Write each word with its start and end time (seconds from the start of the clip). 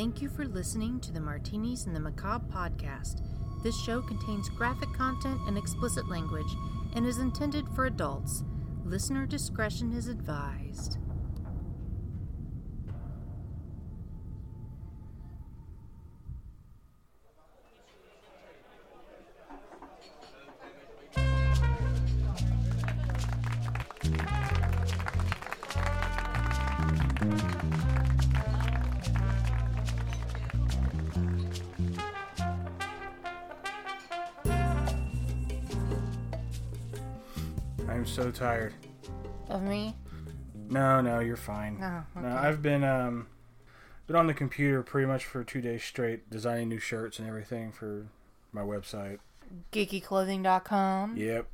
Thank 0.00 0.22
you 0.22 0.30
for 0.30 0.46
listening 0.46 0.98
to 1.00 1.12
the 1.12 1.20
Martinis 1.20 1.84
and 1.84 1.94
the 1.94 2.00
Macabre 2.00 2.46
podcast. 2.50 3.20
This 3.62 3.78
show 3.78 4.00
contains 4.00 4.48
graphic 4.48 4.90
content 4.94 5.38
and 5.46 5.58
explicit 5.58 6.08
language 6.08 6.50
and 6.94 7.04
is 7.04 7.18
intended 7.18 7.66
for 7.74 7.84
adults. 7.84 8.42
Listener 8.82 9.26
discretion 9.26 9.92
is 9.92 10.08
advised. 10.08 10.96
Tired. 38.40 38.72
Of 39.50 39.62
me? 39.62 39.94
No, 40.70 41.02
no, 41.02 41.20
you're 41.20 41.36
fine. 41.36 41.78
Oh, 41.82 42.20
No, 42.20 42.26
okay. 42.28 42.36
I've 42.36 42.62
been 42.62 42.82
um 42.84 43.26
been 44.06 44.16
on 44.16 44.26
the 44.26 44.34
computer 44.34 44.82
pretty 44.82 45.06
much 45.06 45.24
for 45.26 45.44
two 45.44 45.60
days 45.60 45.84
straight, 45.84 46.30
designing 46.30 46.68
new 46.70 46.78
shirts 46.78 47.18
and 47.18 47.28
everything 47.28 47.70
for 47.70 48.06
my 48.52 48.62
website. 48.62 49.18
GeekyClothing.com. 49.72 51.16
Yep, 51.16 51.46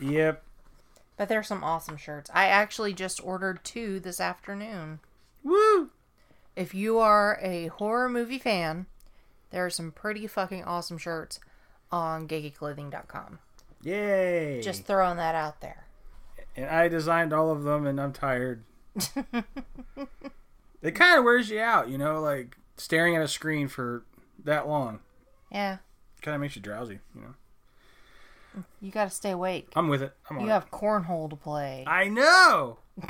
yep. 0.00 0.42
But 1.16 1.28
there's 1.28 1.46
some 1.46 1.62
awesome 1.62 1.96
shirts. 1.96 2.28
I 2.34 2.46
actually 2.46 2.92
just 2.92 3.24
ordered 3.24 3.62
two 3.62 4.00
this 4.00 4.20
afternoon. 4.20 4.98
Woo! 5.44 5.90
If 6.56 6.74
you 6.74 6.98
are 6.98 7.38
a 7.40 7.68
horror 7.68 8.08
movie 8.08 8.38
fan, 8.38 8.86
there 9.50 9.64
are 9.64 9.70
some 9.70 9.92
pretty 9.92 10.26
fucking 10.26 10.64
awesome 10.64 10.98
shirts 10.98 11.38
on 11.92 12.26
GeekyClothing.com. 12.26 13.38
Yay! 13.82 14.60
Just 14.62 14.84
throwing 14.86 15.18
that 15.18 15.34
out 15.34 15.60
there. 15.60 15.86
And 16.56 16.66
I 16.66 16.88
designed 16.88 17.32
all 17.32 17.50
of 17.50 17.62
them, 17.64 17.86
and 17.86 18.00
I'm 18.00 18.12
tired. 18.12 18.64
it 20.82 20.94
kind 20.94 21.18
of 21.18 21.24
wears 21.24 21.48
you 21.50 21.60
out, 21.60 21.88
you 21.88 21.98
know, 21.98 22.20
like 22.20 22.56
staring 22.76 23.16
at 23.16 23.22
a 23.22 23.28
screen 23.28 23.68
for 23.68 24.04
that 24.44 24.68
long. 24.68 25.00
Yeah, 25.50 25.78
Kind 26.22 26.34
of 26.36 26.40
makes 26.40 26.56
you 26.56 26.62
drowsy, 26.62 27.00
you 27.14 27.20
know. 27.22 28.64
you 28.80 28.90
gotta 28.90 29.10
stay 29.10 29.30
awake. 29.32 29.68
I'm 29.76 29.88
with 29.88 30.02
it. 30.02 30.14
I'm 30.30 30.40
You 30.40 30.46
it. 30.46 30.50
have 30.50 30.70
cornhole 30.70 31.28
to 31.30 31.36
play. 31.36 31.84
I 31.86 32.08
know. 32.08 32.78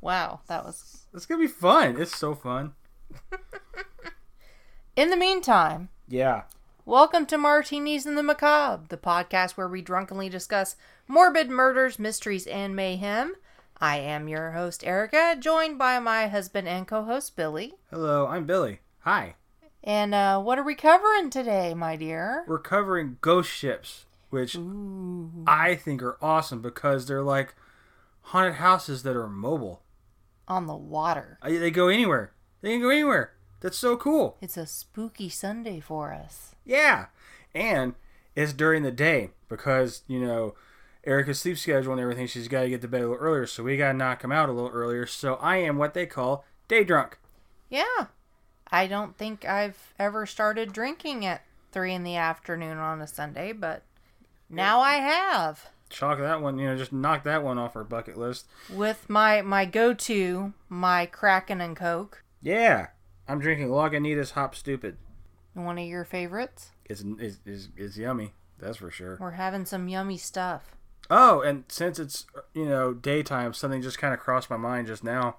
Wow, 0.00 0.40
that 0.48 0.64
was. 0.66 1.06
It's 1.14 1.24
gonna 1.24 1.40
be 1.40 1.46
fun. 1.46 1.98
It's 1.98 2.14
so 2.14 2.34
fun. 2.34 2.74
In 4.96 5.08
the 5.08 5.16
meantime, 5.16 5.88
Yeah. 6.06 6.42
welcome 6.84 7.24
to 7.26 7.38
Martinis 7.38 8.04
and 8.04 8.18
the 8.18 8.22
Macabre, 8.22 8.84
the 8.90 8.98
podcast 8.98 9.52
where 9.52 9.66
we 9.66 9.80
drunkenly 9.80 10.28
discuss 10.28 10.76
morbid 11.08 11.50
murders, 11.50 11.98
mysteries, 11.98 12.46
and 12.46 12.74
mayhem. 12.74 13.34
I 13.80 13.98
am 13.98 14.28
your 14.28 14.52
host, 14.52 14.84
Erica, 14.86 15.36
joined 15.38 15.78
by 15.78 15.98
my 15.98 16.28
husband 16.28 16.68
and 16.68 16.86
co 16.86 17.04
host, 17.04 17.36
Billy. 17.36 17.74
Hello, 17.90 18.26
I'm 18.26 18.46
Billy. 18.46 18.80
Hi. 19.00 19.34
And 19.82 20.14
uh, 20.14 20.40
what 20.40 20.58
are 20.58 20.62
we 20.64 20.74
covering 20.74 21.28
today, 21.28 21.74
my 21.74 21.96
dear? 21.96 22.44
We're 22.46 22.58
covering 22.58 23.18
ghost 23.20 23.50
ships, 23.50 24.06
which 24.30 24.56
I 25.46 25.74
think 25.74 26.02
are 26.02 26.16
awesome 26.22 26.62
because 26.62 27.06
they're 27.06 27.22
like 27.22 27.54
haunted 28.22 28.54
houses 28.54 29.02
that 29.02 29.16
are 29.16 29.28
mobile. 29.28 29.82
On 30.48 30.66
the 30.66 30.76
water. 30.76 31.38
Uh, 31.42 31.50
They 31.50 31.70
go 31.70 31.88
anywhere. 31.88 32.32
They 32.62 32.70
can 32.70 32.80
go 32.80 32.88
anywhere. 32.90 33.32
That's 33.60 33.76
so 33.78 33.96
cool. 33.96 34.36
It's 34.40 34.56
a 34.56 34.66
spooky 34.66 35.28
Sunday 35.28 35.80
for 35.80 36.12
us. 36.12 36.54
Yeah. 36.64 37.06
And 37.54 37.94
it's 38.34 38.52
during 38.52 38.82
the 38.82 38.90
day 38.90 39.30
because, 39.48 40.02
you 40.06 40.20
know, 40.20 40.54
Erica's 41.06 41.40
sleep 41.40 41.58
schedule 41.58 41.92
and 41.92 42.00
everything, 42.00 42.26
she's 42.26 42.48
got 42.48 42.62
to 42.62 42.68
get 42.68 42.80
to 42.82 42.88
bed 42.88 43.02
a 43.02 43.08
little 43.08 43.22
earlier. 43.22 43.46
So 43.46 43.62
we 43.62 43.76
got 43.76 43.92
to 43.92 43.98
knock 43.98 44.24
him 44.24 44.32
out 44.32 44.48
a 44.48 44.52
little 44.52 44.70
earlier. 44.70 45.06
So 45.06 45.34
I 45.34 45.56
am 45.56 45.76
what 45.76 45.94
they 45.94 46.06
call 46.06 46.44
day 46.68 46.84
drunk. 46.84 47.18
Yeah. 47.68 48.06
I 48.70 48.86
don't 48.86 49.16
think 49.16 49.44
I've 49.44 49.94
ever 49.98 50.26
started 50.26 50.72
drinking 50.72 51.24
at 51.26 51.42
three 51.70 51.92
in 51.92 52.04
the 52.04 52.16
afternoon 52.16 52.78
on 52.78 53.00
a 53.00 53.06
Sunday, 53.06 53.52
but 53.52 53.82
now 54.48 54.80
I 54.80 54.94
have. 54.94 55.68
Chalk 55.90 56.18
that 56.18 56.40
one, 56.40 56.58
you 56.58 56.66
know, 56.66 56.76
just 56.76 56.92
knock 56.92 57.24
that 57.24 57.44
one 57.44 57.58
off 57.58 57.76
our 57.76 57.84
bucket 57.84 58.16
list. 58.16 58.46
With 58.70 59.08
my 59.08 59.42
my 59.42 59.64
go 59.64 59.94
to, 59.94 60.54
my 60.68 61.06
Kraken 61.06 61.60
and 61.60 61.76
Coke. 61.76 62.22
Yeah. 62.42 62.88
I'm 63.28 63.38
drinking 63.38 63.68
Lagunitas 63.68 64.32
Hop 64.32 64.54
Stoopid. 64.54 64.96
One 65.54 65.78
of 65.78 65.86
your 65.86 66.04
favorites. 66.04 66.72
It's, 66.84 67.04
it's, 67.18 67.38
it's, 67.46 67.68
it's 67.76 67.96
yummy. 67.96 68.32
That's 68.58 68.78
for 68.78 68.90
sure. 68.90 69.18
We're 69.20 69.32
having 69.32 69.64
some 69.64 69.88
yummy 69.88 70.18
stuff. 70.18 70.74
Oh, 71.10 71.40
and 71.40 71.64
since 71.68 71.98
it's 71.98 72.26
you 72.54 72.64
know 72.66 72.94
daytime, 72.94 73.52
something 73.54 73.82
just 73.82 73.98
kind 73.98 74.14
of 74.14 74.20
crossed 74.20 74.48
my 74.50 74.56
mind 74.56 74.86
just 74.86 75.04
now. 75.04 75.36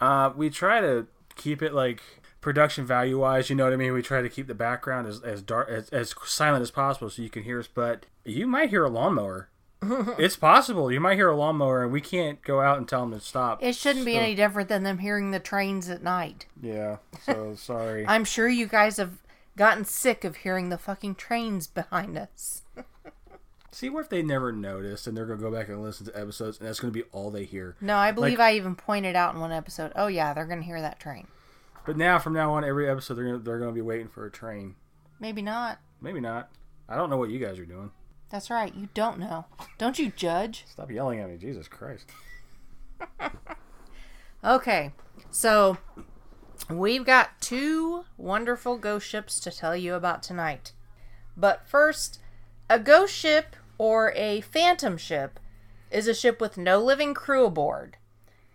Uh, 0.00 0.30
we 0.36 0.50
try 0.50 0.80
to 0.80 1.06
keep 1.34 1.62
it 1.62 1.72
like 1.72 2.02
production 2.40 2.84
value 2.84 3.18
wise. 3.18 3.48
You 3.50 3.56
know 3.56 3.64
what 3.64 3.72
I 3.72 3.76
mean? 3.76 3.92
We 3.92 4.02
try 4.02 4.20
to 4.22 4.28
keep 4.28 4.46
the 4.46 4.54
background 4.54 5.06
as 5.06 5.20
as 5.22 5.42
dark 5.42 5.68
as, 5.68 5.88
as 5.90 6.14
silent 6.24 6.62
as 6.62 6.70
possible 6.70 7.08
so 7.10 7.22
you 7.22 7.30
can 7.30 7.42
hear 7.44 7.58
us. 7.58 7.68
But 7.72 8.06
you 8.24 8.46
might 8.46 8.70
hear 8.70 8.84
a 8.84 8.90
lawnmower. 8.90 9.48
it's 10.18 10.36
possible 10.36 10.90
you 10.90 11.00
might 11.00 11.16
hear 11.16 11.28
a 11.28 11.36
lawnmower, 11.36 11.82
and 11.82 11.92
we 11.92 12.00
can't 12.00 12.42
go 12.42 12.60
out 12.60 12.78
and 12.78 12.88
tell 12.88 13.00
them 13.00 13.12
to 13.12 13.20
stop. 13.24 13.62
It 13.62 13.74
shouldn't 13.76 14.04
be 14.06 14.14
So- 14.14 14.20
any 14.20 14.34
different 14.34 14.68
than 14.68 14.82
them 14.82 14.98
hearing 14.98 15.30
the 15.30 15.38
trains 15.40 15.88
at 15.88 16.02
night. 16.02 16.46
Yeah. 16.62 16.96
So 17.24 17.54
sorry. 17.56 18.06
I'm 18.06 18.24
sure 18.24 18.48
you 18.48 18.66
guys 18.66 18.96
have 18.96 19.18
gotten 19.56 19.84
sick 19.84 20.24
of 20.24 20.36
hearing 20.36 20.68
the 20.70 20.78
fucking 20.78 21.14
trains 21.14 21.66
behind 21.66 22.16
us. 22.18 22.62
See, 23.76 23.90
what 23.90 24.00
if 24.00 24.08
they 24.08 24.22
never 24.22 24.52
noticed 24.52 25.06
and 25.06 25.14
they're 25.14 25.26
gonna 25.26 25.38
go 25.38 25.50
back 25.50 25.68
and 25.68 25.82
listen 25.82 26.06
to 26.06 26.18
episodes, 26.18 26.58
and 26.58 26.66
that's 26.66 26.80
gonna 26.80 26.94
be 26.94 27.02
all 27.12 27.30
they 27.30 27.44
hear? 27.44 27.76
No, 27.78 27.98
I 27.98 28.10
believe 28.10 28.40
I 28.40 28.54
even 28.54 28.74
pointed 28.74 29.14
out 29.14 29.34
in 29.34 29.40
one 29.42 29.52
episode. 29.52 29.92
Oh 29.94 30.06
yeah, 30.06 30.32
they're 30.32 30.46
gonna 30.46 30.62
hear 30.62 30.80
that 30.80 30.98
train. 30.98 31.26
But 31.84 31.98
now, 31.98 32.18
from 32.18 32.32
now 32.32 32.54
on, 32.54 32.64
every 32.64 32.88
episode 32.88 33.16
they're 33.16 33.26
gonna, 33.26 33.38
they're 33.40 33.58
gonna 33.58 33.72
be 33.72 33.82
waiting 33.82 34.08
for 34.08 34.24
a 34.24 34.30
train. 34.30 34.76
Maybe 35.20 35.42
not. 35.42 35.78
Maybe 36.00 36.20
not. 36.20 36.48
I 36.88 36.96
don't 36.96 37.10
know 37.10 37.18
what 37.18 37.28
you 37.28 37.38
guys 37.38 37.58
are 37.58 37.66
doing. 37.66 37.90
That's 38.30 38.48
right. 38.48 38.74
You 38.74 38.88
don't 38.94 39.18
know. 39.18 39.44
Don't 39.76 39.98
you 39.98 40.10
judge? 40.10 40.64
Stop 40.66 40.90
yelling 40.90 41.20
at 41.20 41.28
me, 41.28 41.36
Jesus 41.36 41.68
Christ. 41.68 42.10
Okay, 44.44 44.92
so 45.30 45.76
we've 46.70 47.04
got 47.04 47.40
two 47.40 48.04
wonderful 48.16 48.78
ghost 48.78 49.06
ships 49.06 49.40
to 49.40 49.50
tell 49.50 49.76
you 49.76 49.94
about 49.94 50.22
tonight. 50.22 50.72
But 51.36 51.66
first, 51.66 52.20
a 52.70 52.78
ghost 52.78 53.12
ship 53.14 53.56
or 53.78 54.12
a 54.16 54.40
phantom 54.40 54.96
ship 54.96 55.38
is 55.90 56.08
a 56.08 56.14
ship 56.14 56.40
with 56.40 56.58
no 56.58 56.78
living 56.78 57.14
crew 57.14 57.46
aboard. 57.46 57.96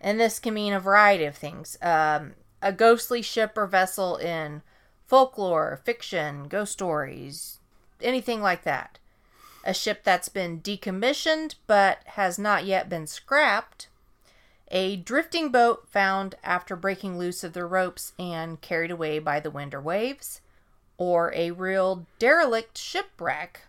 And 0.00 0.18
this 0.18 0.38
can 0.38 0.54
mean 0.54 0.72
a 0.72 0.80
variety 0.80 1.24
of 1.24 1.36
things. 1.36 1.78
Um, 1.80 2.34
a 2.60 2.72
ghostly 2.72 3.22
ship 3.22 3.56
or 3.56 3.66
vessel 3.66 4.16
in 4.16 4.62
folklore, 5.06 5.80
fiction, 5.84 6.48
ghost 6.48 6.72
stories, 6.72 7.58
anything 8.00 8.42
like 8.42 8.64
that. 8.64 8.98
A 9.64 9.72
ship 9.72 10.02
that's 10.02 10.28
been 10.28 10.60
decommissioned 10.60 11.54
but 11.66 11.98
has 12.04 12.38
not 12.38 12.64
yet 12.64 12.88
been 12.88 13.06
scrapped 13.06 13.88
a 14.72 14.96
drifting 14.96 15.50
boat 15.50 15.86
found 15.86 16.34
after 16.42 16.74
breaking 16.74 17.18
loose 17.18 17.44
of 17.44 17.52
the 17.52 17.66
ropes 17.66 18.14
and 18.18 18.58
carried 18.62 18.90
away 18.90 19.18
by 19.18 19.38
the 19.38 19.50
wind 19.50 19.74
or 19.74 19.82
waves, 19.82 20.40
or 20.96 21.30
a 21.34 21.50
real 21.50 22.06
derelict 22.18 22.78
shipwreck 22.78 23.66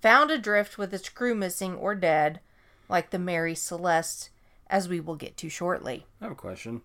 found 0.00 0.30
adrift 0.30 0.78
with 0.78 0.92
its 0.94 1.08
crew 1.08 1.34
missing 1.34 1.74
or 1.74 1.94
dead, 1.94 2.40
like 2.88 3.10
the 3.10 3.18
Mary 3.18 3.54
Celeste, 3.54 4.30
as 4.68 4.88
we 4.88 5.00
will 5.00 5.16
get 5.16 5.36
to 5.38 5.48
shortly. 5.48 6.06
I 6.20 6.24
have 6.24 6.32
a 6.32 6.36
question. 6.36 6.82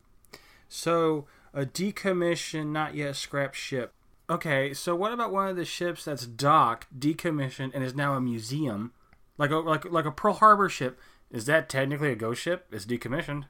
So, 0.68 1.26
a 1.54 1.66
decommissioned, 1.66 2.72
not 2.72 2.96
yet 2.96 3.16
scrapped 3.16 3.56
ship. 3.56 3.94
Okay, 4.30 4.74
so 4.74 4.96
what 4.96 5.12
about 5.12 5.32
one 5.32 5.50
of 5.50 5.56
the 5.56 5.66
ships 5.66 6.06
that's 6.06 6.26
docked, 6.26 7.00
decommissioned, 7.00 7.72
and 7.74 7.84
is 7.84 7.94
now 7.94 8.16
a 8.16 8.22
museum, 8.22 8.92
like 9.38 9.52
a 9.52 9.58
like 9.58 9.86
like 9.86 10.06
a 10.06 10.12
Pearl 10.12 10.34
Harbor 10.34 10.68
ship? 10.68 11.00
Is 11.30 11.46
that 11.46 11.70
technically 11.70 12.12
a 12.12 12.16
ghost 12.16 12.42
ship? 12.42 12.66
It's 12.72 12.86
decommissioned. 12.86 13.46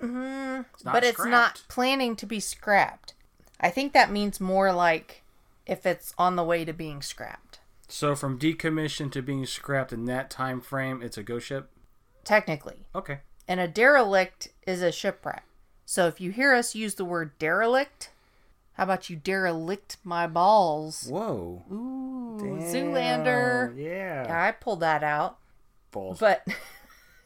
Mm-hmm. 0.00 0.62
It's 0.72 0.84
not 0.84 0.94
but 0.94 1.04
it's 1.04 1.24
not 1.24 1.62
planning 1.68 2.16
to 2.16 2.26
be 2.26 2.40
scrapped. 2.40 3.14
I 3.60 3.70
think 3.70 3.92
that 3.92 4.10
means 4.10 4.40
more 4.40 4.72
like 4.72 5.24
if 5.66 5.84
it's 5.84 6.14
on 6.16 6.36
the 6.36 6.44
way 6.44 6.64
to 6.64 6.72
being 6.72 7.02
scrapped. 7.02 7.47
So 7.88 8.14
from 8.14 8.38
decommissioned 8.38 9.12
to 9.12 9.22
being 9.22 9.46
scrapped 9.46 9.92
in 9.92 10.04
that 10.04 10.30
time 10.30 10.60
frame, 10.60 11.02
it's 11.02 11.16
a 11.16 11.22
ghost 11.22 11.46
ship. 11.46 11.70
Technically. 12.22 12.86
Okay. 12.94 13.20
And 13.48 13.58
a 13.58 13.66
derelict 13.66 14.48
is 14.66 14.82
a 14.82 14.92
shipwreck. 14.92 15.44
So 15.86 16.06
if 16.06 16.20
you 16.20 16.30
hear 16.30 16.54
us 16.54 16.74
use 16.74 16.96
the 16.96 17.06
word 17.06 17.38
derelict, 17.38 18.10
how 18.74 18.84
about 18.84 19.08
you 19.08 19.16
derelict 19.16 19.96
my 20.04 20.26
balls? 20.26 21.08
Whoa. 21.10 21.64
Ooh, 21.72 22.36
Damn, 22.38 22.60
Zoolander. 22.60 23.74
Yeah. 23.74 24.26
Yeah, 24.26 24.46
I 24.46 24.52
pulled 24.52 24.80
that 24.80 25.02
out. 25.02 25.38
Balls. 25.90 26.18
But 26.20 26.46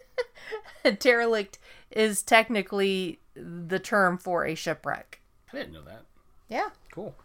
a 0.84 0.92
derelict 0.92 1.58
is 1.90 2.22
technically 2.22 3.18
the 3.34 3.80
term 3.80 4.16
for 4.16 4.46
a 4.46 4.54
shipwreck. 4.54 5.20
I 5.52 5.56
didn't 5.56 5.72
know 5.72 5.82
that. 5.82 6.04
Yeah. 6.48 6.68
Cool. 6.92 7.16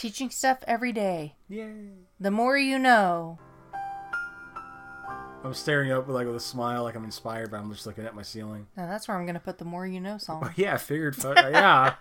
Teaching 0.00 0.30
stuff 0.30 0.64
every 0.66 0.92
day. 0.92 1.34
Yay. 1.50 1.90
The 2.18 2.30
more 2.30 2.56
you 2.56 2.78
know. 2.78 3.38
I'm 5.44 5.52
staring 5.52 5.92
up 5.92 6.06
with 6.06 6.16
like 6.16 6.26
with 6.26 6.36
a 6.36 6.40
smile, 6.40 6.84
like 6.84 6.94
I'm 6.94 7.04
inspired, 7.04 7.50
but 7.50 7.58
I'm 7.58 7.70
just 7.70 7.84
looking 7.84 8.06
at 8.06 8.14
my 8.14 8.22
ceiling. 8.22 8.66
Now 8.78 8.86
that's 8.86 9.06
where 9.06 9.18
I'm 9.18 9.26
going 9.26 9.34
to 9.34 9.40
put 9.40 9.58
the 9.58 9.66
more 9.66 9.86
you 9.86 10.00
know 10.00 10.16
song. 10.16 10.52
Yeah, 10.56 10.72
I 10.72 10.78
figured. 10.78 11.22
Uh, 11.22 11.34
yeah. 11.36 11.94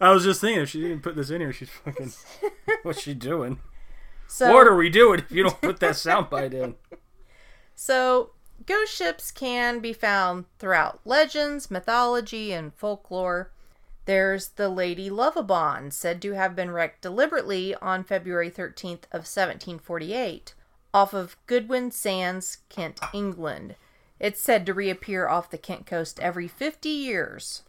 I 0.00 0.10
was 0.10 0.24
just 0.24 0.40
thinking 0.40 0.62
if 0.62 0.70
she 0.70 0.80
didn't 0.80 1.04
put 1.04 1.14
this 1.14 1.30
in 1.30 1.40
here, 1.40 1.52
she's 1.52 1.70
fucking. 1.70 2.12
What's 2.82 3.02
she 3.02 3.14
doing? 3.14 3.60
So, 4.26 4.52
what 4.52 4.66
are 4.66 4.74
we 4.74 4.90
doing 4.90 5.20
if 5.20 5.30
you 5.30 5.44
don't 5.44 5.60
put 5.60 5.78
that 5.78 5.92
soundbite 5.92 6.54
in? 6.54 6.74
So, 7.76 8.30
ghost 8.66 8.92
ships 8.92 9.30
can 9.30 9.78
be 9.78 9.92
found 9.92 10.46
throughout 10.58 11.00
legends, 11.04 11.70
mythology, 11.70 12.52
and 12.52 12.74
folklore. 12.74 13.52
There's 14.06 14.48
the 14.48 14.68
Lady 14.68 15.08
Lovibond, 15.08 15.92
said 15.92 16.20
to 16.22 16.32
have 16.32 16.54
been 16.54 16.70
wrecked 16.70 17.00
deliberately 17.02 17.74
on 17.76 18.04
February 18.04 18.50
13th 18.50 19.04
of 19.12 19.24
1748 19.26 20.54
off 20.92 21.12
of 21.12 21.36
Goodwin 21.46 21.90
Sands, 21.90 22.58
Kent, 22.68 23.00
England. 23.12 23.74
It's 24.20 24.40
said 24.40 24.64
to 24.66 24.74
reappear 24.74 25.26
off 25.26 25.50
the 25.50 25.58
Kent 25.58 25.86
coast 25.86 26.20
every 26.20 26.46
50 26.46 26.88
years. 26.88 27.62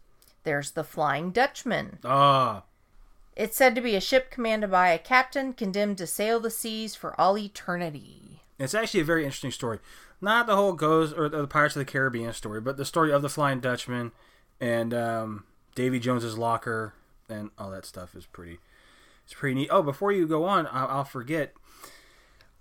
There's 0.43 0.71
the 0.71 0.83
Flying 0.83 1.31
Dutchman. 1.31 1.97
Ah, 2.03 2.63
It's 3.35 3.57
said 3.57 3.73
to 3.75 3.81
be 3.81 3.95
a 3.95 4.01
ship 4.01 4.29
commanded 4.29 4.69
by 4.69 4.89
a 4.89 4.99
captain 4.99 5.53
condemned 5.53 5.97
to 5.97 6.05
sail 6.07 6.39
the 6.39 6.51
seas 6.51 6.93
for 6.95 7.19
all 7.19 7.37
eternity. 7.37 8.41
it's 8.59 8.75
actually 8.75 8.99
a 9.01 9.05
very 9.05 9.23
interesting 9.23 9.51
story. 9.51 9.79
Not 10.21 10.45
the 10.47 10.55
whole 10.55 10.73
goes 10.73 11.11
or 11.11 11.27
the 11.27 11.47
Pirates 11.47 11.75
of 11.75 11.79
the 11.79 11.91
Caribbean 11.91 12.31
story, 12.33 12.61
but 12.61 12.77
the 12.77 12.85
story 12.85 13.11
of 13.11 13.21
the 13.23 13.29
Flying 13.29 13.59
Dutchman 13.59 14.11
and 14.61 14.93
um, 14.93 15.43
Davy 15.75 15.99
Jones's 15.99 16.37
locker 16.37 16.93
and 17.29 17.51
all 17.57 17.69
that 17.71 17.85
stuff 17.85 18.15
is 18.15 18.25
pretty. 18.25 18.59
It's 19.25 19.33
pretty 19.33 19.55
neat. 19.55 19.69
Oh, 19.71 19.81
before 19.81 20.11
you 20.11 20.27
go 20.27 20.45
on, 20.45 20.67
I'll, 20.71 20.87
I'll 20.87 21.03
forget. 21.03 21.53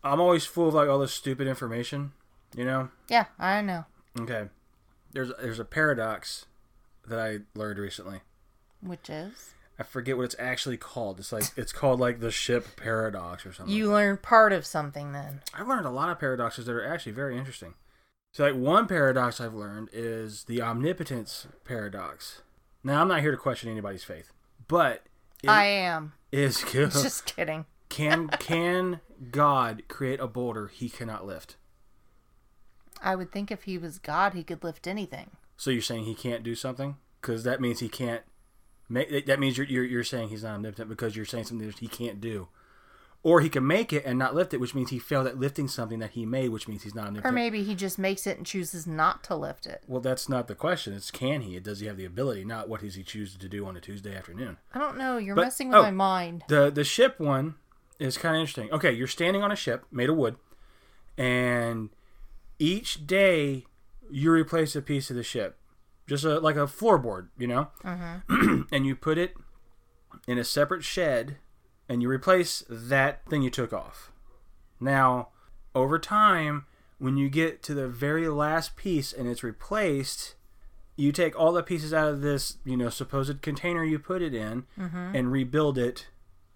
I'm 0.02 0.20
always 0.20 0.44
full 0.44 0.68
of 0.68 0.74
like 0.74 0.88
all 0.88 0.98
this 0.98 1.12
stupid 1.12 1.46
information, 1.46 2.12
you 2.56 2.64
know. 2.64 2.90
Yeah, 3.08 3.26
I 3.38 3.60
know. 3.62 3.86
Okay, 4.18 4.48
there's 5.12 5.32
there's 5.40 5.58
a 5.58 5.64
paradox 5.64 6.46
that 7.06 7.18
I 7.18 7.40
learned 7.54 7.78
recently. 7.78 8.20
Which 8.80 9.08
is? 9.08 9.54
I 9.78 9.82
forget 9.82 10.16
what 10.16 10.24
it's 10.24 10.36
actually 10.38 10.76
called. 10.76 11.18
It's 11.18 11.32
like 11.32 11.44
it's 11.56 11.72
called 11.72 12.00
like 12.00 12.20
the 12.20 12.30
ship 12.30 12.76
paradox 12.76 13.44
or 13.44 13.52
something. 13.52 13.74
You 13.74 13.90
learned 13.90 14.22
part 14.22 14.52
of 14.52 14.66
something 14.66 15.12
then. 15.12 15.40
I've 15.52 15.68
learned 15.68 15.86
a 15.86 15.90
lot 15.90 16.10
of 16.10 16.18
paradoxes 16.18 16.66
that 16.66 16.72
are 16.72 16.86
actually 16.86 17.12
very 17.12 17.36
interesting. 17.36 17.74
So, 18.32 18.44
like 18.44 18.54
one 18.54 18.86
paradox 18.86 19.40
I've 19.40 19.54
learned 19.54 19.90
is 19.92 20.44
the 20.44 20.60
omnipotence 20.62 21.46
paradox. 21.64 22.42
Now, 22.84 23.00
I'm 23.00 23.08
not 23.08 23.22
here 23.22 23.30
to 23.30 23.36
question 23.38 23.70
anybody's 23.70 24.04
faith, 24.04 24.30
but 24.68 25.02
I 25.48 25.64
am. 25.64 26.12
is. 26.30 26.62
Just 26.72 27.24
kidding. 27.24 27.64
can 27.88 28.28
can 28.38 29.00
God 29.30 29.84
create 29.88 30.20
a 30.20 30.26
boulder 30.26 30.68
he 30.68 30.88
cannot 30.90 31.26
lift? 31.26 31.56
I 33.02 33.16
would 33.16 33.32
think 33.32 33.50
if 33.50 33.64
he 33.64 33.78
was 33.78 33.98
God, 33.98 34.34
he 34.34 34.44
could 34.44 34.62
lift 34.62 34.86
anything. 34.86 35.30
So 35.56 35.70
you're 35.70 35.82
saying 35.82 36.04
he 36.04 36.14
can't 36.14 36.42
do 36.42 36.54
something 36.54 36.96
because 37.20 37.44
that 37.44 37.60
means 37.60 37.80
he 37.80 37.88
can't. 37.88 38.22
Make, 38.86 39.24
that 39.26 39.40
means 39.40 39.56
you're, 39.56 39.66
you're 39.66 39.84
you're 39.84 40.04
saying 40.04 40.28
he's 40.28 40.42
not 40.44 40.56
omnipotent 40.56 40.90
because 40.90 41.16
you're 41.16 41.24
saying 41.24 41.44
something 41.44 41.66
that 41.66 41.78
he 41.78 41.88
can't 41.88 42.20
do, 42.20 42.48
or 43.24 43.40
he 43.40 43.48
can 43.48 43.66
make 43.66 43.90
it 43.90 44.04
and 44.04 44.18
not 44.18 44.34
lift 44.34 44.52
it, 44.52 44.60
which 44.60 44.74
means 44.74 44.90
he 44.90 44.98
failed 44.98 45.26
at 45.26 45.40
lifting 45.40 45.66
something 45.66 45.98
that 45.98 46.10
he 46.10 46.26
made, 46.26 46.50
which 46.50 46.68
means 46.68 46.82
he's 46.82 46.94
not 46.94 47.10
Or 47.24 47.32
maybe 47.32 47.64
he 47.64 47.74
just 47.74 47.98
makes 47.98 48.26
it 48.26 48.36
and 48.36 48.46
chooses 48.46 48.86
not 48.86 49.24
to 49.24 49.34
lift 49.34 49.66
it. 49.66 49.82
Well, 49.88 50.02
that's 50.02 50.28
not 50.28 50.46
the 50.46 50.54
question. 50.54 50.92
It's 50.92 51.10
can 51.10 51.40
he? 51.40 51.58
Does 51.58 51.80
he 51.80 51.86
have 51.86 51.96
the 51.96 52.04
ability? 52.04 52.44
Not 52.44 52.68
what 52.68 52.82
does 52.82 52.94
he 52.94 53.02
choose 53.02 53.34
to 53.34 53.48
do 53.48 53.66
on 53.66 53.76
a 53.76 53.80
Tuesday 53.80 54.14
afternoon. 54.14 54.58
I 54.74 54.78
don't 54.78 54.98
know. 54.98 55.16
You're 55.16 55.34
But- 55.34 55.44
messing 55.44 55.68
with 55.68 55.78
oh. 55.78 55.82
my 55.82 55.90
mind. 55.90 56.44
The 56.48 56.70
the 56.70 56.84
ship 56.84 57.18
one 57.18 57.54
is 57.98 58.18
kind 58.18 58.36
of 58.36 58.40
interesting. 58.40 58.70
Okay, 58.70 58.92
you're 58.92 59.06
standing 59.06 59.42
on 59.42 59.50
a 59.50 59.56
ship 59.56 59.86
made 59.90 60.10
of 60.10 60.16
wood, 60.16 60.36
and 61.16 61.88
each 62.58 63.06
day 63.06 63.64
you 64.10 64.30
replace 64.30 64.76
a 64.76 64.82
piece 64.82 65.08
of 65.08 65.16
the 65.16 65.22
ship, 65.22 65.56
just 66.06 66.24
a, 66.24 66.38
like 66.38 66.56
a 66.56 66.66
floorboard, 66.66 67.28
you 67.38 67.46
know, 67.46 67.68
mm-hmm. 67.82 68.62
and 68.72 68.86
you 68.86 68.94
put 68.94 69.16
it 69.16 69.34
in 70.26 70.38
a 70.38 70.44
separate 70.44 70.84
shed, 70.84 71.36
and 71.88 72.02
you 72.02 72.08
replace 72.08 72.64
that 72.68 73.24
thing 73.26 73.42
you 73.42 73.50
took 73.50 73.72
off. 73.72 74.10
Now, 74.80 75.28
over 75.74 75.98
time, 75.98 76.66
when 76.98 77.16
you 77.16 77.28
get 77.28 77.62
to 77.64 77.74
the 77.74 77.88
very 77.88 78.28
last 78.28 78.76
piece 78.76 79.12
and 79.12 79.28
it's 79.28 79.42
replaced, 79.42 80.34
you 80.96 81.12
take 81.12 81.38
all 81.38 81.52
the 81.52 81.62
pieces 81.62 81.92
out 81.92 82.08
of 82.08 82.20
this, 82.20 82.58
you 82.64 82.76
know, 82.76 82.88
supposed 82.88 83.42
container 83.42 83.84
you 83.84 83.98
put 83.98 84.22
it 84.22 84.34
in 84.34 84.64
mm-hmm. 84.78 85.14
and 85.14 85.32
rebuild 85.32 85.76
it. 85.78 86.08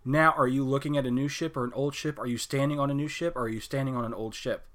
Now, 0.04 0.32
are 0.36 0.46
you 0.46 0.64
looking 0.64 0.96
at 0.96 1.06
a 1.06 1.10
new 1.10 1.28
ship 1.28 1.56
or 1.56 1.64
an 1.64 1.72
old 1.74 1.94
ship? 1.94 2.18
Are 2.18 2.26
you 2.26 2.38
standing 2.38 2.78
on 2.78 2.90
a 2.90 2.94
new 2.94 3.08
ship 3.08 3.36
or 3.36 3.42
are 3.42 3.48
you 3.48 3.60
standing 3.60 3.96
on 3.96 4.04
an 4.04 4.14
old 4.14 4.34
ship? 4.34 4.66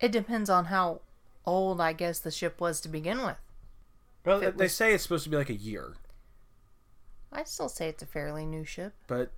It 0.00 0.12
depends 0.12 0.48
on 0.48 0.66
how 0.66 1.00
old 1.44 1.80
I 1.80 1.92
guess 1.92 2.20
the 2.20 2.30
ship 2.30 2.60
was 2.60 2.80
to 2.82 2.88
begin 2.88 3.24
with. 3.24 3.36
Well, 4.24 4.40
they 4.40 4.50
was- 4.50 4.72
say 4.72 4.94
it's 4.94 5.02
supposed 5.02 5.24
to 5.24 5.30
be 5.30 5.36
like 5.36 5.50
a 5.50 5.54
year, 5.54 5.94
I'd 7.34 7.48
still 7.48 7.68
say 7.68 7.88
it's 7.88 8.02
a 8.02 8.06
fairly 8.06 8.46
new 8.46 8.64
ship. 8.64 8.94
but 9.06 9.32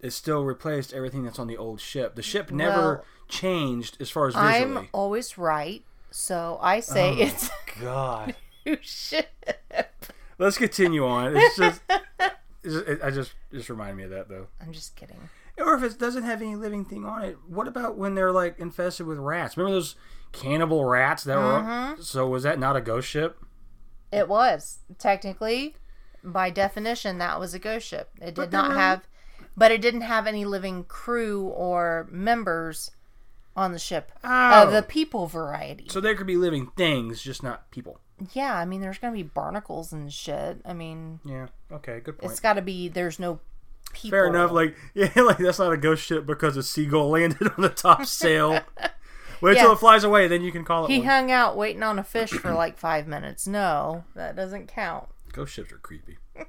it 0.00 0.10
still 0.12 0.42
replaced 0.44 0.92
everything 0.92 1.22
that's 1.24 1.38
on 1.38 1.46
the 1.46 1.56
old 1.56 1.80
ship. 1.80 2.16
The 2.16 2.22
ship 2.22 2.50
never 2.50 2.94
Well, 2.96 3.04
changed 3.28 3.96
as 4.00 4.10
far 4.10 4.26
as 4.26 4.34
visually. 4.34 4.54
I'm 4.78 4.88
always 4.92 5.38
right, 5.38 5.84
so 6.10 6.58
I 6.60 6.80
say 6.80 7.10
Oh. 7.10 7.22
it's 7.22 7.50
God. 7.80 8.34
new 8.66 8.78
ship. 8.80 9.28
Let's 10.38 10.58
continue 10.58 11.06
on. 11.06 11.36
It's 11.36 11.56
just, 11.58 11.82
it's 11.88 12.74
just 12.74 12.86
it, 12.88 13.00
I 13.02 13.10
just 13.10 13.34
just 13.52 13.68
reminded 13.68 13.96
me 13.96 14.02
of 14.04 14.10
that 14.10 14.28
though. 14.28 14.48
I'm 14.60 14.72
just 14.72 14.96
kidding. 14.96 15.28
Or 15.58 15.74
if 15.74 15.82
it 15.84 15.98
doesn't 15.98 16.22
have 16.24 16.40
any 16.42 16.56
living 16.56 16.84
thing 16.84 17.04
on 17.04 17.22
it, 17.22 17.36
what 17.46 17.68
about 17.68 17.96
when 17.96 18.14
they're 18.14 18.32
like 18.32 18.58
infested 18.58 19.06
with 19.06 19.18
rats? 19.18 19.56
Remember 19.56 19.76
those 19.76 19.94
cannibal 20.32 20.84
rats 20.84 21.22
that 21.24 21.36
Mm-hmm. 21.36 21.98
were? 21.98 22.02
So 22.02 22.26
was 22.26 22.42
that 22.42 22.58
not 22.58 22.74
a 22.74 22.80
ghost 22.80 23.06
ship? 23.08 23.38
It 24.10 24.28
was 24.28 24.78
technically, 24.98 25.76
by 26.24 26.50
definition, 26.50 27.18
that 27.18 27.38
was 27.40 27.54
a 27.54 27.58
ghost 27.58 27.86
ship. 27.86 28.10
It 28.20 28.34
did 28.34 28.52
not 28.52 28.70
were- 28.70 28.74
have, 28.76 29.06
but 29.56 29.70
it 29.70 29.80
didn't 29.80 30.02
have 30.02 30.26
any 30.26 30.44
living 30.44 30.84
crew 30.84 31.42
or 31.48 32.06
members 32.10 32.90
on 33.54 33.72
the 33.72 33.78
ship 33.78 34.10
Oh. 34.24 34.62
of 34.64 34.70
the 34.72 34.78
oh. 34.78 34.82
people 34.82 35.26
variety. 35.26 35.86
So 35.90 36.00
there 36.00 36.14
could 36.14 36.26
be 36.26 36.36
living 36.36 36.68
things, 36.76 37.20
just 37.22 37.42
not 37.42 37.70
people. 37.70 38.00
yeah, 38.32 38.56
I 38.56 38.64
mean, 38.64 38.80
there's 38.80 38.98
gonna 38.98 39.12
be 39.12 39.22
barnacles 39.24 39.92
and 39.92 40.12
shit. 40.12 40.60
I 40.64 40.72
mean, 40.72 41.20
Yeah. 41.24 41.48
Okay. 41.70 42.00
Good 42.00 42.18
point. 42.18 42.30
it's 42.30 42.40
got 42.40 42.54
to 42.54 42.62
be. 42.62 42.88
There's 42.88 43.18
no 43.18 43.40
people. 43.92 44.10
Fair 44.16 44.26
enough. 44.28 44.52
Like 44.52 44.74
yeah, 44.94 45.10
like 45.16 45.38
that's 45.38 45.58
not 45.58 45.72
a 45.72 45.76
ghost 45.76 46.02
ship 46.04 46.24
because 46.24 46.56
a 46.56 46.62
seagull 46.62 47.10
landed 47.10 47.48
on 47.48 47.60
the 47.62 47.68
top 47.68 48.06
sail. 48.06 48.60
Wait 49.42 49.58
till 49.58 49.72
it 49.72 49.78
flies 49.80 50.04
away, 50.04 50.28
then 50.28 50.40
you 50.42 50.52
can 50.52 50.64
call 50.64 50.84
it 50.84 50.90
he 50.90 50.98
one. 51.00 51.08
hung 51.08 51.30
out 51.32 51.56
waiting 51.56 51.82
on 51.82 51.98
a 51.98 52.04
fish 52.04 52.30
for 52.30 52.52
like 52.54 52.78
five 52.78 53.08
minutes. 53.08 53.46
No, 53.46 54.04
that 54.14 54.36
doesn't 54.36 54.68
count. 54.68 55.08
Ghost 55.32 55.54
ships 55.54 55.72
are 55.72 55.78
creepy. 55.78 56.18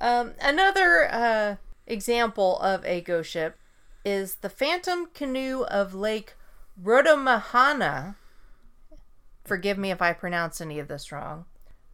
Um, 0.00 0.34
another 0.40 1.12
uh, 1.12 1.56
example 1.84 2.60
of 2.60 2.84
a 2.84 3.00
ghost 3.00 3.30
ship 3.30 3.58
is 4.04 4.36
the 4.36 4.48
Phantom 4.48 5.06
Canoe 5.12 5.64
of 5.64 5.92
Lake 5.92 6.34
Rotomahana. 6.80 8.14
Forgive 9.44 9.76
me 9.76 9.90
if 9.90 10.00
I 10.00 10.12
pronounce 10.12 10.60
any 10.60 10.78
of 10.78 10.86
this 10.88 11.10
wrong. 11.10 11.46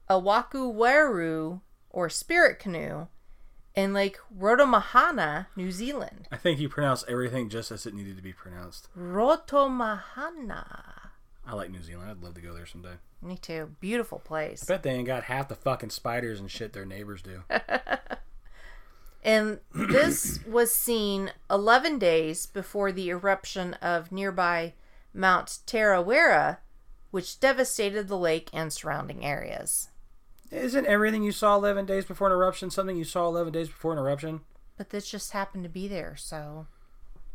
A 0.09 0.21
Awakuweru, 0.21 1.63
or 1.89 2.11
Spirit 2.11 2.59
Canoe, 2.59 3.07
in 3.75 3.95
Lake 3.95 4.19
Rotomahana, 4.37 5.47
New 5.57 5.73
Zealand. 5.73 6.29
I 6.31 6.37
think 6.37 6.61
you 6.61 6.69
pronounced 6.69 7.07
everything 7.09 7.49
just 7.49 7.71
as 7.71 7.87
it 7.87 7.95
needed 7.95 8.17
to 8.17 8.23
be 8.23 8.33
pronounced. 8.33 8.89
Rotomahana. 8.97 10.94
I 11.47 11.55
like 11.55 11.71
New 11.71 11.83
Zealand. 11.83 12.11
I'd 12.11 12.23
love 12.23 12.35
to 12.35 12.41
go 12.41 12.55
there 12.55 12.67
someday. 12.67 12.95
Me 13.21 13.37
too. 13.37 13.75
Beautiful 13.81 14.19
place. 14.19 14.65
Bet 14.65 14.83
they 14.83 14.91
ain't 14.91 15.07
got 15.07 15.25
half 15.25 15.49
the 15.49 15.55
fucking 15.55 15.91
spiders 15.91 16.41
and 16.41 16.51
shit 16.51 16.73
their 16.73 16.85
neighbors 16.87 17.23
do. 17.23 17.43
And 19.25 19.61
this 19.75 20.41
was 20.47 20.71
seen 20.75 21.33
11 21.51 21.99
days 21.99 22.45
before 22.45 22.93
the 22.93 23.09
eruption 23.09 23.73
of 23.75 24.13
nearby 24.13 24.75
Mount 25.15 25.61
Tarawera, 25.67 26.59
which 27.11 27.41
devastated 27.41 28.09
the 28.09 28.19
lake 28.19 28.51
and 28.53 28.71
surrounding 28.71 29.25
areas. 29.25 29.89
Isn't 30.51 30.87
everything 30.87 31.23
you 31.23 31.33
saw 31.33 31.57
11 31.57 31.87
days 31.87 32.05
before 32.05 32.27
an 32.27 32.35
eruption 32.35 32.71
something 32.71 32.99
you 32.99 33.05
saw 33.05 33.27
11 33.27 33.51
days 33.55 33.69
before 33.69 33.93
an 33.95 33.99
eruption? 33.99 34.43
But 34.77 34.91
this 34.91 35.09
just 35.11 35.31
happened 35.33 35.63
to 35.65 35.71
be 35.71 35.89
there, 35.89 36.17
so 36.17 36.67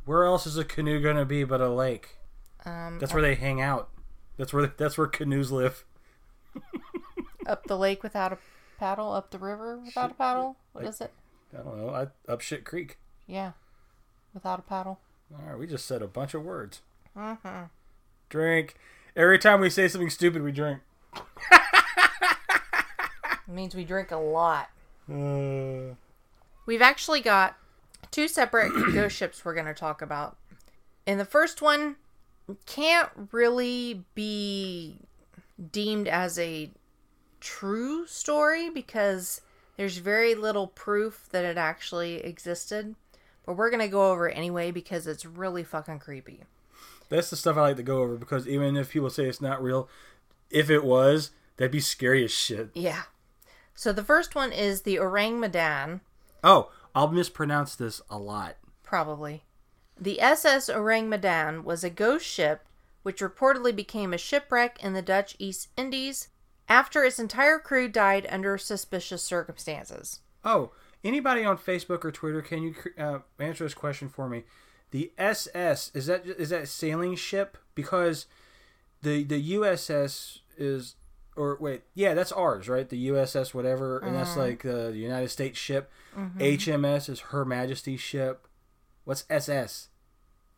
Where 0.06 0.26
else 0.26 0.46
is 0.46 0.58
a 0.58 0.64
canoe 0.64 1.02
gonna 1.02 1.26
be 1.26 1.44
but 1.44 1.60
a 1.60 1.70
lake? 1.70 2.18
um, 2.66 3.00
That's 3.00 3.14
where 3.14 3.22
they 3.24 3.34
hang 3.34 3.62
out. 3.62 3.90
That's 4.40 4.54
where 4.54 4.68
that's 4.68 4.98
where 4.98 5.06
canoes 5.08 5.52
live. 5.52 5.84
up 7.46 7.66
the 7.66 7.78
lake 7.78 8.02
without 8.04 8.32
a 8.32 8.38
paddle, 8.80 9.12
up 9.12 9.32
the 9.32 9.38
river 9.38 9.78
without 9.78 10.12
a 10.12 10.14
paddle. 10.14 10.56
What 10.72 10.86
Like- 10.86 10.94
is 10.94 11.02
it? 11.02 11.12
I 11.54 11.58
don't 11.62 11.78
know. 11.78 11.90
I, 11.90 12.08
up 12.32 12.40
shit 12.40 12.64
creek. 12.64 12.98
Yeah, 13.28 13.52
without 14.34 14.60
a 14.60 14.62
paddle. 14.62 15.00
All 15.34 15.50
right, 15.50 15.60
we 15.60 15.68
just 15.68 15.86
said 15.86 16.02
a 16.02 16.08
bunch 16.08 16.34
of 16.34 16.44
words. 16.44 16.82
Mm-hmm. 17.18 17.64
Drink. 18.30 18.76
Every 19.14 19.38
time 19.38 19.60
we 19.60 19.70
say 19.70 19.90
something 19.90 20.10
stupid, 20.10 20.42
we 20.42 20.54
drink. 20.54 20.80
It 21.52 21.62
means 23.48 23.76
we 23.76 23.84
drink 23.84 24.12
a 24.12 24.16
lot. 24.18 24.70
Uh, 25.12 25.96
We've 26.66 26.82
actually 26.82 27.20
got 27.22 27.58
two 28.12 28.28
separate 28.30 28.72
ghost 28.94 29.18
ships 29.18 29.44
we're 29.44 29.54
going 29.56 29.66
to 29.66 29.74
talk 29.74 30.02
about. 30.02 30.38
In 31.06 31.18
the 31.18 31.26
first 31.26 31.62
one 31.62 31.98
can't 32.66 33.10
really 33.32 34.04
be 34.16 34.98
deemed 35.72 36.08
as 36.08 36.38
a 36.40 36.72
true 37.40 38.06
story 38.08 38.70
because 38.70 39.42
there's 39.78 39.98
very 39.98 40.36
little 40.36 40.68
proof 40.68 41.28
that 41.32 41.46
it 41.46 41.58
actually 41.58 42.16
existed. 42.24 42.96
But 43.46 43.54
we're 43.54 43.70
going 43.70 43.82
to 43.82 43.88
go 43.88 44.12
over 44.12 44.28
it 44.30 44.38
anyway 44.38 44.72
because 44.72 45.08
it's 45.08 45.26
really 45.26 45.64
fucking 45.64 46.00
creepy. 46.00 46.42
that's 47.10 47.30
the 47.30 47.36
stuff 47.36 47.58
I 47.58 47.62
like 47.62 47.78
to 47.78 47.84
go 47.84 48.00
over 48.02 48.16
because 48.16 48.48
even 48.48 48.76
if 48.78 48.92
people 48.92 49.10
say 49.10 49.26
it's 49.26 49.42
not 49.42 49.62
real, 49.64 49.90
if 50.52 50.70
it 50.70 50.84
was, 50.84 51.32
that'd 51.58 51.72
be 51.72 51.80
scary 51.80 52.24
as 52.24 52.32
shit. 52.32 52.70
Yeah. 52.74 53.04
So 53.74 53.92
the 53.94 54.04
first 54.04 54.36
one 54.36 54.52
is 54.52 54.82
the 54.82 55.00
Orang 55.00 55.40
Medan, 55.40 56.02
Oh, 56.44 56.70
I'll 56.94 57.08
mispronounce 57.10 57.76
this 57.76 58.02
a 58.10 58.18
lot. 58.18 58.56
probably. 58.84 59.44
The 60.00 60.22
SS 60.22 60.70
Orang 60.70 61.10
Medan 61.10 61.64
was 61.64 61.84
a 61.84 61.90
ghost 61.90 62.26
ship 62.26 62.66
which 63.04 63.20
reportedly 63.20 63.76
became 63.76 64.14
a 64.14 64.18
shipwreck 64.18 64.84
in 64.84 64.94
the 64.94 65.02
Dutch 65.02 65.36
East 65.40 65.70
Indies 65.78 66.30
after 66.68 67.04
its 67.04 67.20
entire 67.20 67.60
crew 67.60 67.88
died 67.88 68.28
under 68.30 68.58
suspicious 68.58 69.24
circumstances. 69.24 70.20
Oh, 70.44 70.72
anybody 71.04 71.44
on 71.44 71.58
Facebook 71.58 72.06
or 72.06 72.12
Twitter, 72.12 72.42
can 72.42 72.62
you 72.62 72.76
uh, 72.98 73.20
answer 73.40 73.64
this 73.64 73.74
question 73.74 74.10
for 74.10 74.30
me? 74.30 74.44
The 74.92 75.12
SS 75.18 75.92
is 75.94 76.08
that 76.08 76.26
is 76.26 76.50
that 76.50 76.68
sailing 76.68 77.16
ship 77.16 77.58
because 77.76 78.26
the 79.02 79.24
the 79.24 79.54
USS 79.54 80.40
is 80.58 80.96
or 81.36 81.58
wait 81.60 81.84
yeah 81.94 82.14
that's 82.16 82.32
ours 82.32 82.68
right 82.68 82.90
the 82.90 83.10
USS 83.10 83.54
whatever 83.54 84.00
and 84.00 84.16
that's 84.16 84.36
like 84.36 84.64
the 84.64 84.92
United 84.96 85.30
States 85.30 85.60
ship. 85.60 85.92
HMS 86.16 87.08
is 87.08 87.20
Her 87.20 87.46
Majesty's 87.46 88.02
ship. 88.02 88.48
What's 89.10 89.26
SS? 89.28 89.88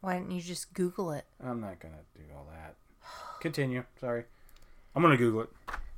Why 0.02 0.16
didn't 0.16 0.32
you 0.32 0.42
just 0.42 0.74
Google 0.74 1.14
it? 1.14 1.24
I'm 1.42 1.62
not 1.62 1.80
gonna 1.80 2.02
do 2.14 2.24
all 2.36 2.46
that. 2.52 2.76
Continue. 3.40 3.86
Sorry, 3.98 4.26
I'm 4.94 5.02
gonna 5.02 5.16
Google 5.16 5.44
it. 5.44 5.50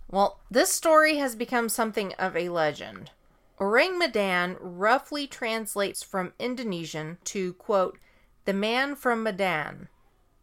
Well, 0.08 0.40
this 0.52 0.72
story 0.72 1.16
has 1.16 1.36
become 1.36 1.68
something 1.68 2.14
of 2.20 2.38
a 2.38 2.50
legend. 2.50 3.10
Orang 3.58 3.98
Medan 3.98 4.58
roughly 4.60 5.26
translates 5.26 6.04
from 6.04 6.34
Indonesian 6.38 7.18
to, 7.24 7.54
quote, 7.54 7.98
the 8.46 8.54
man 8.54 8.96
from 8.96 9.24
Medan. 9.24 9.88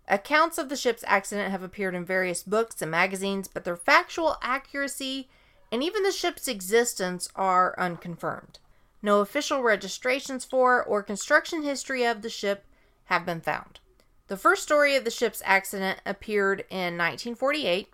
Accounts 0.09 0.59
of 0.59 0.69
the 0.69 0.75
ship's 0.75 1.05
accident 1.07 1.53
have 1.53 1.63
appeared 1.63 1.95
in 1.95 2.05
various 2.05 2.43
books 2.43 2.83
and 2.83 2.91
magazines, 2.91 3.47
but 3.47 3.63
their 3.63 3.77
factual 3.77 4.37
accuracy 4.43 5.29
and 5.71 5.81
even 5.85 6.03
the 6.03 6.11
ship's 6.11 6.49
existence 6.49 7.29
are 7.37 7.73
unconfirmed. 7.79 8.59
No 9.03 9.21
official 9.21 9.63
registrations 9.63 10.45
for 10.45 10.83
or 10.83 11.03
construction 11.03 11.63
history 11.63 12.05
of 12.05 12.23
the 12.23 12.31
ship 12.31 12.65
have 13.07 13.25
been 13.25 13.41
found. 13.41 13.81
The 14.29 14.37
first 14.37 14.63
story 14.63 14.95
of 14.95 15.05
the 15.05 15.11
ship's 15.11 15.43
accident 15.45 16.01
appeared 16.07 16.61
in 16.71 16.97
1948 16.97 17.93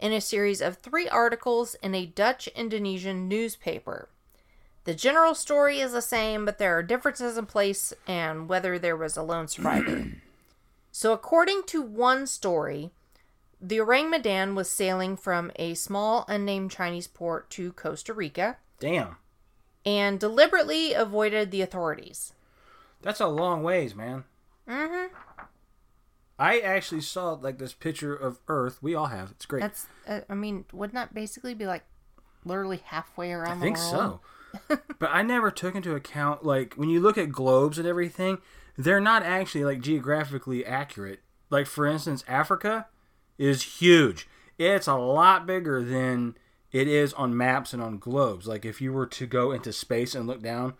in 0.00 0.12
a 0.12 0.20
series 0.20 0.60
of 0.60 0.78
three 0.78 1.08
articles 1.08 1.76
in 1.82 1.94
a 1.94 2.06
Dutch 2.06 2.48
Indonesian 2.48 3.28
newspaper. 3.28 4.08
The 4.84 4.94
general 4.94 5.34
story 5.34 5.80
is 5.80 5.92
the 5.92 6.02
same, 6.02 6.44
but 6.44 6.58
there 6.58 6.76
are 6.76 6.82
differences 6.82 7.36
in 7.36 7.46
place 7.46 7.92
and 8.06 8.48
whether 8.48 8.78
there 8.78 8.96
was 8.96 9.16
a 9.16 9.22
lone 9.22 9.48
survivor. 9.48 10.12
so, 10.92 11.12
according 11.12 11.64
to 11.66 11.82
one 11.82 12.26
story, 12.26 12.90
the 13.60 13.80
Orang 13.80 14.08
Medan 14.08 14.54
was 14.54 14.70
sailing 14.70 15.16
from 15.16 15.50
a 15.56 15.74
small 15.74 16.24
unnamed 16.28 16.70
Chinese 16.70 17.06
port 17.06 17.50
to 17.50 17.72
Costa 17.72 18.14
Rica 18.14 18.56
Damn, 18.80 19.16
and 19.88 20.20
deliberately 20.20 20.92
avoided 20.92 21.50
the 21.50 21.62
authorities. 21.62 22.34
that's 23.00 23.20
a 23.20 23.26
long 23.26 23.62
ways, 23.62 23.94
man. 23.94 24.24
Mm-hmm. 24.68 25.14
I 26.38 26.58
actually 26.60 27.00
saw 27.00 27.32
like 27.32 27.58
this 27.58 27.72
picture 27.72 28.14
of 28.14 28.38
Earth. 28.48 28.82
We 28.82 28.94
all 28.94 29.06
have. 29.06 29.30
It's 29.30 29.46
great. 29.46 29.62
That's, 29.62 29.86
uh, 30.06 30.20
I 30.28 30.34
mean, 30.34 30.66
wouldn't 30.72 30.94
that 30.94 31.14
basically 31.14 31.54
be 31.54 31.66
like 31.66 31.84
literally 32.44 32.82
halfway 32.84 33.32
around 33.32 33.58
I 33.58 33.60
think 33.60 33.78
so. 33.78 34.20
but 34.68 35.10
I 35.10 35.22
never 35.22 35.50
took 35.50 35.74
into 35.74 35.94
account 35.94 36.44
like 36.44 36.74
when 36.74 36.90
you 36.90 37.00
look 37.00 37.16
at 37.16 37.32
globes 37.32 37.78
and 37.78 37.88
everything, 37.88 38.38
they're 38.76 39.00
not 39.00 39.22
actually 39.22 39.64
like 39.64 39.80
geographically 39.80 40.66
accurate. 40.66 41.20
Like 41.48 41.66
for 41.66 41.86
instance, 41.86 42.24
Africa 42.28 42.88
is 43.38 43.80
huge. 43.80 44.28
It's 44.58 44.86
a 44.86 44.96
lot 44.96 45.46
bigger 45.46 45.82
than 45.82 46.36
it 46.72 46.88
is 46.88 47.12
on 47.14 47.36
maps 47.36 47.72
and 47.72 47.82
on 47.82 47.98
globes. 47.98 48.46
Like 48.46 48.64
if 48.64 48.80
you 48.80 48.92
were 48.92 49.06
to 49.06 49.26
go 49.26 49.52
into 49.52 49.72
space 49.72 50.14
and 50.14 50.26
look 50.26 50.42
down, 50.42 50.74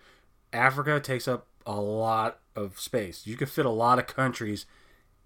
Africa 0.52 1.00
takes 1.00 1.26
up 1.26 1.46
a 1.66 1.80
lot 1.80 2.40
of 2.56 2.78
space. 2.78 3.26
You 3.26 3.36
could 3.36 3.48
fit 3.48 3.66
a 3.66 3.70
lot 3.70 3.98
of 3.98 4.06
countries 4.06 4.66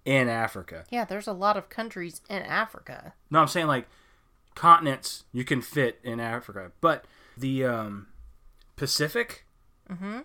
in 0.05 0.27
Africa. 0.27 0.85
Yeah, 0.89 1.05
there's 1.05 1.27
a 1.27 1.33
lot 1.33 1.57
of 1.57 1.69
countries 1.69 2.21
in 2.29 2.41
Africa. 2.43 3.13
No, 3.29 3.39
I'm 3.39 3.47
saying 3.47 3.67
like 3.67 3.87
continents 4.55 5.23
you 5.31 5.43
can 5.43 5.61
fit 5.61 5.99
in 6.03 6.19
Africa, 6.19 6.71
but 6.81 7.05
the 7.37 7.65
um, 7.65 8.07
Pacific. 8.75 9.45
Mm-hmm. 9.89 10.19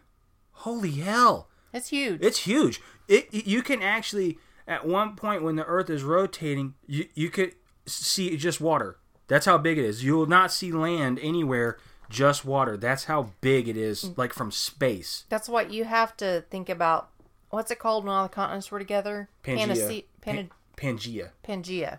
Holy 0.53 0.93
hell! 0.93 1.49
It's 1.73 1.89
huge. 1.89 2.21
It's 2.23 2.41
huge. 2.41 2.81
It 3.07 3.33
you 3.33 3.63
can 3.63 3.83
actually 3.83 4.39
at 4.67 4.87
one 4.87 5.17
point 5.17 5.43
when 5.43 5.57
the 5.57 5.65
Earth 5.65 5.91
is 5.91 6.03
rotating, 6.03 6.75
you 6.87 7.07
you 7.15 7.31
could 7.31 7.55
see 7.87 8.37
just 8.37 8.61
water. 8.61 8.99
That's 9.29 9.47
how 9.47 9.59
big 9.59 9.79
it 9.79 9.85
is. 9.85 10.03
You 10.05 10.17
will 10.17 10.27
not 10.27 10.51
see 10.53 10.73
land 10.73 11.19
anywhere. 11.23 11.79
Just 12.11 12.45
water. 12.45 12.77
That's 12.77 13.05
how 13.05 13.33
big 13.43 13.69
it 13.69 13.77
is, 13.77 14.03
mm. 14.05 14.19
like 14.19 14.33
from 14.33 14.51
space. 14.51 15.25
That's 15.29 15.49
what 15.49 15.71
you 15.71 15.85
have 15.85 16.17
to 16.17 16.45
think 16.51 16.69
about. 16.71 17.11
What's 17.51 17.71
it 17.71 17.79
called 17.79 18.05
when 18.05 18.15
all 18.15 18.23
the 18.23 18.29
continents 18.31 18.71
were 18.71 18.79
together? 18.79 19.29
Pangea. 19.45 19.59
Panacea- 19.67 20.05
Pan- 20.23 20.51
Pangea. 20.77 21.31
Pangea. 21.47 21.99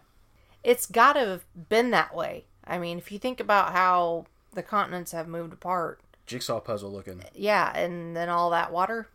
It's 0.64 0.88
got 0.88 1.14
to 1.14 1.20
have 1.20 1.46
been 1.70 1.92
that 1.92 2.16
way. 2.16 2.46
I 2.66 2.80
mean, 2.80 2.98
if 2.98 3.12
you 3.12 3.20
think 3.20 3.40
about 3.40 3.72
how 3.72 4.26
the 4.54 4.64
continents 4.64 5.12
have 5.12 5.28
moved 5.28 5.54
apart, 5.54 6.02
Jigsaw 6.26 6.60
puzzle 6.60 6.92
looking. 6.92 7.24
yeah, 7.34 7.72
and 7.76 8.16
then 8.16 8.30
all 8.30 8.50
that 8.52 8.72
water, 8.72 9.08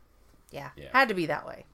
yeah, 0.51 0.71
Yeah. 0.77 0.89
had 0.93 1.09
to 1.09 1.15
be 1.15 1.27
that 1.27 1.47
way. 1.47 1.65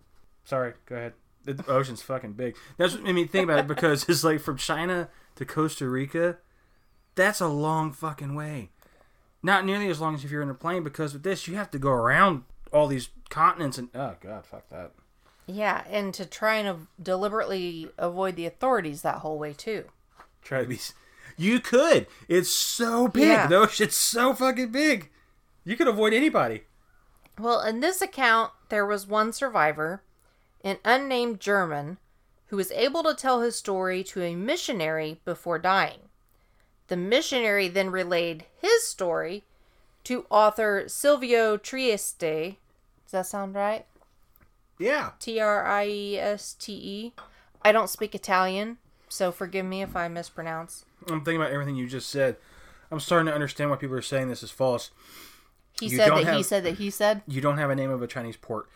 Sorry, 0.44 0.72
go 0.86 0.96
ahead. 0.96 1.12
The 1.58 1.70
ocean's 1.70 2.02
fucking 2.02 2.34
big. 2.34 2.56
That's 2.76 2.94
what 2.94 3.02
made 3.02 3.14
me 3.14 3.26
think 3.26 3.44
about 3.44 3.60
it 3.60 3.66
because 3.66 4.08
it's 4.08 4.24
like 4.24 4.40
from 4.40 4.56
China 4.56 5.08
to 5.36 5.44
Costa 5.44 5.88
Rica. 5.88 6.38
That's 7.14 7.40
a 7.40 7.48
long 7.48 7.92
fucking 7.92 8.34
way. 8.34 8.70
Not 9.42 9.64
nearly 9.64 9.88
as 9.88 10.00
long 10.00 10.14
as 10.14 10.24
if 10.24 10.30
you're 10.30 10.42
in 10.42 10.50
a 10.50 10.54
plane 10.54 10.84
because 10.84 11.12
with 11.12 11.22
this 11.22 11.48
you 11.48 11.56
have 11.56 11.70
to 11.70 11.78
go 11.78 11.90
around 11.90 12.44
all 12.72 12.86
these 12.86 13.08
continents 13.30 13.78
and 13.78 13.88
oh 13.94 14.16
god, 14.20 14.46
fuck 14.46 14.68
that. 14.70 14.92
Yeah, 15.46 15.82
and 15.90 16.14
to 16.14 16.26
try 16.26 16.56
and 16.56 16.86
deliberately 17.02 17.90
avoid 17.98 18.36
the 18.36 18.46
authorities 18.46 19.02
that 19.02 19.16
whole 19.16 19.38
way 19.38 19.52
too. 19.52 19.84
Try 20.42 20.62
to 20.62 20.68
be. 20.68 20.78
You 21.36 21.60
could. 21.60 22.06
It's 22.28 22.50
so 22.50 23.08
big. 23.08 23.28
Yeah. 23.28 23.46
The 23.46 23.56
ocean's 23.56 23.96
so 23.96 24.34
fucking 24.34 24.70
big. 24.72 25.10
You 25.64 25.76
could 25.76 25.88
avoid 25.88 26.12
anybody. 26.12 26.62
Well, 27.38 27.62
in 27.62 27.80
this 27.80 28.02
account, 28.02 28.52
there 28.68 28.84
was 28.84 29.06
one 29.06 29.32
survivor, 29.32 30.02
an 30.64 30.78
unnamed 30.84 31.40
German, 31.40 31.98
who 32.48 32.56
was 32.56 32.70
able 32.72 33.02
to 33.04 33.14
tell 33.14 33.40
his 33.40 33.56
story 33.56 34.02
to 34.04 34.22
a 34.22 34.34
missionary 34.34 35.20
before 35.24 35.58
dying. 35.58 36.00
The 36.88 36.96
missionary 36.96 37.68
then 37.68 37.90
relayed 37.90 38.44
his 38.60 38.86
story 38.86 39.44
to 40.04 40.26
author 40.30 40.84
Silvio 40.88 41.56
Trieste. 41.56 42.20
Does 43.04 43.12
that 43.12 43.26
sound 43.26 43.54
right? 43.54 43.86
Yeah. 44.78 45.10
T 45.18 45.38
R 45.38 45.64
I 45.66 45.86
E 45.86 46.18
S 46.18 46.54
T 46.58 46.72
E. 46.72 47.12
I 47.62 47.70
don't 47.72 47.90
speak 47.90 48.14
Italian, 48.14 48.78
so 49.08 49.30
forgive 49.30 49.66
me 49.66 49.82
if 49.82 49.94
I 49.94 50.08
mispronounce. 50.08 50.84
I'm 51.08 51.24
thinking 51.24 51.36
about 51.36 51.52
everything 51.52 51.76
you 51.76 51.86
just 51.86 52.08
said. 52.08 52.36
I'm 52.90 52.98
starting 53.00 53.26
to 53.26 53.34
understand 53.34 53.70
why 53.70 53.76
people 53.76 53.96
are 53.96 54.02
saying 54.02 54.28
this 54.28 54.42
is 54.42 54.50
false. 54.50 54.90
He 55.78 55.86
You 55.86 55.96
said 55.98 56.10
that 56.10 56.34
he 56.34 56.42
said 56.42 56.64
that 56.64 56.78
he 56.78 56.90
said. 56.90 57.22
you 57.28 57.40
don't 57.40 57.58
have 57.58 57.70
a 57.70 57.76
name 57.76 57.90
of 57.90 58.02
a 58.02 58.06
Chinese 58.06 58.36
port. 58.36 58.68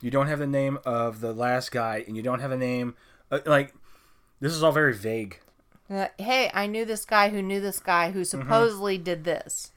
You 0.00 0.10
don't 0.10 0.28
have 0.28 0.38
the 0.38 0.46
name 0.46 0.78
of 0.84 1.20
the 1.20 1.32
last 1.32 1.72
guy, 1.72 2.04
and 2.06 2.16
you 2.16 2.22
don't 2.22 2.40
have 2.40 2.52
a 2.52 2.56
name. 2.56 2.94
Uh, 3.30 3.40
like, 3.46 3.74
this 4.40 4.52
is 4.52 4.62
all 4.62 4.72
very 4.72 4.94
vague. 4.94 5.38
Uh, 5.90 6.06
hey, 6.18 6.50
I 6.54 6.66
knew 6.66 6.84
this 6.84 7.04
guy 7.04 7.28
who 7.30 7.42
knew 7.42 7.60
this 7.60 7.80
guy 7.80 8.10
who 8.12 8.20
Mm-hmm. 8.20 8.40
supposedly 8.42 8.96
did 8.98 9.24
this. 9.24 9.72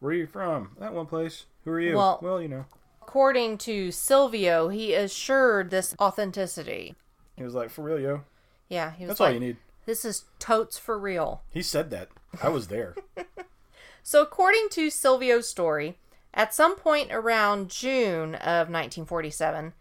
Where 0.00 0.10
are 0.10 0.14
you 0.16 0.26
from? 0.26 0.76
That 0.80 0.92
one 0.92 1.06
place. 1.06 1.46
Who 1.64 1.70
are 1.70 1.80
you? 1.80 1.96
Well- 1.96 2.18
well 2.22 2.40
you 2.42 2.48
know. 2.48 2.64
According 3.02 3.58
to 3.58 3.90
Silvio, 3.92 4.68
he 4.68 4.94
assured 4.94 5.70
this 5.70 5.94
authenticity. 6.00 6.94
He 7.36 7.42
was 7.44 7.54
like, 7.54 7.68
for 7.70 7.82
real, 7.82 7.98
yo. 8.00 8.22
Yeah, 8.68 8.92
he 8.92 9.04
was 9.04 9.08
That's 9.10 9.20
like, 9.20 9.28
all 9.28 9.34
you 9.34 9.40
need. 9.40 9.56
"This 9.84 10.04
is 10.04 10.24
totes 10.38 10.78
for 10.78 10.98
real." 10.98 11.42
He 11.50 11.60
said 11.62 11.90
that. 11.90 12.08
I 12.42 12.48
was 12.48 12.68
there. 12.68 12.94
So, 14.04 14.20
according 14.20 14.68
to 14.70 14.90
Silvio's 14.90 15.46
story, 15.48 15.96
at 16.34 16.54
some 16.54 16.76
point 16.76 17.12
around 17.12 17.70
June 17.70 18.34
of 18.34 18.68
1947, 18.68 19.72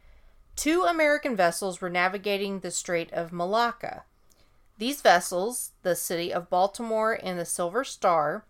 two 0.56 0.84
American 0.84 1.36
vessels 1.36 1.80
were 1.80 1.90
navigating 1.90 2.60
the 2.60 2.72
Strait 2.72 3.12
of 3.14 3.32
Malacca. 3.32 4.04
These 4.78 5.02
vessels, 5.02 5.72
the 5.84 5.96
City 5.96 6.34
of 6.34 6.50
Baltimore 6.50 7.18
and 7.22 7.38
the 7.38 7.46
Silver 7.46 7.84
Star, 7.84 8.46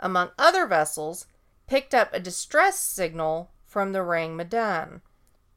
among 0.00 0.30
other 0.38 0.66
vessels, 0.66 1.26
picked 1.66 1.94
up 1.94 2.12
a 2.12 2.20
distress 2.20 2.78
signal 2.78 3.50
from 3.64 3.92
the 3.92 4.02
Rang 4.02 4.36
Madan. 4.36 5.02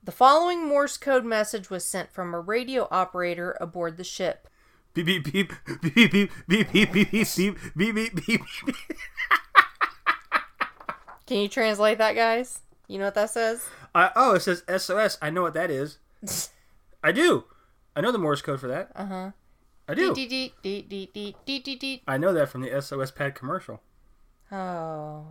The 0.03 0.11
following 0.11 0.67
Morse 0.67 0.97
code 0.97 1.25
message 1.25 1.69
was 1.69 1.85
sent 1.85 2.11
from 2.11 2.33
a 2.33 2.39
radio 2.39 2.87
operator 2.91 3.57
aboard 3.59 3.97
the 3.97 4.03
ship. 4.03 4.47
Beep 4.93 5.05
beep 5.05 5.23
beep 5.31 5.53
beep 5.81 6.11
beep 6.11 6.11
beep 6.11 6.71
beep 6.71 6.91
beep 6.91 6.91
beep 6.91 7.11
beep 7.11 7.57
beep 7.75 7.95
beep 7.95 8.25
beep 8.25 8.41
beep. 8.65 8.97
Can 11.29 11.37
you 11.37 11.47
translate 11.47 11.99
that, 11.99 12.15
guys? 12.15 12.61
You 12.87 12.97
know 12.97 13.05
what 13.05 13.13
that 13.13 13.29
says? 13.29 13.63
I, 13.93 14.09
oh, 14.15 14.33
it 14.33 14.39
says 14.41 14.63
SOS. 14.77 15.19
I 15.21 15.29
know 15.29 15.43
what 15.43 15.53
that 15.53 15.69
is. 15.69 15.99
I 17.03 17.11
do. 17.11 17.43
I 17.95 18.01
know 18.01 18.11
the 18.11 18.17
Morse 18.17 18.41
code 18.41 18.59
for 18.59 18.67
that. 18.67 18.89
Uh 18.95 19.05
huh. 19.05 19.31
I 19.87 19.93
do. 19.93 20.15
Dee 20.15 20.25
dee 20.27 20.53
dee 20.63 20.81
dee 20.81 21.09
dee 21.13 21.35
dee 21.45 21.59
dee 21.59 21.75
dee. 21.75 22.01
I 22.07 22.17
know 22.17 22.33
that 22.33 22.49
from 22.49 22.61
the 22.61 22.81
SOS 22.81 23.11
pad 23.11 23.35
commercial. 23.35 23.79
Oh, 24.51 25.23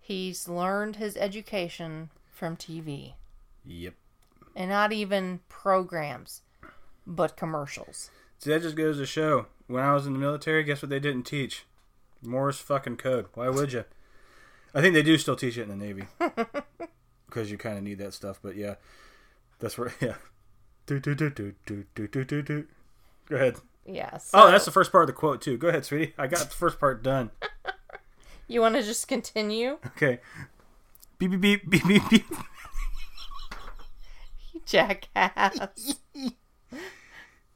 he's 0.00 0.48
learned 0.48 0.96
his 0.96 1.16
education 1.16 2.10
from 2.32 2.56
TV, 2.56 3.12
Yep. 3.64 3.94
and 4.56 4.70
not 4.70 4.92
even 4.92 5.38
programs, 5.48 6.42
but 7.06 7.36
commercials. 7.36 8.10
See, 8.40 8.50
that 8.50 8.62
just 8.62 8.74
goes 8.76 8.98
to 8.98 9.06
show. 9.06 9.46
When 9.68 9.84
I 9.84 9.94
was 9.94 10.04
in 10.08 10.14
the 10.14 10.18
military, 10.18 10.64
guess 10.64 10.82
what 10.82 10.88
they 10.88 10.98
didn't 10.98 11.22
teach? 11.26 11.64
Morse 12.22 12.58
fucking 12.58 12.96
code. 12.96 13.26
Why 13.34 13.48
would 13.50 13.72
you? 13.72 13.84
I 14.74 14.80
think 14.80 14.94
they 14.94 15.02
do 15.02 15.16
still 15.18 15.36
teach 15.36 15.56
it 15.56 15.62
in 15.62 15.68
the 15.68 15.76
Navy. 15.76 16.04
Because 17.26 17.50
you 17.50 17.58
kind 17.58 17.76
of 17.76 17.82
need 17.82 17.98
that 17.98 18.14
stuff, 18.14 18.38
but 18.40 18.54
yeah. 18.54 18.76
That's 19.58 19.76
where, 19.76 19.92
yeah. 20.00 20.14
Do, 20.86 21.00
do, 21.00 21.16
do, 21.16 21.30
do, 21.30 21.54
do, 21.66 21.84
do, 21.96 22.06
do, 22.06 22.24
do, 22.24 22.42
do. 22.42 22.66
Go 23.28 23.34
ahead. 23.34 23.56
Yeah. 23.84 24.18
Oh, 24.32 24.52
that's 24.52 24.64
the 24.64 24.70
first 24.70 24.92
part 24.92 25.02
of 25.02 25.08
the 25.08 25.14
quote, 25.14 25.42
too. 25.42 25.56
Go 25.56 25.66
ahead, 25.66 25.84
sweetie. 25.84 26.14
I 26.16 26.28
got 26.28 26.38
the 26.38 26.54
first 26.54 26.78
part 26.78 27.02
done. 27.02 27.30
You 28.46 28.60
want 28.60 28.74
to 28.74 28.82
just 28.82 29.08
continue? 29.08 29.78
Okay. 29.86 30.20
Beep, 31.18 31.30
beep, 31.30 31.40
beep, 31.40 31.70
beep, 31.70 31.86
beep, 31.88 32.08
beep. 32.10 32.26
You 34.52 34.60
jackass. 34.66 35.58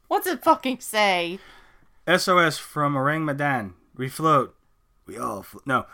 What's 0.07 0.25
it 0.25 0.43
fucking 0.43 0.79
say? 0.79 1.37
SOS 2.07 2.57
from 2.57 2.97
Orang 2.97 3.23
Madan. 3.23 3.75
We 3.95 4.09
float. 4.09 4.55
We 5.05 5.19
all 5.19 5.43
flo- 5.43 5.61
no. 5.67 5.85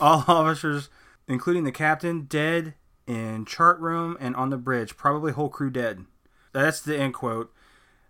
All 0.00 0.24
officers, 0.28 0.88
including 1.26 1.64
the 1.64 1.72
captain, 1.72 2.22
dead 2.22 2.74
in 3.06 3.44
chart 3.44 3.78
room 3.80 4.16
and 4.20 4.36
on 4.36 4.50
the 4.50 4.56
bridge. 4.58 4.96
Probably 4.96 5.32
whole 5.32 5.48
crew 5.48 5.70
dead. 5.70 6.04
That's 6.52 6.80
the 6.80 6.98
end 6.98 7.14
quote. 7.14 7.52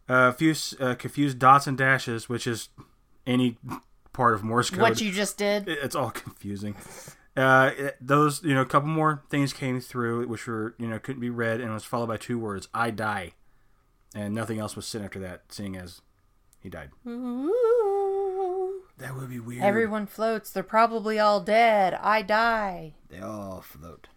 A 0.08 0.32
few 0.32 0.54
uh, 0.80 0.94
confused 0.94 1.38
dots 1.38 1.66
and 1.66 1.76
dashes, 1.76 2.28
which 2.28 2.46
is 2.46 2.70
any 3.26 3.58
part 4.12 4.34
of 4.34 4.42
Morse 4.42 4.70
code. 4.70 4.80
What 4.80 5.00
you 5.00 5.12
just 5.12 5.36
did? 5.36 5.68
It- 5.68 5.78
it's 5.82 5.94
all 5.94 6.10
confusing. 6.10 6.74
Uh, 7.36 7.70
it- 7.76 7.96
those 8.00 8.42
you 8.42 8.54
know, 8.54 8.62
a 8.62 8.66
couple 8.66 8.88
more 8.88 9.22
things 9.28 9.52
came 9.52 9.80
through, 9.80 10.26
which 10.26 10.46
were 10.46 10.74
you 10.78 10.86
know 10.88 10.98
couldn't 10.98 11.20
be 11.20 11.30
read, 11.30 11.60
and 11.60 11.72
was 11.74 11.84
followed 11.84 12.06
by 12.08 12.16
two 12.16 12.38
words: 12.38 12.68
"I 12.72 12.90
die," 12.90 13.34
and 14.14 14.34
nothing 14.34 14.58
else 14.58 14.74
was 14.76 14.86
sent 14.86 15.04
after 15.04 15.18
that, 15.20 15.42
seeing 15.50 15.76
as 15.76 16.00
he 16.58 16.68
died. 16.70 16.90
That 18.98 19.16
would 19.16 19.30
be 19.30 19.40
weird. 19.40 19.62
Everyone 19.62 20.06
floats. 20.06 20.50
They're 20.50 20.62
probably 20.62 21.18
all 21.18 21.40
dead. 21.40 21.94
I 21.94 22.22
die. 22.22 22.94
they 23.08 23.20
all 23.20 23.60
float. 23.60 24.08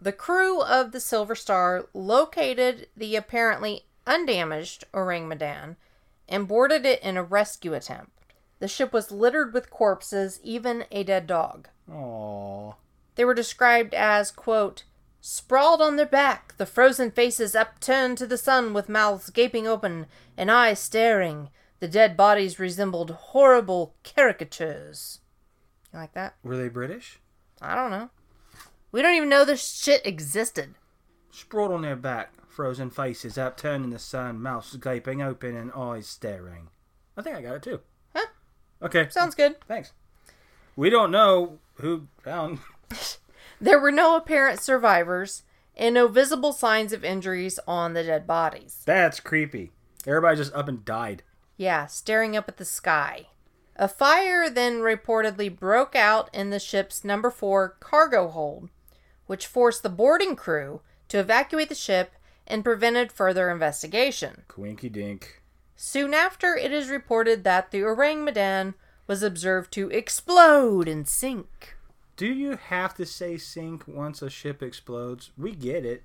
The 0.00 0.12
crew 0.12 0.62
of 0.62 0.90
the 0.90 1.00
Silver 1.00 1.34
Star 1.34 1.86
located 1.94 2.88
the 2.96 3.14
apparently 3.14 3.86
undamaged 4.06 4.84
Orang 4.92 5.28
Medan 5.28 5.76
and 6.28 6.48
boarded 6.48 6.84
it 6.84 7.00
in 7.02 7.16
a 7.16 7.22
rescue 7.22 7.74
attempt. 7.74 8.10
The 8.58 8.68
ship 8.68 8.92
was 8.92 9.12
littered 9.12 9.52
with 9.52 9.70
corpses, 9.70 10.40
even 10.42 10.86
a 10.90 11.04
dead 11.04 11.26
dog. 11.26 11.68
Aww. 11.90 12.74
They 13.14 13.24
were 13.24 13.34
described 13.34 13.92
as, 13.92 14.30
quote, 14.30 14.84
sprawled 15.20 15.82
on 15.82 15.96
their 15.96 16.06
back, 16.06 16.54
the 16.56 16.66
frozen 16.66 17.10
faces 17.10 17.54
upturned 17.54 18.18
to 18.18 18.26
the 18.26 18.38
sun 18.38 18.72
with 18.72 18.88
mouths 18.88 19.30
gaping 19.30 19.66
open 19.68 20.06
and 20.36 20.50
eyes 20.50 20.78
staring. 20.80 21.50
The 21.82 21.88
dead 21.88 22.16
bodies 22.16 22.60
resembled 22.60 23.10
horrible 23.10 23.96
caricatures. 24.04 25.18
You 25.92 25.98
like 25.98 26.12
that? 26.12 26.36
Were 26.44 26.56
they 26.56 26.68
British? 26.68 27.18
I 27.60 27.74
don't 27.74 27.90
know. 27.90 28.10
We 28.92 29.02
don't 29.02 29.16
even 29.16 29.28
know 29.28 29.44
this 29.44 29.82
shit 29.82 30.06
existed. 30.06 30.76
Sprawled 31.32 31.72
on 31.72 31.82
their 31.82 31.96
back, 31.96 32.34
frozen 32.48 32.88
faces 32.88 33.36
upturned 33.36 33.82
in 33.84 33.90
the 33.90 33.98
sun, 33.98 34.40
mouths 34.40 34.76
gaping 34.76 35.20
open 35.20 35.56
and 35.56 35.72
eyes 35.72 36.06
staring. 36.06 36.68
I 37.16 37.22
think 37.22 37.34
I 37.34 37.42
got 37.42 37.56
it 37.56 37.62
too. 37.64 37.80
Huh? 38.14 38.26
Okay. 38.80 39.08
Sounds 39.08 39.34
good. 39.34 39.56
Thanks. 39.66 39.90
We 40.76 40.88
don't 40.88 41.10
know 41.10 41.58
who 41.80 42.06
found. 42.22 42.60
There 43.60 43.80
were 43.80 43.92
no 43.92 44.16
apparent 44.16 44.60
survivors 44.60 45.42
and 45.76 45.94
no 45.94 46.06
visible 46.06 46.52
signs 46.52 46.92
of 46.92 47.04
injuries 47.04 47.58
on 47.66 47.94
the 47.94 48.04
dead 48.04 48.24
bodies. 48.26 48.82
That's 48.84 49.18
creepy. 49.18 49.72
Everybody 50.06 50.36
just 50.36 50.52
up 50.52 50.68
and 50.68 50.84
died. 50.84 51.22
Yeah, 51.62 51.86
staring 51.86 52.36
up 52.36 52.48
at 52.48 52.56
the 52.56 52.64
sky. 52.64 53.28
A 53.76 53.86
fire 53.86 54.50
then 54.50 54.80
reportedly 54.80 55.56
broke 55.56 55.94
out 55.94 56.28
in 56.34 56.50
the 56.50 56.58
ship's 56.58 57.04
number 57.04 57.30
four 57.30 57.76
cargo 57.78 58.26
hold, 58.26 58.68
which 59.28 59.46
forced 59.46 59.84
the 59.84 59.88
boarding 59.88 60.34
crew 60.34 60.80
to 61.06 61.20
evacuate 61.20 61.68
the 61.68 61.76
ship 61.76 62.14
and 62.48 62.64
prevented 62.64 63.12
further 63.12 63.48
investigation. 63.48 64.42
Quinky 64.48 64.88
dink. 64.88 65.40
Soon 65.76 66.14
after, 66.14 66.56
it 66.56 66.72
is 66.72 66.88
reported 66.88 67.44
that 67.44 67.70
the 67.70 67.84
Orang 67.84 68.24
medan 68.24 68.74
was 69.06 69.22
observed 69.22 69.72
to 69.74 69.88
explode 69.90 70.88
and 70.88 71.06
sink. 71.06 71.76
Do 72.16 72.26
you 72.26 72.56
have 72.56 72.92
to 72.96 73.06
say 73.06 73.38
sink 73.38 73.86
once 73.86 74.20
a 74.20 74.28
ship 74.28 74.64
explodes? 74.64 75.30
We 75.38 75.52
get 75.52 75.86
it. 75.86 76.02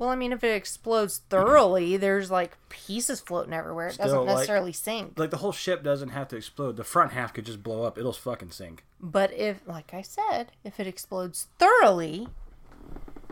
Well, 0.00 0.08
I 0.08 0.16
mean, 0.16 0.32
if 0.32 0.42
it 0.42 0.56
explodes 0.56 1.18
thoroughly, 1.28 1.98
there's 1.98 2.30
like 2.30 2.56
pieces 2.70 3.20
floating 3.20 3.52
everywhere. 3.52 3.88
It 3.88 3.92
Still, 3.92 4.06
doesn't 4.06 4.18
like- 4.20 4.28
necessarily 4.28 4.72
sink. 4.72 5.18
Like 5.18 5.28
the 5.28 5.36
whole 5.36 5.52
ship 5.52 5.82
doesn't 5.82 6.08
have 6.08 6.26
to 6.28 6.36
explode. 6.36 6.78
The 6.78 6.84
front 6.84 7.12
half 7.12 7.34
could 7.34 7.44
just 7.44 7.62
blow 7.62 7.82
up. 7.84 7.98
It'll 7.98 8.14
fucking 8.14 8.52
sink. 8.52 8.82
But 8.98 9.30
if, 9.34 9.60
like 9.66 9.92
I 9.92 10.00
said, 10.00 10.52
if 10.64 10.80
it 10.80 10.86
explodes 10.86 11.48
thoroughly, 11.58 12.28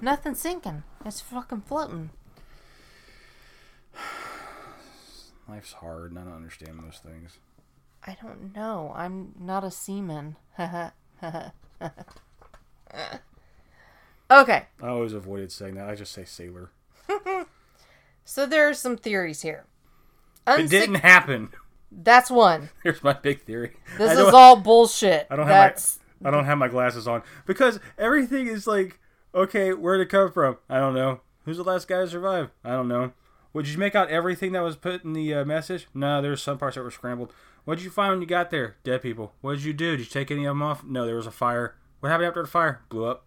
nothing's 0.02 0.40
sinking. 0.40 0.83
It's 1.07 1.22
fucking 1.22 1.62
floating. 1.62 2.11
Life's 5.48 5.72
hard, 5.72 6.11
and 6.11 6.20
I 6.20 6.24
don't 6.24 6.37
understand 6.37 6.81
those 6.85 6.98
things. 7.02 7.38
I 8.07 8.14
don't 8.22 8.54
know. 8.54 8.92
I'm 8.94 9.33
not 9.40 9.64
a 9.64 9.70
seaman. 9.70 10.37
okay, 14.31 14.67
I 14.83 14.88
always 14.88 15.12
avoided 15.12 15.53
saying 15.53 15.75
that. 15.75 15.88
I 15.88 15.95
just 15.95 16.12
say 16.12 16.25
sailor. 16.25 16.71
so 18.25 18.47
there 18.47 18.69
are 18.69 18.75
some 18.75 18.97
theories 18.97 19.43
here. 19.43 19.64
It 20.47 20.71
didn't 20.71 20.97
happen. 20.97 21.51
That's 21.91 22.31
one. 22.31 22.71
Here's 22.83 23.03
my 23.03 23.12
big 23.12 23.43
theory. 23.43 23.77
This 23.97 24.12
is 24.12 24.33
all 24.33 24.57
bullshit. 24.57 25.27
I 25.31 25.37
don't 25.37 25.47
have 25.47 25.99
my 26.23 26.29
I 26.29 26.31
don't 26.31 26.45
have 26.45 26.59
my 26.59 26.69
glasses 26.69 27.07
on 27.07 27.23
because 27.47 27.79
everything 27.97 28.47
is 28.47 28.67
like, 28.67 28.99
okay, 29.35 29.73
where'd 29.73 30.01
it 30.01 30.07
come 30.09 30.33
from? 30.33 30.59
I 30.69 30.79
don't 30.79 30.95
know. 30.95 31.21
Who's 31.45 31.59
the 31.59 31.64
last 31.64 31.88
guy 31.88 32.01
to 32.01 32.09
survive? 32.09 32.51
I 32.64 32.71
don't 32.71 32.88
know. 32.88 33.12
Would 33.55 33.69
you 33.69 33.79
make 33.79 33.95
out 33.95 34.11
everything 34.11 34.53
that 34.53 34.62
was 34.62 34.77
put 34.77 35.05
in 35.05 35.14
the 35.14 35.33
uh, 35.33 35.45
message? 35.45 35.87
No, 35.95 36.21
there's 36.21 36.43
some 36.43 36.59
parts 36.59 36.77
that 36.77 36.83
were 36.83 36.91
scrambled. 36.91 37.33
What 37.64 37.77
did 37.77 37.85
you 37.85 37.91
find 37.91 38.12
when 38.12 38.21
you 38.21 38.27
got 38.27 38.51
there? 38.51 38.77
Dead 38.85 39.03
people. 39.03 39.33
What 39.41 39.55
did 39.55 39.64
you 39.64 39.73
do? 39.73 39.97
Did 39.97 40.01
you 40.01 40.11
take 40.11 40.31
any 40.31 40.45
of 40.45 40.51
them 40.51 40.62
off? 40.62 40.85
No, 40.85 41.07
there 41.07 41.17
was 41.17 41.27
a 41.27 41.31
fire. 41.31 41.77
What 42.01 42.11
happened 42.11 42.29
after 42.29 42.43
the 42.43 42.49
fire? 42.49 42.83
Blew 42.88 43.05
up. 43.07 43.25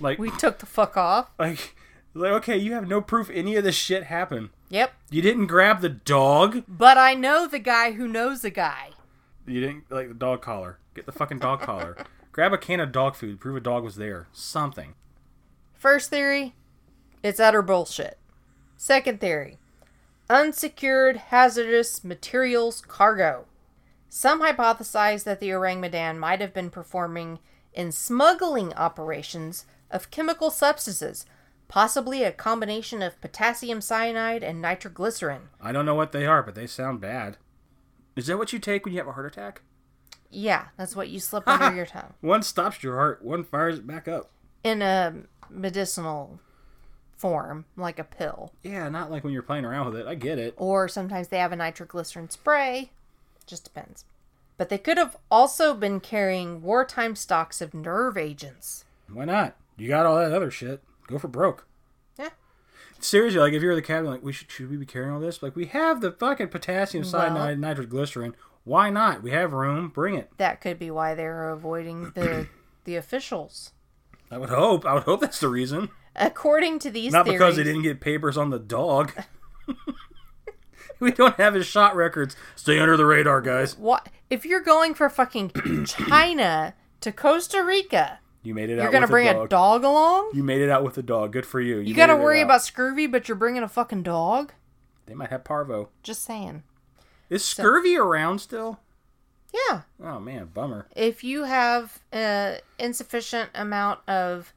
Like, 0.00 0.18
we 0.18 0.30
took 0.30 0.58
the 0.58 0.66
fuck 0.66 0.96
off. 0.96 1.30
like, 1.38 1.74
like, 2.14 2.32
okay, 2.32 2.56
you 2.56 2.72
have 2.74 2.88
no 2.88 3.00
proof 3.00 3.30
any 3.32 3.56
of 3.56 3.64
this 3.64 3.74
shit 3.74 4.04
happened. 4.04 4.50
Yep. 4.68 4.92
You 5.10 5.22
didn't 5.22 5.46
grab 5.46 5.80
the 5.80 5.88
dog. 5.88 6.64
But 6.66 6.98
I 6.98 7.14
know 7.14 7.46
the 7.46 7.58
guy 7.58 7.92
who 7.92 8.08
knows 8.08 8.42
the 8.42 8.50
guy. 8.50 8.90
You 9.46 9.60
didn't 9.60 9.90
like 9.90 10.08
the 10.08 10.14
dog 10.14 10.42
collar. 10.42 10.78
Get 10.94 11.06
the 11.06 11.12
fucking 11.12 11.38
dog 11.38 11.60
collar. 11.60 11.96
Grab 12.32 12.52
a 12.52 12.58
can 12.58 12.80
of 12.80 12.92
dog 12.92 13.14
food. 13.14 13.40
Prove 13.40 13.56
a 13.56 13.60
dog 13.60 13.84
was 13.84 13.96
there. 13.96 14.26
Something. 14.32 14.94
First 15.72 16.10
theory, 16.10 16.54
it's 17.22 17.40
utter 17.40 17.62
bullshit. 17.62 18.18
Second 18.76 19.20
theory, 19.20 19.58
unsecured 20.28 21.16
hazardous 21.16 22.04
materials 22.04 22.82
cargo. 22.82 23.46
Some 24.08 24.42
hypothesize 24.42 25.24
that 25.24 25.40
the 25.40 25.52
Orang 25.52 25.80
might 25.80 26.40
have 26.40 26.52
been 26.52 26.70
performing 26.70 27.38
in 27.72 27.92
smuggling 27.92 28.74
operations 28.74 29.64
of 29.90 30.10
chemical 30.10 30.50
substances, 30.50 31.24
possibly 31.68 32.22
a 32.22 32.32
combination 32.32 33.02
of 33.02 33.20
potassium 33.20 33.80
cyanide 33.80 34.42
and 34.42 34.60
nitroglycerin. 34.62 35.48
I 35.60 35.72
don't 35.72 35.86
know 35.86 35.94
what 35.94 36.12
they 36.12 36.26
are, 36.26 36.42
but 36.42 36.54
they 36.54 36.66
sound 36.66 37.00
bad. 37.00 37.36
Is 38.14 38.26
that 38.28 38.38
what 38.38 38.52
you 38.52 38.58
take 38.58 38.84
when 38.84 38.94
you 38.94 39.00
have 39.00 39.08
a 39.08 39.12
heart 39.12 39.26
attack? 39.26 39.62
Yeah, 40.30 40.66
that's 40.76 40.96
what 40.96 41.08
you 41.08 41.20
slip 41.20 41.46
under 41.46 41.74
your 41.74 41.86
tongue. 41.94 42.14
One 42.20 42.42
stops 42.42 42.82
your 42.82 42.96
heart, 42.96 43.22
one 43.22 43.44
fires 43.44 43.78
it 43.78 43.86
back 43.86 44.08
up. 44.08 44.30
In 44.64 44.82
a 44.82 45.14
medicinal 45.48 46.40
form, 47.16 47.64
like 47.76 47.98
a 47.98 48.04
pill. 48.04 48.52
Yeah, 48.62 48.88
not 48.88 49.10
like 49.10 49.24
when 49.24 49.32
you're 49.32 49.42
playing 49.42 49.64
around 49.64 49.86
with 49.86 49.96
it. 49.96 50.06
I 50.06 50.14
get 50.14 50.38
it. 50.38 50.54
or 50.56 50.88
sometimes 50.88 51.28
they 51.28 51.38
have 51.38 51.52
a 51.52 51.56
nitroglycerin 51.56 52.30
spray. 52.30 52.90
Just 53.46 53.64
depends. 53.64 54.04
But 54.58 54.68
they 54.70 54.78
could 54.78 54.98
have 54.98 55.16
also 55.30 55.74
been 55.74 56.00
carrying 56.00 56.62
wartime 56.62 57.14
stocks 57.14 57.60
of 57.60 57.74
nerve 57.74 58.16
agents. 58.16 58.84
Why 59.12 59.24
not? 59.26 59.54
You 59.76 59.88
got 59.88 60.06
all 60.06 60.16
that 60.16 60.32
other 60.32 60.50
shit. 60.50 60.82
Go 61.06 61.18
for 61.18 61.28
broke. 61.28 61.66
Yeah. 62.18 62.30
Seriously, 62.98 63.40
like 63.40 63.52
if 63.52 63.62
you're 63.62 63.74
the 63.74 63.82
captain, 63.82 64.10
like 64.10 64.22
we 64.22 64.32
should 64.32 64.50
should 64.50 64.70
we 64.70 64.76
be 64.76 64.86
carrying 64.86 65.12
all 65.12 65.20
this? 65.20 65.42
Like 65.42 65.54
we 65.54 65.66
have 65.66 66.00
the 66.00 66.10
fucking 66.12 66.48
potassium 66.48 67.04
cyanide, 67.04 67.58
nitroglycerin. 67.58 68.34
Why 68.64 68.90
not? 68.90 69.22
We 69.22 69.30
have 69.30 69.52
room. 69.52 69.88
Bring 69.88 70.14
it. 70.14 70.30
That 70.38 70.60
could 70.60 70.78
be 70.78 70.90
why 70.90 71.14
they're 71.14 71.50
avoiding 71.50 72.10
the 72.14 72.48
the 72.84 72.96
officials. 72.96 73.72
I 74.30 74.38
would 74.38 74.48
hope. 74.48 74.84
I 74.84 74.94
would 74.94 75.04
hope 75.04 75.20
that's 75.20 75.38
the 75.40 75.48
reason. 75.48 75.90
According 76.16 76.78
to 76.80 76.90
these 76.90 77.12
Not 77.12 77.26
theories, 77.26 77.38
because 77.38 77.56
they 77.56 77.62
didn't 77.62 77.82
get 77.82 78.00
papers 78.00 78.36
on 78.36 78.50
the 78.50 78.58
dog. 78.58 79.12
we 81.00 81.12
don't 81.12 81.36
have 81.36 81.54
his 81.54 81.66
shot 81.66 81.94
records. 81.94 82.34
Stay 82.56 82.78
under 82.78 82.96
the 82.96 83.04
radar, 83.06 83.40
guys. 83.40 83.76
what 83.76 84.08
if 84.30 84.44
you're 84.44 84.62
going 84.62 84.94
for 84.94 85.08
fucking 85.10 85.52
China 85.86 86.74
to 87.02 87.12
Costa 87.12 87.62
Rica? 87.62 88.18
You 88.46 88.54
made 88.54 88.70
it 88.70 88.78
You're 88.78 88.92
gonna 88.92 89.08
bring 89.08 89.26
a 89.26 89.32
a 89.32 89.34
dog. 89.34 89.48
dog 89.48 89.84
along? 89.84 90.30
You 90.32 90.44
made 90.44 90.60
it 90.60 90.70
out 90.70 90.84
with 90.84 90.94
the 90.94 91.02
dog. 91.02 91.32
Good 91.32 91.44
for 91.44 91.60
you. 91.60 91.78
You, 91.78 91.86
made 91.86 91.96
gotta 91.96 92.14
worry 92.14 92.40
about 92.40 92.62
scurvy, 92.62 93.08
but 93.08 93.26
you're 93.28 93.34
bringing 93.34 93.64
a 93.64 93.68
fucking 93.68 94.04
dog. 94.04 94.52
They 95.06 95.14
might 95.14 95.30
have 95.30 95.42
parvo. 95.42 95.88
Just 96.04 96.22
saying. 96.22 96.62
Is 97.28 97.44
scurvy 97.44 97.96
around 97.96 98.38
still? 98.38 98.78
Yeah. 99.52 99.82
Oh 100.00 100.20
man, 100.20 100.50
bummer. 100.54 100.86
If 100.94 101.24
you 101.24 101.42
have 101.42 101.98
an 102.12 102.60
insufficient 102.78 103.50
amount 103.52 104.08
of 104.08 104.54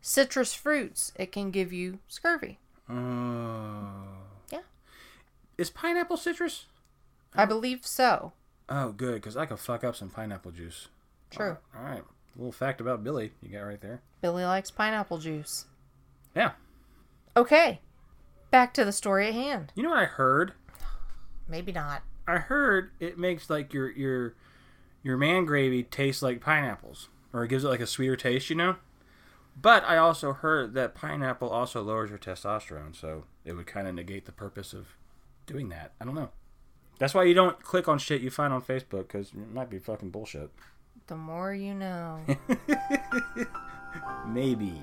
citrus 0.00 0.52
fruits, 0.52 1.12
it 1.14 1.30
can 1.30 1.52
give 1.52 1.72
you 1.72 2.00
scurvy. 2.08 2.58
Oh. 2.90 3.92
Yeah. 4.50 4.62
Is 5.56 5.70
pineapple 5.70 6.16
citrus? 6.16 6.66
I 7.36 7.44
believe 7.44 7.86
so. 7.86 8.32
Oh, 8.68 8.90
good, 8.90 9.14
because 9.14 9.36
I 9.36 9.46
could 9.46 9.60
fuck 9.60 9.84
up 9.84 9.94
some 9.94 10.10
pineapple 10.10 10.50
juice. 10.50 10.88
True. 11.30 11.58
All 11.76 11.84
right. 11.84 12.02
Little 12.36 12.52
fact 12.52 12.80
about 12.80 13.04
Billy 13.04 13.32
you 13.42 13.50
got 13.50 13.60
right 13.60 13.80
there. 13.80 14.02
Billy 14.20 14.44
likes 14.44 14.70
pineapple 14.70 15.18
juice. 15.18 15.66
Yeah. 16.34 16.52
Okay. 17.36 17.80
Back 18.50 18.72
to 18.74 18.84
the 18.84 18.92
story 18.92 19.28
at 19.28 19.34
hand. 19.34 19.72
You 19.74 19.82
know 19.82 19.90
what 19.90 19.98
I 19.98 20.06
heard? 20.06 20.52
Maybe 21.48 21.72
not. 21.72 22.02
I 22.26 22.38
heard 22.38 22.90
it 23.00 23.18
makes 23.18 23.48
like 23.48 23.72
your 23.72 23.90
your 23.90 24.34
your 25.02 25.16
man 25.16 25.44
gravy 25.44 25.82
taste 25.82 26.22
like 26.22 26.40
pineapples, 26.40 27.08
or 27.32 27.44
it 27.44 27.48
gives 27.48 27.64
it 27.64 27.68
like 27.68 27.80
a 27.80 27.86
sweeter 27.86 28.16
taste, 28.16 28.50
you 28.50 28.56
know. 28.56 28.76
But 29.60 29.84
I 29.84 29.96
also 29.96 30.32
heard 30.32 30.74
that 30.74 30.94
pineapple 30.94 31.48
also 31.48 31.82
lowers 31.82 32.10
your 32.10 32.18
testosterone, 32.18 32.94
so 32.94 33.24
it 33.44 33.54
would 33.54 33.66
kind 33.66 33.88
of 33.88 33.94
negate 33.94 34.26
the 34.26 34.32
purpose 34.32 34.72
of 34.72 34.88
doing 35.46 35.68
that. 35.70 35.92
I 36.00 36.04
don't 36.04 36.14
know. 36.14 36.30
That's 36.98 37.14
why 37.14 37.24
you 37.24 37.34
don't 37.34 37.62
click 37.62 37.88
on 37.88 37.98
shit 37.98 38.20
you 38.20 38.30
find 38.30 38.52
on 38.52 38.62
Facebook 38.62 39.08
because 39.08 39.30
it 39.30 39.52
might 39.52 39.70
be 39.70 39.78
fucking 39.78 40.10
bullshit. 40.10 40.50
The 41.08 41.16
more 41.16 41.54
you 41.54 41.72
know. 41.72 42.20
Maybe. 44.26 44.82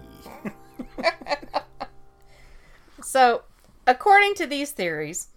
so, 3.04 3.44
according 3.86 4.34
to 4.36 4.48
these 4.48 4.72
theories, 4.72 5.28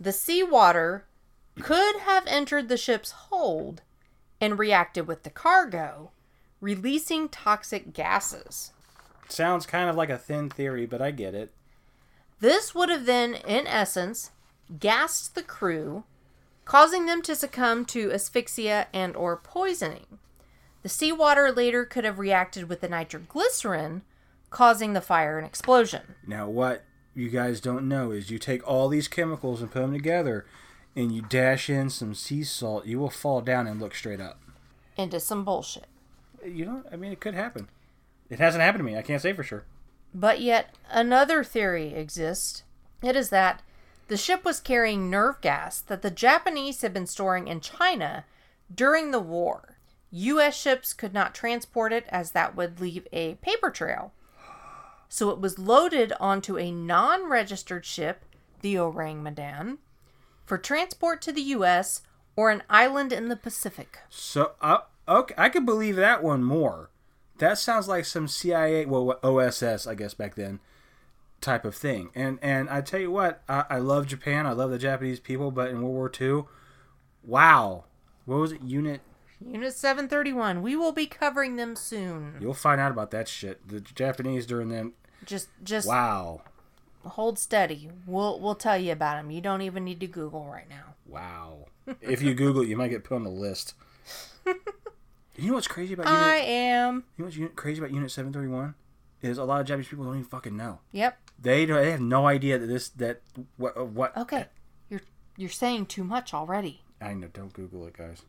the 0.00 0.10
seawater 0.10 1.04
could 1.60 2.00
have 2.00 2.26
entered 2.26 2.68
the 2.68 2.78
ship's 2.78 3.10
hold 3.10 3.82
and 4.40 4.58
reacted 4.58 5.06
with 5.06 5.24
the 5.24 5.30
cargo, 5.30 6.12
releasing 6.62 7.28
toxic 7.28 7.92
gases. 7.92 8.72
Sounds 9.28 9.66
kind 9.66 9.90
of 9.90 9.96
like 9.96 10.08
a 10.08 10.16
thin 10.16 10.48
theory, 10.48 10.86
but 10.86 11.02
I 11.02 11.10
get 11.10 11.34
it. 11.34 11.52
This 12.40 12.74
would 12.74 12.88
have 12.88 13.04
then, 13.04 13.34
in 13.34 13.66
essence, 13.66 14.30
gassed 14.80 15.34
the 15.34 15.42
crew, 15.42 16.04
causing 16.64 17.04
them 17.04 17.20
to 17.20 17.36
succumb 17.36 17.84
to 17.86 18.10
asphyxia 18.10 18.86
and 18.94 19.14
or 19.14 19.36
poisoning. 19.36 20.18
The 20.82 20.88
seawater 20.88 21.50
later 21.50 21.84
could 21.84 22.04
have 22.04 22.18
reacted 22.18 22.68
with 22.68 22.80
the 22.80 22.88
nitroglycerin, 22.88 24.02
causing 24.50 24.92
the 24.92 25.00
fire 25.00 25.38
and 25.38 25.46
explosion. 25.46 26.14
Now, 26.26 26.48
what 26.48 26.84
you 27.14 27.28
guys 27.28 27.60
don't 27.60 27.88
know 27.88 28.12
is 28.12 28.30
you 28.30 28.38
take 28.38 28.66
all 28.66 28.88
these 28.88 29.08
chemicals 29.08 29.60
and 29.60 29.70
put 29.70 29.80
them 29.80 29.92
together, 29.92 30.46
and 30.94 31.12
you 31.12 31.22
dash 31.22 31.68
in 31.68 31.90
some 31.90 32.14
sea 32.14 32.44
salt, 32.44 32.86
you 32.86 32.98
will 32.98 33.10
fall 33.10 33.40
down 33.40 33.66
and 33.66 33.80
look 33.80 33.94
straight 33.94 34.20
up. 34.20 34.40
Into 34.96 35.20
some 35.20 35.44
bullshit. 35.44 35.86
You 36.44 36.64
know, 36.64 36.84
I 36.92 36.96
mean, 36.96 37.12
it 37.12 37.20
could 37.20 37.34
happen. 37.34 37.68
It 38.30 38.38
hasn't 38.38 38.62
happened 38.62 38.80
to 38.80 38.84
me. 38.84 38.96
I 38.96 39.02
can't 39.02 39.22
say 39.22 39.32
for 39.32 39.42
sure. 39.42 39.64
But 40.14 40.40
yet 40.40 40.74
another 40.90 41.44
theory 41.44 41.94
exists. 41.94 42.62
It 43.02 43.16
is 43.16 43.30
that 43.30 43.62
the 44.08 44.16
ship 44.16 44.44
was 44.44 44.60
carrying 44.60 45.10
nerve 45.10 45.40
gas 45.40 45.80
that 45.82 46.02
the 46.02 46.10
Japanese 46.10 46.82
had 46.82 46.94
been 46.94 47.06
storing 47.06 47.46
in 47.48 47.60
China 47.60 48.24
during 48.74 49.10
the 49.10 49.20
war. 49.20 49.76
US 50.10 50.56
ships 50.56 50.92
could 50.92 51.12
not 51.12 51.34
transport 51.34 51.92
it 51.92 52.06
as 52.08 52.32
that 52.32 52.56
would 52.56 52.80
leave 52.80 53.06
a 53.12 53.34
paper 53.36 53.70
trail. 53.70 54.12
So 55.08 55.30
it 55.30 55.40
was 55.40 55.58
loaded 55.58 56.12
onto 56.20 56.58
a 56.58 56.70
non 56.70 57.28
registered 57.28 57.84
ship, 57.84 58.24
the 58.60 58.78
Orang 58.78 59.22
Medan, 59.22 59.78
for 60.44 60.58
transport 60.58 61.22
to 61.22 61.32
the 61.32 61.42
US 61.42 62.02
or 62.36 62.50
an 62.50 62.62
island 62.70 63.12
in 63.12 63.28
the 63.28 63.36
Pacific. 63.36 63.98
So, 64.08 64.52
uh, 64.60 64.78
okay, 65.08 65.34
I 65.36 65.48
could 65.48 65.66
believe 65.66 65.96
that 65.96 66.22
one 66.22 66.44
more. 66.44 66.90
That 67.38 67.58
sounds 67.58 67.88
like 67.88 68.04
some 68.04 68.28
CIA, 68.28 68.84
well, 68.84 69.18
OSS, 69.22 69.86
I 69.86 69.94
guess 69.94 70.14
back 70.14 70.34
then, 70.34 70.60
type 71.40 71.64
of 71.64 71.74
thing. 71.74 72.10
And 72.14 72.38
and 72.42 72.68
I 72.68 72.80
tell 72.80 73.00
you 73.00 73.10
what, 73.10 73.42
I, 73.48 73.64
I 73.70 73.78
love 73.78 74.06
Japan. 74.06 74.46
I 74.46 74.52
love 74.52 74.70
the 74.70 74.78
Japanese 74.78 75.20
people, 75.20 75.50
but 75.50 75.70
in 75.70 75.82
World 75.82 75.94
War 75.94 76.12
II, 76.20 76.44
wow, 77.24 77.84
what 78.24 78.36
was 78.36 78.52
it? 78.52 78.62
Unit. 78.62 79.00
Unit 79.44 79.72
731, 79.72 80.62
we 80.62 80.74
will 80.76 80.92
be 80.92 81.06
covering 81.06 81.56
them 81.56 81.76
soon. 81.76 82.36
You'll 82.40 82.54
find 82.54 82.80
out 82.80 82.90
about 82.90 83.10
that 83.12 83.28
shit. 83.28 83.66
The 83.68 83.80
Japanese 83.80 84.46
during 84.46 84.68
them. 84.68 84.94
Just 85.24 85.48
just 85.62 85.86
Wow, 85.86 86.42
hold 87.04 87.38
steady. 87.38 87.90
We'll 88.06 88.38
we'll 88.40 88.54
tell 88.54 88.78
you 88.78 88.92
about 88.92 89.16
them. 89.16 89.30
You 89.30 89.40
don't 89.40 89.62
even 89.62 89.84
need 89.84 90.00
to 90.00 90.06
Google 90.06 90.44
right 90.46 90.68
now. 90.68 90.94
wow. 91.06 91.66
if 92.00 92.20
you 92.22 92.34
Google 92.34 92.62
it, 92.62 92.68
you 92.68 92.76
might 92.76 92.88
get 92.88 93.04
put 93.04 93.14
on 93.16 93.24
the 93.24 93.30
list. 93.30 93.74
You 95.36 95.48
know 95.50 95.54
what's 95.54 95.68
crazy 95.68 95.94
about 95.94 96.08
I 96.08 96.36
Unit? 96.38 96.48
am. 96.48 97.04
You 97.16 97.24
know 97.24 97.30
what's 97.30 97.54
crazy 97.54 97.78
about 97.80 97.92
Unit 97.92 98.10
Seven 98.10 98.32
Thirty 98.32 98.48
One? 98.48 98.74
Is 99.22 99.38
a 99.38 99.44
lot 99.44 99.60
of 99.60 99.66
Japanese 99.66 99.88
people 99.88 100.04
don't 100.04 100.14
even 100.14 100.24
fucking 100.28 100.56
know. 100.56 100.80
Yep. 100.92 101.16
They 101.40 101.66
don't, 101.66 101.80
they 101.82 101.90
have 101.92 102.00
no 102.00 102.26
idea 102.26 102.58
that 102.58 102.66
this 102.66 102.88
that 102.90 103.20
what 103.56 103.76
uh, 103.76 103.84
what. 103.84 104.16
Okay. 104.16 104.46
You're 104.88 105.02
you're 105.36 105.48
saying 105.50 105.86
too 105.86 106.02
much 106.04 106.34
already. 106.34 106.82
I 107.00 107.14
know. 107.14 107.28
Don't 107.32 107.52
Google 107.52 107.86
it, 107.86 107.96
guys. 107.96 108.22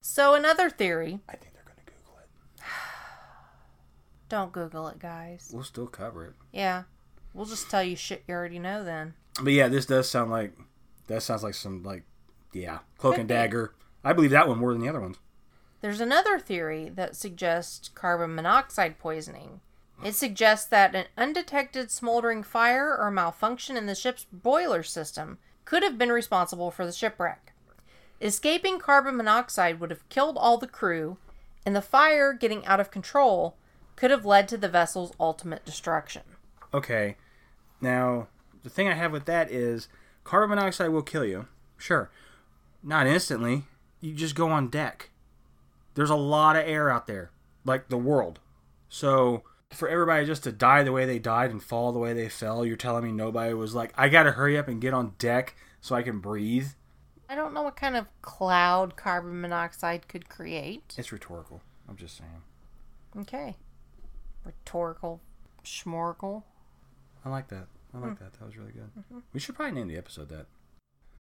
So 0.00 0.34
another 0.34 0.70
theory. 0.70 1.20
I 1.28 1.32
think 1.36 1.52
they're 1.54 1.64
gonna 1.64 1.84
Google 1.84 2.18
it. 2.20 2.62
Don't 4.28 4.52
Google 4.52 4.88
it, 4.88 4.98
guys. 4.98 5.50
We'll 5.52 5.64
still 5.64 5.86
cover 5.86 6.24
it. 6.26 6.32
Yeah. 6.52 6.84
We'll 7.34 7.46
just 7.46 7.70
tell 7.70 7.82
you 7.82 7.96
shit 7.96 8.24
you 8.26 8.34
already 8.34 8.58
know 8.58 8.82
then. 8.84 9.14
But 9.42 9.52
yeah, 9.52 9.68
this 9.68 9.86
does 9.86 10.08
sound 10.08 10.30
like 10.30 10.52
that 11.08 11.22
sounds 11.22 11.42
like 11.42 11.54
some 11.54 11.82
like 11.82 12.04
yeah 12.52 12.78
cloak 12.98 13.14
Could 13.14 13.20
and 13.20 13.28
be. 13.28 13.34
dagger. 13.34 13.74
I 14.04 14.12
believe 14.12 14.30
that 14.30 14.48
one 14.48 14.58
more 14.58 14.72
than 14.72 14.80
the 14.80 14.88
other 14.88 15.00
ones. 15.00 15.18
There's 15.82 16.00
another 16.00 16.38
theory 16.38 16.88
that 16.94 17.14
suggests 17.16 17.88
carbon 17.90 18.34
monoxide 18.34 18.98
poisoning. 18.98 19.60
It 20.04 20.14
suggests 20.14 20.66
that 20.66 20.94
an 20.94 21.06
undetected 21.16 21.90
smoldering 21.90 22.42
fire 22.42 22.96
or 22.96 23.10
malfunction 23.10 23.76
in 23.76 23.86
the 23.86 23.94
ship's 23.94 24.26
boiler 24.32 24.82
system 24.82 25.38
could 25.64 25.82
have 25.82 25.98
been 25.98 26.12
responsible 26.12 26.70
for 26.70 26.84
the 26.86 26.92
shipwreck. 26.92 27.52
Escaping 28.20 28.78
carbon 28.78 29.16
monoxide 29.16 29.78
would 29.78 29.90
have 29.90 30.08
killed 30.08 30.36
all 30.38 30.56
the 30.56 30.66
crew, 30.66 31.18
and 31.64 31.76
the 31.76 31.82
fire 31.82 32.32
getting 32.32 32.64
out 32.64 32.80
of 32.80 32.90
control 32.90 33.56
could 33.94 34.10
have 34.10 34.24
led 34.24 34.48
to 34.48 34.56
the 34.56 34.68
vessel's 34.68 35.12
ultimate 35.20 35.64
destruction. 35.64 36.22
Okay, 36.72 37.16
now 37.80 38.28
the 38.62 38.70
thing 38.70 38.88
I 38.88 38.94
have 38.94 39.12
with 39.12 39.26
that 39.26 39.50
is 39.50 39.88
carbon 40.24 40.56
monoxide 40.56 40.90
will 40.90 41.02
kill 41.02 41.24
you. 41.24 41.46
Sure, 41.76 42.10
not 42.82 43.06
instantly. 43.06 43.64
You 44.00 44.14
just 44.14 44.34
go 44.34 44.50
on 44.50 44.68
deck. 44.68 45.10
There's 45.94 46.10
a 46.10 46.16
lot 46.16 46.56
of 46.56 46.66
air 46.66 46.90
out 46.90 47.06
there, 47.06 47.30
like 47.64 47.88
the 47.88 47.96
world. 47.96 48.38
So 48.88 49.42
for 49.70 49.88
everybody 49.88 50.24
just 50.26 50.44
to 50.44 50.52
die 50.52 50.82
the 50.82 50.92
way 50.92 51.04
they 51.04 51.18
died 51.18 51.50
and 51.50 51.62
fall 51.62 51.92
the 51.92 51.98
way 51.98 52.12
they 52.12 52.28
fell, 52.28 52.64
you're 52.64 52.76
telling 52.76 53.04
me 53.04 53.12
nobody 53.12 53.52
was 53.52 53.74
like, 53.74 53.92
I 53.96 54.08
gotta 54.08 54.32
hurry 54.32 54.56
up 54.56 54.68
and 54.68 54.80
get 54.80 54.94
on 54.94 55.14
deck 55.18 55.54
so 55.80 55.94
I 55.94 56.02
can 56.02 56.20
breathe. 56.20 56.68
I 57.28 57.34
don't 57.34 57.54
know 57.54 57.62
what 57.62 57.76
kind 57.76 57.96
of 57.96 58.06
cloud 58.22 58.96
carbon 58.96 59.40
monoxide 59.40 60.08
could 60.08 60.28
create. 60.28 60.94
It's 60.96 61.12
rhetorical. 61.12 61.60
I'm 61.88 61.96
just 61.96 62.16
saying. 62.16 62.42
Okay. 63.18 63.56
Rhetorical 64.44 65.20
schmorkel. 65.64 66.44
I 67.24 67.30
like 67.30 67.48
that. 67.48 67.66
I 67.94 67.98
like 67.98 68.18
hmm. 68.18 68.24
that. 68.24 68.34
That 68.34 68.44
was 68.44 68.56
really 68.56 68.72
good. 68.72 68.90
Mm-hmm. 68.98 69.18
We 69.32 69.40
should 69.40 69.54
probably 69.54 69.74
name 69.74 69.88
the 69.88 69.96
episode 69.96 70.28
that. 70.28 70.46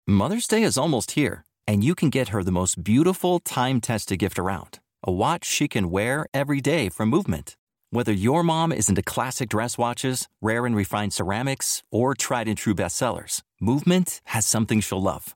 Mother's 0.07 0.47
Day 0.47 0.61
is 0.61 0.77
almost 0.77 1.11
here, 1.11 1.43
and 1.65 1.83
you 1.83 1.95
can 1.95 2.09
get 2.11 2.29
her 2.29 2.43
the 2.43 2.51
most 2.51 2.83
beautiful 2.83 3.39
time 3.39 3.81
tested 3.81 4.19
gift 4.19 4.37
around 4.37 4.79
a 5.07 5.11
watch 5.11 5.45
she 5.45 5.67
can 5.67 5.91
wear 5.91 6.25
every 6.33 6.61
day 6.61 6.89
from 6.89 7.09
Movement. 7.09 7.55
Whether 7.91 8.11
your 8.11 8.43
mom 8.43 8.71
is 8.71 8.89
into 8.89 9.03
classic 9.03 9.49
dress 9.49 9.77
watches, 9.77 10.27
rare 10.41 10.65
and 10.65 10.75
refined 10.75 11.13
ceramics, 11.13 11.83
or 11.91 12.15
tried 12.15 12.47
and 12.47 12.57
true 12.57 12.73
bestsellers, 12.73 13.41
Movement 13.61 14.21
has 14.25 14.45
something 14.45 14.81
she'll 14.81 15.01
love. 15.01 15.35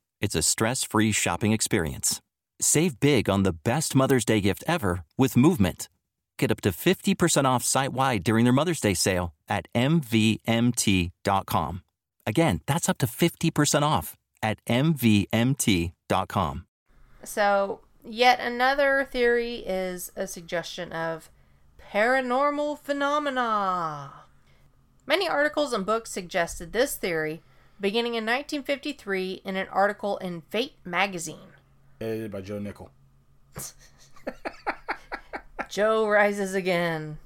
it's 0.21 0.35
a 0.35 0.41
stress 0.41 0.83
free 0.83 1.11
shopping 1.11 1.51
experience. 1.51 2.21
Save 2.61 2.99
big 2.99 3.29
on 3.29 3.43
the 3.43 3.53
best 3.53 3.95
Mother's 3.95 4.23
Day 4.23 4.39
gift 4.39 4.63
ever 4.67 5.03
with 5.17 5.35
Movement. 5.35 5.89
Get 6.37 6.51
up 6.51 6.61
to 6.61 6.69
50% 6.69 7.45
off 7.45 7.63
site 7.63 7.93
wide 7.93 8.23
during 8.23 8.45
their 8.45 8.53
Mother's 8.53 8.79
Day 8.79 8.93
sale 8.93 9.33
at 9.49 9.67
MVMT.com. 9.75 11.11
Again, 12.25 12.61
that's 12.67 12.87
up 12.87 12.97
to 12.99 13.05
50% 13.05 13.81
off 13.81 14.15
at 14.41 14.63
MVMT.com. 14.65 16.65
So, 17.23 17.79
yet 18.03 18.39
another 18.39 19.07
theory 19.11 19.57
is 19.57 20.11
a 20.15 20.27
suggestion 20.27 20.91
of 20.91 21.29
paranormal 21.91 22.79
phenomena. 22.79 24.13
Many 25.05 25.27
articles 25.27 25.73
and 25.73 25.85
books 25.85 26.11
suggested 26.11 26.73
this 26.73 26.95
theory, 26.95 27.41
beginning 27.81 28.13
in 28.13 28.23
1953 28.23 29.41
in 29.43 29.55
an 29.55 29.67
article 29.69 30.17
in 30.17 30.41
Fate 30.49 30.75
magazine. 30.85 31.49
Edited 31.99 32.31
by 32.31 32.41
Joe 32.41 32.59
Nickell. 32.59 32.91
Joe 35.69 36.07
rises 36.07 36.53
again. 36.53 37.17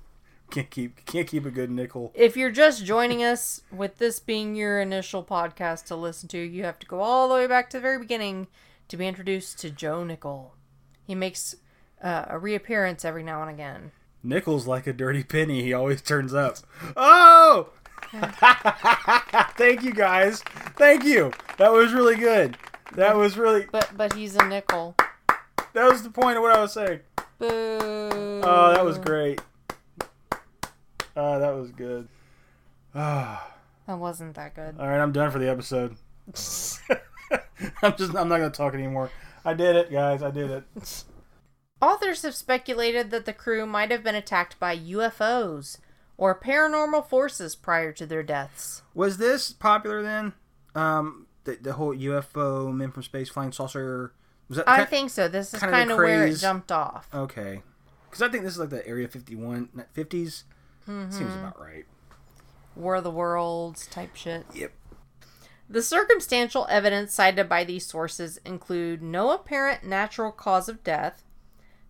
Can't 0.52 0.70
keep 0.70 1.06
can't 1.06 1.28
keep 1.28 1.46
a 1.46 1.52
good 1.52 1.70
nickel. 1.70 2.12
If 2.16 2.38
you're 2.38 2.52
just 2.52 2.86
joining 2.86 3.24
us, 3.24 3.62
with 3.72 3.98
this 3.98 4.20
being 4.20 4.56
your 4.56 4.80
initial 4.80 5.24
podcast 5.24 5.86
to 5.86 5.96
listen 5.96 6.30
to, 6.30 6.38
you 6.38 6.64
have 6.64 6.80
to 6.80 6.88
go 6.88 7.02
all 7.02 7.28
the 7.28 7.34
way 7.34 7.48
back 7.48 7.70
to 7.72 7.78
the 7.78 7.82
very 7.82 8.00
beginning 8.00 8.48
to 8.88 8.96
be 8.96 9.08
introduced 9.08 9.60
to 9.60 9.72
Joe 9.72 10.04
Nickell. 10.04 10.54
He 11.06 11.16
makes 11.16 11.56
uh, 12.02 12.26
a 12.30 12.40
reappearance 12.40 13.04
every 13.04 13.24
now 13.24 13.42
and 13.42 13.52
again. 13.52 13.92
Nickel's 14.24 14.68
like 14.68 14.88
a 14.88 14.94
dirty 14.94 15.24
penny. 15.24 15.64
He 15.64 15.74
always 15.74 16.02
turns 16.02 16.34
up. 16.34 16.58
Oh! 16.96 17.70
Thank 19.58 19.84
you 19.84 19.94
guys. 19.94 20.42
Thank 20.78 21.04
you. 21.04 21.32
That 21.58 21.72
was 21.72 21.94
really 21.94 22.16
good. 22.16 22.58
That 22.94 23.16
was 23.16 23.38
really 23.38 23.66
But 23.72 23.92
but 23.96 24.14
he's 24.14 24.36
a 24.36 24.46
nickel. 24.48 24.96
that 25.74 25.92
was 25.92 26.04
the 26.04 26.10
point 26.10 26.38
of 26.38 26.44
what 26.44 26.52
I 26.56 26.62
was 26.62 26.74
saying. 26.74 27.00
Boo. 27.40 27.48
Oh, 28.44 28.72
that 28.74 28.84
was 28.86 28.98
great. 28.98 29.42
Oh, 31.16 31.40
that 31.40 31.56
was 31.56 31.72
good. 31.72 32.08
Ah. 32.94 33.52
That 33.88 34.00
wasn't 34.00 34.36
that 34.36 34.56
good. 34.56 34.76
All 34.80 34.88
right, 34.88 35.00
I'm 35.00 35.12
done 35.12 35.32
for 35.32 35.40
the 35.40 35.50
episode. 35.50 35.96
I'm 37.82 37.96
just 37.98 38.16
I'm 38.16 38.28
not 38.30 38.38
going 38.38 38.52
to 38.52 38.58
talk 38.58 38.74
anymore. 38.74 39.12
I 39.44 39.54
did 39.54 39.76
it, 39.76 39.92
guys. 39.92 40.24
I 40.24 40.32
did 40.32 40.50
it. 40.50 40.64
Authors 41.82 42.24
have 42.24 42.36
speculated 42.36 43.12
that 43.12 43.26
the 43.26 43.34
crew 43.34 43.66
might 43.66 43.92
have 43.92 44.04
been 44.04 44.16
attacked 44.16 44.60
by 44.60 44.76
UFOs 44.78 45.78
or 46.18 46.40
paranormal 46.40 47.08
forces 47.08 47.56
prior 47.56 47.92
to 47.94 48.06
their 48.06 48.24
deaths. 48.24 48.84
Was 48.94 49.18
this 49.18 49.52
popular 49.52 50.02
then? 50.02 50.34
Um 50.74 51.28
the, 51.44 51.58
the 51.62 51.74
whole 51.74 51.96
UFO 51.96 52.74
men 52.74 52.92
from 52.92 53.04
space 53.04 53.30
flying 53.30 53.52
saucer 53.52 54.14
was 54.50 54.58
that 54.58 54.68
I 54.68 54.86
ki- 54.86 54.90
think 54.90 55.10
so. 55.12 55.28
This 55.28 55.54
is 55.54 55.60
kind 55.60 55.74
of 55.74 55.78
kind 55.78 55.92
of 55.92 55.98
where 55.98 56.28
it 56.28 56.36
jumped 56.38 56.72
off. 56.72 57.08
Okay. 57.14 57.62
Cuz 58.12 58.22
I 58.22 58.30
think 58.30 58.44
this 58.44 58.54
is 58.54 58.60
like 58.60 58.70
the 58.70 58.88
Area 58.88 59.08
51 59.08 59.70
50s. 59.96 60.44
Mm-hmm. 60.88 61.12
Seems 61.12 61.34
about 61.34 61.60
right. 61.60 61.86
War 62.76 62.96
of 62.96 63.04
the 63.04 63.12
Worlds 63.12 63.88
type 63.88 64.16
shit. 64.16 64.46
Yep. 64.54 64.72
The 65.68 65.82
circumstantial 65.82 66.68
evidence 66.70 67.14
cited 67.14 67.50
by 67.50 67.64
these 67.64 67.86
sources 67.86 68.38
include 68.46 69.02
no 69.02 69.32
apparent 69.32 69.84
natural 69.84 70.32
cause 70.32 70.70
of 70.70 70.84
death, 70.84 71.24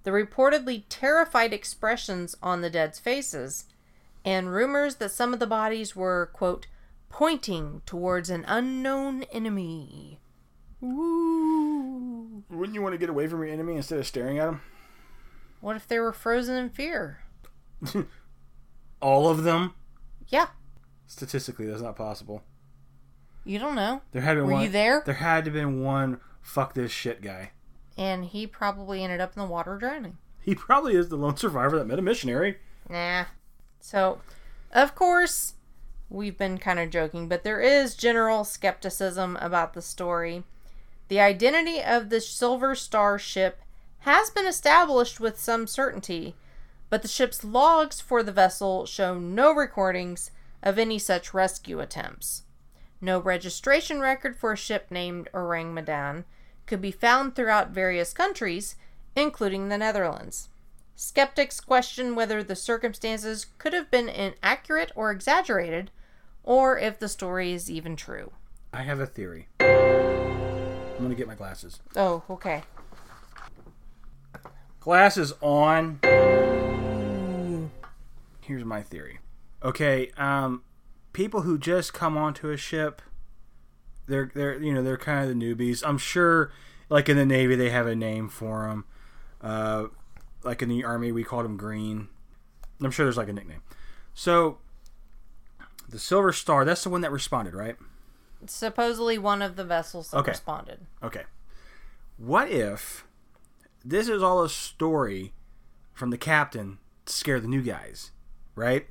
the 0.03 0.11
reportedly 0.11 0.83
terrified 0.87 1.51
expressions 1.51 2.35
on 2.41 2.61
the 2.61 2.69
dead's 2.69 2.99
faces, 2.99 3.65
and 4.25 4.51
rumors 4.51 4.95
that 4.95 5.11
some 5.11 5.33
of 5.33 5.39
the 5.39 5.47
bodies 5.47 5.95
were, 5.95 6.29
quote, 6.33 6.67
pointing 7.09 7.81
towards 7.85 8.29
an 8.29 8.43
unknown 8.47 9.23
enemy. 9.31 10.19
Woo! 10.81 12.43
Wouldn't 12.49 12.73
you 12.75 12.81
want 12.81 12.93
to 12.93 12.97
get 12.97 13.09
away 13.09 13.27
from 13.27 13.39
your 13.43 13.51
enemy 13.51 13.75
instead 13.75 13.99
of 13.99 14.07
staring 14.07 14.39
at 14.39 14.49
him? 14.49 14.61
What 15.61 15.75
if 15.75 15.87
they 15.87 15.99
were 15.99 16.11
frozen 16.13 16.55
in 16.57 16.69
fear? 16.69 17.23
All 19.01 19.29
of 19.29 19.43
them? 19.43 19.73
Yeah, 20.27 20.47
Statistically, 21.07 21.67
that's 21.67 21.81
not 21.83 21.95
possible. 21.95 22.41
you 23.45 23.59
don't 23.59 23.75
know. 23.75 24.01
There 24.11 24.23
had 24.23 24.35
been 24.37 24.47
Were 24.47 24.53
one, 24.53 24.63
you 24.63 24.69
there? 24.69 25.03
There 25.05 25.13
had 25.15 25.45
to 25.45 25.51
been 25.51 25.81
one 25.83 26.19
fuck 26.41 26.73
this 26.73 26.91
shit 26.91 27.21
guy. 27.21 27.51
And 27.95 28.25
he 28.25 28.47
probably 28.47 29.03
ended 29.03 29.21
up 29.21 29.33
in 29.35 29.41
the 29.41 29.47
water 29.47 29.77
drowning. 29.77 30.17
He 30.41 30.55
probably 30.55 30.95
is 30.95 31.09
the 31.09 31.15
lone 31.15 31.37
survivor 31.37 31.77
that 31.77 31.85
met 31.85 31.99
a 31.99 32.01
missionary. 32.01 32.57
Nah. 32.89 33.25
So, 33.85 34.19
of 34.71 34.95
course, 34.95 35.53
we've 36.09 36.39
been 36.39 36.57
kind 36.57 36.79
of 36.79 36.89
joking, 36.89 37.27
but 37.27 37.43
there 37.43 37.61
is 37.61 37.93
general 37.93 38.43
skepticism 38.43 39.37
about 39.39 39.75
the 39.75 39.81
story. 39.83 40.43
The 41.07 41.19
identity 41.19 41.83
of 41.83 42.09
the 42.09 42.19
Silver 42.19 42.73
Star 42.73 43.19
ship 43.19 43.61
has 43.99 44.31
been 44.31 44.47
established 44.47 45.19
with 45.19 45.39
some 45.39 45.67
certainty, 45.67 46.33
but 46.89 47.03
the 47.03 47.07
ship's 47.07 47.43
logs 47.43 48.01
for 48.01 48.23
the 48.23 48.31
vessel 48.31 48.87
show 48.87 49.19
no 49.19 49.53
recordings 49.53 50.31
of 50.63 50.79
any 50.79 50.97
such 50.97 51.35
rescue 51.35 51.79
attempts. 51.79 52.41
No 52.99 53.19
registration 53.19 53.99
record 53.99 54.35
for 54.35 54.53
a 54.53 54.57
ship 54.57 54.87
named 54.89 55.29
Orang 55.31 55.75
Medan 55.75 56.25
could 56.65 56.81
be 56.81 56.89
found 56.89 57.35
throughout 57.35 57.69
various 57.69 58.13
countries, 58.13 58.77
including 59.15 59.69
the 59.69 59.77
Netherlands. 59.77 60.49
Skeptics 60.95 61.59
question 61.59 62.15
whether 62.15 62.41
the 62.41 62.55
circumstances 62.55 63.47
could 63.57 63.73
have 63.73 63.91
been 63.91 64.07
inaccurate 64.07 64.91
or 64.95 65.11
exaggerated, 65.11 65.91
or 66.43 66.77
if 66.77 66.99
the 66.99 67.09
story 67.09 67.51
is 67.51 67.69
even 67.69 67.97
true. 67.97 68.31
I 68.71 68.83
have 68.83 69.01
a 69.01 69.05
theory. 69.05 69.49
I'm 69.59 71.01
gonna 71.01 71.15
get 71.15 71.27
my 71.27 71.35
glasses. 71.35 71.81
Oh, 71.95 72.23
okay. 72.29 72.63
Glasses 74.79 75.33
on. 75.41 75.99
Here's 78.39 78.63
my 78.63 78.81
theory. 78.81 79.19
Okay, 79.63 80.11
um, 80.15 80.63
people 81.11 81.41
who 81.41 81.57
just 81.57 81.93
come 81.93 82.17
onto 82.17 82.49
a 82.51 82.57
ship, 82.57 83.01
they're 84.07 84.31
they're 84.33 84.61
you 84.61 84.73
know 84.73 84.81
they're 84.83 84.97
kind 84.97 85.23
of 85.23 85.27
the 85.27 85.45
newbies. 85.45 85.83
I'm 85.85 85.97
sure, 85.97 86.51
like 86.87 87.09
in 87.09 87.17
the 87.17 87.25
Navy, 87.25 87.55
they 87.55 87.71
have 87.71 87.87
a 87.87 87.95
name 87.95 88.29
for 88.29 88.67
them. 88.67 88.85
Uh, 89.41 89.87
like 90.45 90.61
in 90.61 90.69
the 90.69 90.83
Army, 90.83 91.11
we 91.11 91.23
called 91.23 91.43
them 91.45 91.57
Green. 91.57 92.07
I'm 92.81 92.91
sure 92.91 93.05
there's 93.05 93.17
like 93.17 93.29
a 93.29 93.33
nickname. 93.33 93.61
So, 94.13 94.59
the 95.89 95.99
Silver 95.99 96.31
Star, 96.31 96.63
that's 96.65 96.83
the 96.83 96.89
one 96.89 97.01
that 97.01 97.11
responded, 97.11 97.53
right? 97.53 97.75
Supposedly 98.47 99.17
one 99.17 99.41
of 99.41 99.55
the 99.55 99.63
vessels 99.65 100.11
that 100.11 100.17
Okay. 100.17 100.31
responded. 100.31 100.85
Okay. 101.03 101.23
What 102.17 102.49
if 102.49 103.05
this 103.83 104.07
is 104.07 104.21
all 104.23 104.43
a 104.43 104.49
story 104.49 105.33
from 105.93 106.09
the 106.11 106.17
captain 106.17 106.77
to 107.05 107.13
scare 107.13 107.39
the 107.39 107.47
new 107.47 107.61
guys, 107.61 108.11
right? 108.55 108.87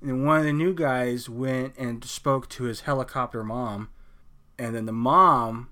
And 0.00 0.10
then 0.10 0.24
one 0.24 0.38
of 0.38 0.44
the 0.44 0.52
new 0.52 0.74
guys 0.74 1.28
went 1.28 1.74
and 1.78 2.04
spoke 2.04 2.48
to 2.50 2.64
his 2.64 2.82
helicopter 2.82 3.42
mom, 3.42 3.88
and 4.58 4.74
then 4.74 4.86
the 4.86 4.92
mom 4.92 5.68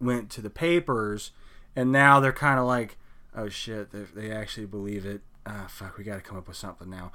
went 0.00 0.30
to 0.30 0.40
the 0.40 0.50
papers, 0.50 1.30
and 1.74 1.90
now 1.90 2.20
they're 2.20 2.32
kind 2.32 2.58
of 2.60 2.66
like, 2.66 2.96
oh 3.36 3.48
shit, 3.48 3.90
they, 3.90 4.04
they 4.14 4.30
actually 4.30 4.66
believe 4.66 5.04
it. 5.06 5.22
Ah, 5.44 5.66
fuck, 5.68 5.98
we 5.98 6.04
got 6.04 6.16
to 6.16 6.20
come 6.20 6.38
up 6.38 6.46
with 6.48 6.56
something 6.56 6.88
now. 6.88 7.12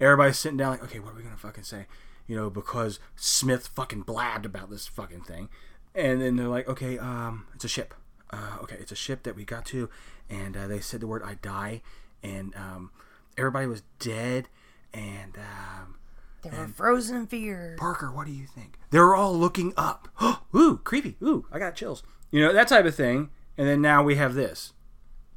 Everybody's 0.00 0.38
sitting 0.38 0.58
down 0.58 0.72
like, 0.72 0.82
okay, 0.84 0.98
what 0.98 1.12
are 1.12 1.16
we 1.16 1.22
gonna 1.22 1.36
fucking 1.36 1.64
say? 1.64 1.86
You 2.26 2.36
know, 2.36 2.50
because 2.50 2.98
Smith 3.16 3.68
fucking 3.68 4.02
blabbed 4.02 4.46
about 4.46 4.70
this 4.70 4.86
fucking 4.86 5.22
thing, 5.22 5.48
and 5.94 6.20
then 6.20 6.36
they're 6.36 6.48
like, 6.48 6.68
okay, 6.68 6.98
um, 6.98 7.46
it's 7.54 7.64
a 7.64 7.68
ship. 7.68 7.94
Uh, 8.30 8.56
okay, 8.62 8.76
it's 8.80 8.92
a 8.92 8.96
ship 8.96 9.22
that 9.24 9.36
we 9.36 9.44
got 9.44 9.64
to, 9.66 9.88
and 10.28 10.56
uh, 10.56 10.66
they 10.66 10.80
said 10.80 11.00
the 11.00 11.06
word 11.06 11.22
"I 11.24 11.34
die," 11.34 11.82
and 12.22 12.54
um, 12.56 12.90
everybody 13.36 13.66
was 13.66 13.82
dead, 13.98 14.48
and 14.92 15.36
um, 15.36 15.96
They 16.42 16.50
were 16.50 16.68
frozen 16.68 17.16
in 17.16 17.26
fear. 17.26 17.76
Parker, 17.78 18.10
what 18.10 18.26
do 18.26 18.32
you 18.32 18.46
think? 18.46 18.78
They 18.90 18.98
were 18.98 19.14
all 19.14 19.36
looking 19.38 19.72
up. 19.76 20.08
Ooh, 20.54 20.78
creepy. 20.82 21.16
Ooh, 21.22 21.46
I 21.52 21.58
got 21.58 21.76
chills. 21.76 22.02
You 22.30 22.40
know 22.40 22.52
that 22.52 22.68
type 22.68 22.86
of 22.86 22.94
thing. 22.94 23.30
And 23.58 23.68
then 23.68 23.82
now 23.82 24.02
we 24.02 24.16
have 24.16 24.34
this. 24.34 24.72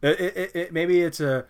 It, 0.01 0.19
it, 0.19 0.55
it- 0.55 0.73
maybe 0.73 1.01
it's 1.01 1.19
a 1.19 1.45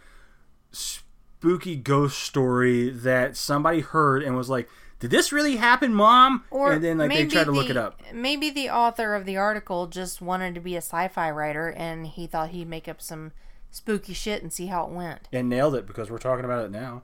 spooky 0.72 1.76
ghost 1.76 2.20
story 2.20 2.90
that 2.90 3.36
somebody 3.38 3.80
heard 3.82 4.24
and 4.24 4.36
was 4.36 4.50
like, 4.50 4.70
"Did 5.00 5.12
this 5.12 5.32
really 5.32 5.58
happen, 5.58 5.94
Mom?" 5.94 6.44
Or 6.52 6.74
and 6.74 6.84
then 6.84 6.98
like 6.98 7.10
they 7.10 7.16
maybe 7.18 7.32
tried 7.32 7.44
to 7.46 7.52
look 7.52 7.66
the- 7.68 7.72
it 7.72 7.78
up. 7.78 8.00
Maybe 8.14 8.50
the 8.50 8.70
author 8.70 9.16
of 9.16 9.26
the 9.26 9.38
article 9.38 9.88
just 9.88 10.22
wanted 10.22 10.56
to 10.56 10.62
be 10.62 10.76
a 10.76 10.80
sci-fi 10.82 11.30
writer, 11.32 11.70
and 11.72 12.08
he 12.08 12.28
thought 12.28 12.50
he'd 12.50 12.68
make 12.70 12.88
up 12.88 13.02
some 13.02 13.32
spooky 13.72 14.14
shit 14.14 14.42
and 14.42 14.52
see 14.54 14.68
how 14.68 14.86
it 14.86 14.92
went. 14.92 15.28
And 15.34 15.50
nailed 15.50 15.76
it 15.76 15.86
because 15.86 16.10
we're 16.10 16.18
talking 16.18 16.46
about 16.46 16.66
it 16.66 16.72
now. 16.72 17.04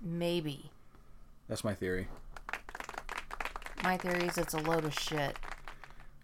Maybe. 0.00 0.70
That's 1.48 1.64
my 1.64 1.74
theory. 1.74 2.08
My 3.82 3.96
theory 3.96 4.24
is 4.24 4.38
it's 4.38 4.54
a 4.54 4.58
load 4.58 4.84
of 4.84 4.98
shit. 4.98 5.38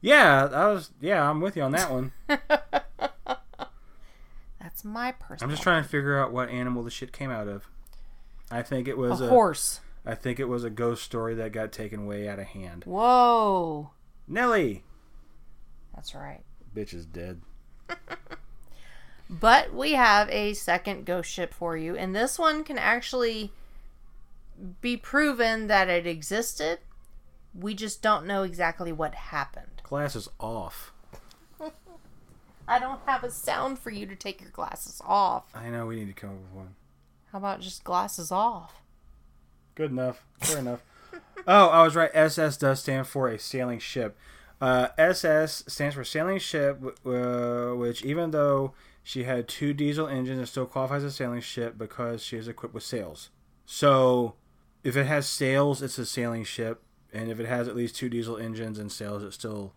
Yeah, 0.00 0.48
I 0.52 0.66
was. 0.68 0.90
Yeah, 1.00 1.28
I'm 1.28 1.40
with 1.42 1.56
you 1.56 1.62
on 1.62 1.72
that 1.72 1.90
one. 1.90 2.12
That's 4.80 4.84
my 4.94 5.12
personal. 5.12 5.50
I'm 5.50 5.54
just 5.54 5.62
trying 5.62 5.82
to 5.82 5.88
figure 5.88 6.18
out 6.18 6.32
what 6.32 6.48
animal 6.48 6.82
the 6.82 6.90
shit 6.90 7.12
came 7.12 7.30
out 7.30 7.48
of. 7.48 7.68
I 8.50 8.62
think 8.62 8.88
it 8.88 8.96
was 8.96 9.20
a 9.20 9.24
a. 9.24 9.28
horse. 9.28 9.80
I 10.06 10.14
think 10.14 10.40
it 10.40 10.46
was 10.46 10.64
a 10.64 10.70
ghost 10.70 11.04
story 11.04 11.34
that 11.34 11.52
got 11.52 11.72
taken 11.72 12.06
way 12.06 12.26
out 12.26 12.38
of 12.38 12.46
hand. 12.46 12.84
Whoa. 12.84 13.90
Nelly, 14.26 14.84
That's 15.94 16.14
right. 16.14 16.40
bitch 16.74 16.94
is 16.94 17.04
dead. 17.04 17.42
But 19.30 19.72
we 19.72 19.92
have 19.92 20.28
a 20.30 20.54
second 20.54 21.06
ghost 21.06 21.30
ship 21.30 21.54
for 21.54 21.76
you, 21.76 21.94
and 21.96 22.16
this 22.16 22.36
one 22.36 22.64
can 22.64 22.78
actually 22.78 23.52
be 24.80 24.96
proven 24.96 25.68
that 25.68 25.88
it 25.88 26.04
existed. 26.04 26.80
We 27.54 27.74
just 27.74 28.02
don't 28.02 28.26
know 28.26 28.42
exactly 28.42 28.90
what 28.90 29.14
happened. 29.14 29.82
Glass 29.84 30.16
is 30.16 30.28
off. 30.40 30.92
I 32.70 32.78
don't 32.78 33.00
have 33.04 33.24
a 33.24 33.32
sound 33.32 33.80
for 33.80 33.90
you 33.90 34.06
to 34.06 34.14
take 34.14 34.40
your 34.40 34.50
glasses 34.50 35.02
off. 35.04 35.46
I 35.56 35.70
know 35.70 35.86
we 35.86 35.96
need 35.96 36.06
to 36.06 36.12
come 36.12 36.30
up 36.30 36.36
with 36.36 36.52
one. 36.52 36.74
How 37.32 37.38
about 37.38 37.60
just 37.60 37.82
glasses 37.82 38.30
off? 38.30 38.80
Good 39.74 39.90
enough. 39.90 40.24
Fair 40.40 40.58
enough. 40.58 40.82
Oh, 41.46 41.68
I 41.68 41.82
was 41.82 41.96
right. 41.96 42.10
SS 42.12 42.58
does 42.58 42.80
stand 42.80 43.06
for 43.06 43.26
a 43.26 43.38
sailing 43.38 43.78
ship. 43.78 44.14
Uh, 44.60 44.88
SS 44.98 45.64
stands 45.66 45.94
for 45.94 46.04
sailing 46.04 46.38
ship, 46.38 46.78
uh, 47.06 47.70
which 47.74 48.04
even 48.04 48.30
though 48.30 48.74
she 49.02 49.24
had 49.24 49.48
two 49.48 49.72
diesel 49.72 50.06
engines, 50.06 50.38
it 50.38 50.46
still 50.46 50.66
qualifies 50.66 51.02
as 51.02 51.14
a 51.14 51.16
sailing 51.16 51.40
ship 51.40 51.78
because 51.78 52.22
she 52.22 52.36
is 52.36 52.46
equipped 52.46 52.74
with 52.74 52.82
sails. 52.82 53.30
So, 53.64 54.34
if 54.84 54.98
it 54.98 55.06
has 55.06 55.26
sails, 55.26 55.80
it's 55.80 55.98
a 55.98 56.04
sailing 56.04 56.44
ship, 56.44 56.82
and 57.10 57.30
if 57.30 57.40
it 57.40 57.46
has 57.46 57.66
at 57.66 57.74
least 57.74 57.96
two 57.96 58.10
diesel 58.10 58.36
engines 58.36 58.78
and 58.78 58.92
sails, 58.92 59.22
it's 59.22 59.36
still 59.36 59.72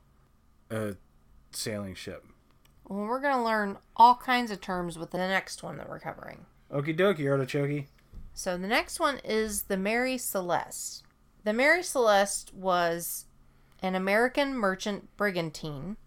a 0.69 0.97
sailing 1.51 1.95
ship. 1.95 2.25
Well, 2.87 3.05
we're 3.07 3.21
going 3.21 3.35
to 3.35 3.43
learn 3.43 3.77
all 3.95 4.15
kinds 4.15 4.51
of 4.51 4.61
terms 4.61 4.97
with 4.97 5.11
the 5.11 5.17
next 5.17 5.63
one 5.63 5.77
that 5.77 5.89
we're 5.89 5.99
covering. 5.99 6.45
Okie 6.71 6.97
dokie, 6.97 7.29
artichoke. 7.29 7.85
So 8.33 8.57
the 8.57 8.67
next 8.67 8.99
one 8.99 9.19
is 9.23 9.63
the 9.63 9.77
Mary 9.77 10.17
Celeste. 10.17 11.03
The 11.43 11.53
Mary 11.53 11.83
Celeste 11.83 12.53
was 12.53 13.25
an 13.81 13.95
American 13.95 14.55
merchant 14.55 15.15
brigantine, 15.17 15.97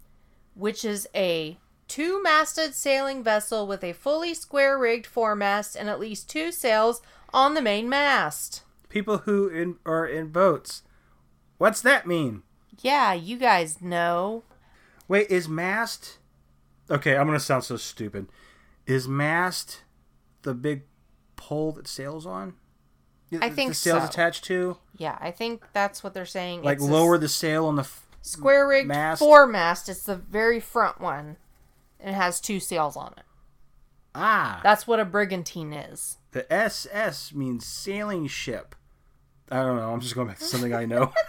which 0.55 0.85
is 0.85 1.09
a 1.15 1.59
two 1.89 2.23
masted 2.23 2.75
sailing 2.75 3.23
vessel 3.23 3.67
with 3.67 3.85
a 3.85 3.93
fully 3.93 4.35
square 4.35 4.79
rigged 4.79 5.07
foremast 5.07 5.77
and 5.77 5.89
at 5.89 6.01
least 6.01 6.29
two 6.29 6.51
sails 6.51 7.01
on 7.33 7.55
the 7.55 7.63
main 7.63 7.89
mast. 7.89 8.63
People 8.89 9.19
who 9.19 9.49
in, 9.49 9.77
are 9.85 10.07
in 10.07 10.29
boats. 10.29 10.83
What's 11.59 11.83
that 11.83 12.07
mean? 12.07 12.43
Yeah, 12.81 13.13
you 13.13 13.37
guys 13.37 13.81
know. 13.81 14.43
Wait, 15.09 15.31
is 15.31 15.49
mast? 15.49 16.19
Okay, 16.91 17.17
I'm 17.17 17.27
gonna 17.27 17.41
sound 17.41 17.65
so 17.65 17.77
stupid. 17.77 18.27
Is 18.87 19.09
mast 19.09 19.83
the 20.43 20.55
big 20.55 20.83
pole 21.37 21.73
that 21.73 21.89
sails 21.89 22.27
on? 22.27 22.55
I 23.41 23.51
think 23.51 23.71
the 23.71 23.75
sails 23.75 24.03
so. 24.05 24.09
attached 24.09 24.45
to. 24.45 24.77
Yeah, 24.97 25.19
I 25.21 25.33
think 25.33 25.65
that's 25.73 26.05
what 26.05 26.15
they're 26.15 26.25
saying. 26.25 26.63
Like 26.63 26.77
It's 26.79 26.87
lower 26.87 27.19
the 27.19 27.29
sail 27.29 27.67
on 27.67 27.77
the. 27.77 27.83
F- 27.83 28.03
square 28.23 28.67
rigged 28.69 28.89
mast. 28.89 29.21
foremast. 29.21 29.89
It's 29.89 30.03
the 30.05 30.17
very 30.17 30.61
front 30.61 31.01
one. 31.01 31.37
And 31.99 32.11
it 32.11 32.15
has 32.15 32.41
two 32.41 32.61
sails 32.61 32.97
on 32.97 33.15
it. 33.17 33.25
ah, 34.15 34.61
That's 34.63 34.87
what 34.87 35.01
a 35.01 35.05
brigantine 35.05 35.73
is. 35.73 36.19
the 36.33 36.51
SS 36.53 37.33
means 37.35 37.65
sailing 37.67 38.27
ship. 38.29 38.75
I 39.51 39.57
don't 39.63 39.77
know. 39.77 39.93
I'm 39.93 40.01
just 40.01 40.15
going 40.15 40.29
back 40.29 40.39
to 40.39 40.45
something 40.45 40.75
I 40.75 40.85
know. 40.87 41.13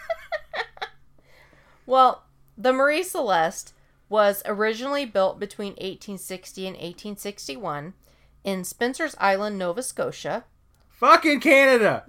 Well, 1.85 2.23
the 2.57 2.73
Marie 2.73 3.03
Celeste 3.03 3.73
was 4.09 4.41
originally 4.45 5.05
built 5.05 5.39
between 5.39 5.71
1860 5.73 6.67
and 6.67 6.75
1861 6.75 7.93
in 8.43 8.63
Spencer's 8.63 9.15
Island, 9.19 9.57
Nova 9.57 9.83
Scotia. 9.83 10.45
Fucking 10.89 11.41
Canada. 11.41 12.05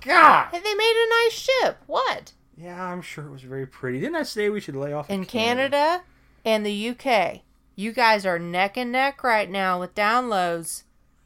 God. 0.00 0.48
And 0.52 0.64
they 0.64 0.74
made 0.74 1.06
a 1.06 1.24
nice 1.24 1.32
ship. 1.32 1.78
What? 1.86 2.32
Yeah, 2.56 2.84
I'm 2.84 3.02
sure 3.02 3.26
it 3.26 3.32
was 3.32 3.42
very 3.42 3.66
pretty. 3.66 4.00
Didn't 4.00 4.16
I 4.16 4.22
say 4.22 4.48
we 4.48 4.60
should 4.60 4.76
lay 4.76 4.92
off 4.92 5.10
In 5.10 5.22
of 5.22 5.28
Canada 5.28 6.02
and 6.44 6.64
the 6.64 6.88
UK. 6.90 7.40
You 7.76 7.92
guys 7.92 8.26
are 8.26 8.38
neck 8.38 8.76
and 8.76 8.92
neck 8.92 9.24
right 9.24 9.50
now 9.50 9.80
with 9.80 9.94
downloads. 9.94 10.84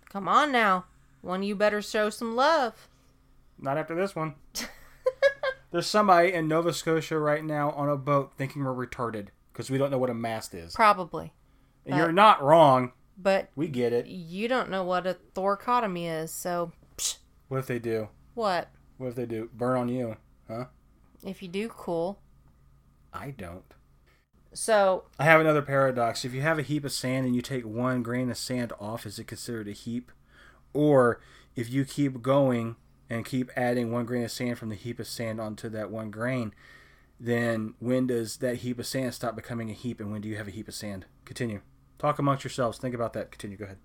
Come 0.08 0.28
on 0.28 0.52
now. 0.52 0.86
One 1.20 1.40
of 1.40 1.46
you 1.46 1.54
better 1.54 1.82
show 1.82 2.10
some 2.10 2.36
love. 2.36 2.88
Not 3.58 3.76
after 3.76 3.94
this 3.94 4.14
one. 4.14 4.34
There's 5.70 5.86
somebody 5.86 6.32
in 6.32 6.48
Nova 6.48 6.72
Scotia 6.72 7.18
right 7.18 7.44
now 7.44 7.72
on 7.72 7.88
a 7.88 7.96
boat 7.96 8.32
thinking 8.36 8.64
we're 8.64 8.86
retarded 8.86 9.28
because 9.58 9.70
we 9.72 9.76
don't 9.76 9.90
know 9.90 9.98
what 9.98 10.08
a 10.08 10.14
mast 10.14 10.54
is. 10.54 10.72
Probably. 10.72 11.32
And 11.84 11.96
you're 11.96 12.12
not 12.12 12.40
wrong. 12.40 12.92
But 13.20 13.50
We 13.56 13.66
get 13.66 13.92
it. 13.92 14.06
you 14.06 14.46
don't 14.46 14.70
know 14.70 14.84
what 14.84 15.04
a 15.04 15.16
thoracotomy 15.34 16.08
is, 16.22 16.32
so 16.32 16.70
psh, 16.96 17.16
What 17.48 17.58
if 17.58 17.66
they 17.66 17.80
do? 17.80 18.06
what? 18.34 18.70
What 18.98 19.08
if 19.08 19.14
they 19.16 19.26
do? 19.26 19.50
Burn 19.52 19.76
on 19.76 19.88
you, 19.88 20.16
huh? 20.48 20.66
If 21.26 21.42
you 21.42 21.48
do, 21.48 21.68
cool. 21.68 22.20
I 23.12 23.32
don't. 23.32 23.64
So 24.52 25.06
I 25.18 25.24
have 25.24 25.40
another 25.40 25.62
paradox. 25.62 26.24
If 26.24 26.32
you 26.34 26.40
have 26.42 26.60
a 26.60 26.62
heap 26.62 26.84
of 26.84 26.92
sand 26.92 27.26
and 27.26 27.34
you 27.34 27.42
take 27.42 27.64
one 27.66 28.04
grain 28.04 28.30
of 28.30 28.36
sand 28.36 28.72
off, 28.78 29.06
is 29.06 29.18
it 29.18 29.26
considered 29.26 29.66
a 29.66 29.72
heap? 29.72 30.12
Or 30.72 31.20
if 31.56 31.68
you 31.68 31.84
keep 31.84 32.22
going 32.22 32.76
and 33.10 33.24
keep 33.24 33.50
adding 33.56 33.90
one 33.90 34.04
grain 34.06 34.22
of 34.22 34.30
sand 34.30 34.58
from 34.58 34.68
the 34.68 34.76
heap 34.76 35.00
of 35.00 35.08
sand 35.08 35.40
onto 35.40 35.68
that 35.70 35.90
one 35.90 36.12
grain, 36.12 36.54
then 37.20 37.74
when 37.80 38.06
does 38.06 38.36
that 38.38 38.56
heap 38.56 38.78
of 38.78 38.86
sand 38.86 39.14
stop 39.14 39.34
becoming 39.36 39.70
a 39.70 39.74
heap 39.74 40.00
and 40.00 40.10
when 40.12 40.20
do 40.20 40.28
you 40.28 40.36
have 40.36 40.48
a 40.48 40.52
heap 40.52 40.68
of 40.68 40.74
sand? 40.74 41.06
Continue. 41.24 41.60
Talk 41.98 42.18
amongst 42.18 42.44
yourselves. 42.44 42.78
Think 42.78 42.94
about 42.94 43.12
that. 43.14 43.30
Continue. 43.30 43.56
Go 43.56 43.64
ahead. 43.64 43.78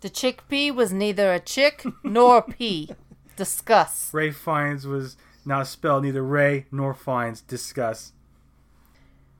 the 0.00 0.08
chickpea 0.10 0.74
was 0.74 0.92
neither 0.92 1.32
a 1.32 1.40
chick 1.40 1.84
nor 2.02 2.38
a 2.38 2.42
pea. 2.42 2.90
Discuss. 3.36 4.12
Ralph 4.14 4.36
Fiennes 4.36 4.86
was 4.86 5.16
not 5.44 5.66
spelled 5.66 6.04
neither 6.04 6.22
Ray 6.22 6.64
nor 6.72 6.94
Fiennes. 6.94 7.42
Discuss. 7.42 8.12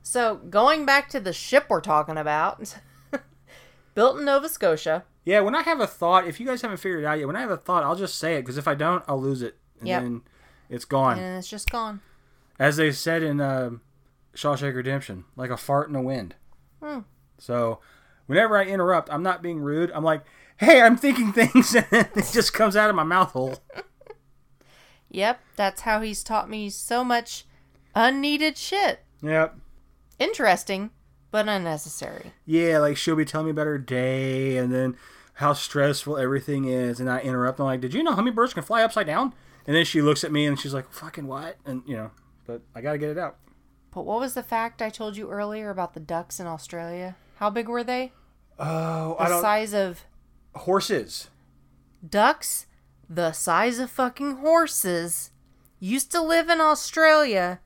So 0.02 0.36
going 0.36 0.84
back 0.86 1.08
to 1.10 1.20
the 1.20 1.32
ship 1.32 1.66
we're 1.68 1.80
talking 1.80 2.16
about, 2.18 2.74
built 3.94 4.18
in 4.18 4.24
Nova 4.24 4.48
Scotia. 4.48 5.04
Yeah, 5.24 5.40
when 5.40 5.54
I 5.56 5.62
have 5.62 5.80
a 5.80 5.86
thought, 5.86 6.28
if 6.28 6.38
you 6.38 6.46
guys 6.46 6.62
haven't 6.62 6.76
figured 6.76 7.02
it 7.02 7.06
out 7.06 7.18
yet, 7.18 7.26
when 7.26 7.34
I 7.36 7.40
have 7.40 7.50
a 7.50 7.56
thought, 7.56 7.82
I'll 7.82 7.96
just 7.96 8.16
say 8.18 8.36
it 8.36 8.42
because 8.42 8.58
if 8.58 8.68
I 8.68 8.74
don't, 8.76 9.02
I'll 9.08 9.20
lose 9.20 9.42
it, 9.42 9.56
and 9.80 9.88
Yep. 9.88 10.02
then 10.02 10.22
it's 10.68 10.84
gone. 10.84 11.18
And 11.18 11.38
it's 11.38 11.48
just 11.48 11.70
gone. 11.70 12.00
As 12.58 12.76
they 12.76 12.92
said 12.92 13.22
in 13.22 13.40
um 13.40 13.80
Shawshank 14.34 14.74
Redemption, 14.74 15.24
like 15.36 15.50
a 15.50 15.56
fart 15.56 15.88
in 15.88 15.94
the 15.94 16.00
wind. 16.00 16.34
Hmm. 16.82 17.00
So, 17.38 17.80
whenever 18.26 18.56
I 18.56 18.64
interrupt, 18.64 19.10
I'm 19.10 19.22
not 19.22 19.42
being 19.42 19.60
rude. 19.60 19.90
I'm 19.92 20.04
like, 20.04 20.24
"Hey, 20.58 20.80
I'm 20.80 20.96
thinking 20.96 21.32
things," 21.32 21.74
and 21.74 21.86
it 21.90 22.30
just 22.32 22.52
comes 22.52 22.76
out 22.76 22.90
of 22.90 22.96
my 22.96 23.04
mouth 23.04 23.32
hole. 23.32 23.56
Yep, 25.08 25.40
that's 25.54 25.82
how 25.82 26.00
he's 26.00 26.24
taught 26.24 26.50
me 26.50 26.68
so 26.68 27.04
much 27.04 27.46
unneeded 27.94 28.58
shit. 28.58 29.00
Yep. 29.22 29.56
Interesting, 30.18 30.90
but 31.30 31.48
unnecessary. 31.48 32.32
Yeah, 32.44 32.78
like 32.78 32.96
she'll 32.96 33.16
be 33.16 33.24
telling 33.24 33.46
me 33.46 33.50
about 33.52 33.66
her 33.66 33.78
day 33.78 34.56
and 34.56 34.72
then 34.72 34.96
how 35.34 35.52
stressful 35.52 36.16
everything 36.18 36.64
is, 36.66 36.98
and 37.00 37.08
I 37.08 37.20
interrupt. 37.20 37.60
I'm 37.60 37.66
like, 37.66 37.80
"Did 37.80 37.94
you 37.94 38.02
know 38.02 38.12
hummingbirds 38.14 38.54
can 38.54 38.62
fly 38.62 38.82
upside 38.82 39.06
down?" 39.06 39.32
And 39.66 39.74
then 39.76 39.84
she 39.84 40.02
looks 40.02 40.24
at 40.24 40.32
me 40.32 40.44
and 40.44 40.58
she's 40.58 40.74
like, 40.74 40.90
"Fucking 40.92 41.26
what?" 41.26 41.56
And 41.64 41.82
you 41.86 41.96
know, 41.96 42.10
but 42.46 42.62
I 42.74 42.80
gotta 42.80 42.98
get 42.98 43.10
it 43.10 43.18
out. 43.18 43.36
But 43.92 44.04
what 44.04 44.20
was 44.20 44.34
the 44.34 44.42
fact 44.42 44.82
I 44.82 44.90
told 44.90 45.16
you 45.16 45.30
earlier 45.30 45.70
about 45.70 45.94
the 45.94 46.00
ducks 46.00 46.38
in 46.38 46.46
Australia? 46.46 47.16
How 47.36 47.50
big 47.50 47.68
were 47.68 47.84
they? 47.84 48.12
Oh, 48.58 49.16
The 49.18 49.22
I 49.24 49.28
don't. 49.28 49.40
size 49.42 49.74
of 49.74 50.04
Horses. 50.54 51.28
ducks, 52.06 52.66
the 53.08 53.32
size 53.32 53.78
of 53.78 53.90
fucking 53.90 54.36
horses, 54.38 55.30
used 55.78 56.10
to 56.12 56.20
live 56.22 56.48
in 56.48 56.60
Australia 56.60 57.60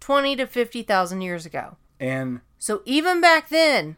20 0.00 0.36
to 0.36 0.46
50,000 0.46 1.20
years 1.22 1.46
ago. 1.46 1.76
And 1.98 2.40
So 2.58 2.82
even 2.84 3.20
back 3.20 3.48
then, 3.48 3.96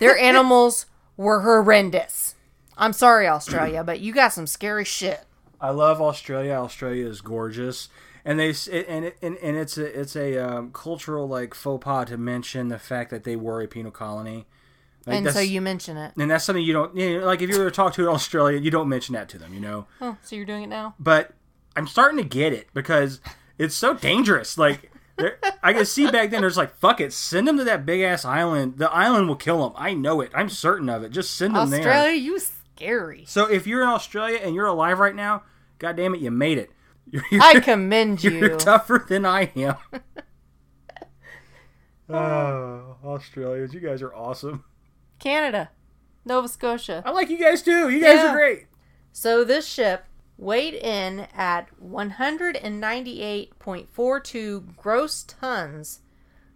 their 0.00 0.18
animals 0.30 0.86
were 1.16 1.40
horrendous. 1.42 2.34
I'm 2.76 2.92
sorry, 2.92 3.26
Australia, 3.26 3.82
but 3.84 4.00
you 4.00 4.12
got 4.12 4.32
some 4.32 4.46
scary 4.46 4.84
shit. 4.84 5.24
I 5.60 5.70
love 5.70 6.02
Australia. 6.02 6.52
Australia 6.54 7.06
is 7.06 7.20
gorgeous, 7.22 7.88
and 8.26 8.40
they 8.40 8.48
and 8.48 9.04
it, 9.04 9.16
and, 9.22 9.36
and 9.36 9.56
it's 9.56 9.78
a 9.78 10.00
it's 10.00 10.16
a 10.16 10.36
um, 10.36 10.72
cultural 10.72 11.28
like 11.28 11.54
faux 11.54 11.82
pas 11.82 12.08
to 12.08 12.18
mention 12.18 12.68
the 12.68 12.78
fact 12.78 13.10
that 13.10 13.22
they 13.22 13.36
were 13.36 13.62
a 13.62 13.68
penal 13.68 13.92
colony. 13.92 14.46
Like, 15.06 15.18
and 15.18 15.30
so 15.30 15.38
you 15.38 15.60
mention 15.60 15.96
it. 15.96 16.14
and 16.18 16.28
that's 16.28 16.44
something 16.44 16.64
you 16.64 16.72
don't 16.72 16.96
you 16.96 17.20
know, 17.20 17.26
like 17.26 17.40
if 17.40 17.48
you 17.48 17.56
were 17.56 17.66
to 17.66 17.70
talk 17.70 17.94
to 17.94 18.02
an 18.02 18.08
Australian, 18.08 18.64
you 18.64 18.72
don't 18.72 18.88
mention 18.88 19.14
that 19.14 19.28
to 19.28 19.38
them, 19.38 19.54
you 19.54 19.60
know. 19.60 19.86
Oh, 20.00 20.16
so 20.24 20.34
you're 20.34 20.44
doing 20.44 20.64
it 20.64 20.66
now? 20.66 20.96
But 20.98 21.30
I'm 21.76 21.86
starting 21.86 22.18
to 22.18 22.24
get 22.24 22.52
it 22.52 22.66
because 22.74 23.20
it's 23.58 23.76
so 23.76 23.94
dangerous. 23.94 24.58
Like 24.58 24.90
I 25.62 25.72
can 25.72 25.86
see 25.86 26.10
back 26.10 26.30
then, 26.30 26.40
there's 26.40 26.56
like 26.56 26.76
fuck 26.76 27.00
it, 27.00 27.12
send 27.12 27.46
them 27.46 27.58
to 27.58 27.64
that 27.64 27.86
big 27.86 28.00
ass 28.00 28.24
island. 28.24 28.78
The 28.78 28.90
island 28.90 29.28
will 29.28 29.36
kill 29.36 29.62
them. 29.62 29.72
I 29.76 29.94
know 29.94 30.20
it. 30.20 30.32
I'm 30.34 30.48
certain 30.48 30.88
of 30.88 31.04
it. 31.04 31.12
Just 31.12 31.36
send 31.36 31.54
them 31.54 31.70
there. 31.70 31.78
Australia, 31.78 32.16
you 32.16 32.40
scary. 32.40 33.24
So 33.28 33.48
if 33.48 33.68
you're 33.68 33.82
in 33.82 33.88
Australia 33.88 34.40
and 34.42 34.52
you're 34.52 34.66
alive 34.66 34.98
right 34.98 35.14
now, 35.14 35.44
God 35.78 35.94
damn 35.94 36.12
it, 36.16 36.20
you 36.20 36.32
made 36.32 36.58
it. 36.58 36.72
You're, 37.10 37.22
I 37.40 37.60
commend 37.60 38.22
you. 38.24 38.30
You're 38.32 38.56
tougher 38.56 39.04
than 39.08 39.24
I 39.24 39.52
am. 39.56 39.76
oh, 42.08 42.96
Australians, 43.04 43.74
you 43.74 43.80
guys 43.80 44.00
are 44.02 44.14
awesome. 44.14 44.64
Canada, 45.18 45.70
Nova 46.24 46.48
Scotia. 46.48 47.02
I 47.06 47.10
like 47.10 47.28
you 47.30 47.38
guys 47.38 47.62
too. 47.62 47.88
You 47.88 48.00
guys 48.00 48.18
Yeah. 48.18 48.32
are 48.32 48.34
great. 48.34 48.66
So 49.12 49.44
this 49.44 49.66
ship 49.66 50.04
weighed 50.36 50.74
in 50.74 51.26
at 51.34 51.68
198.42 51.82 54.76
gross 54.76 55.22
tons 55.22 56.00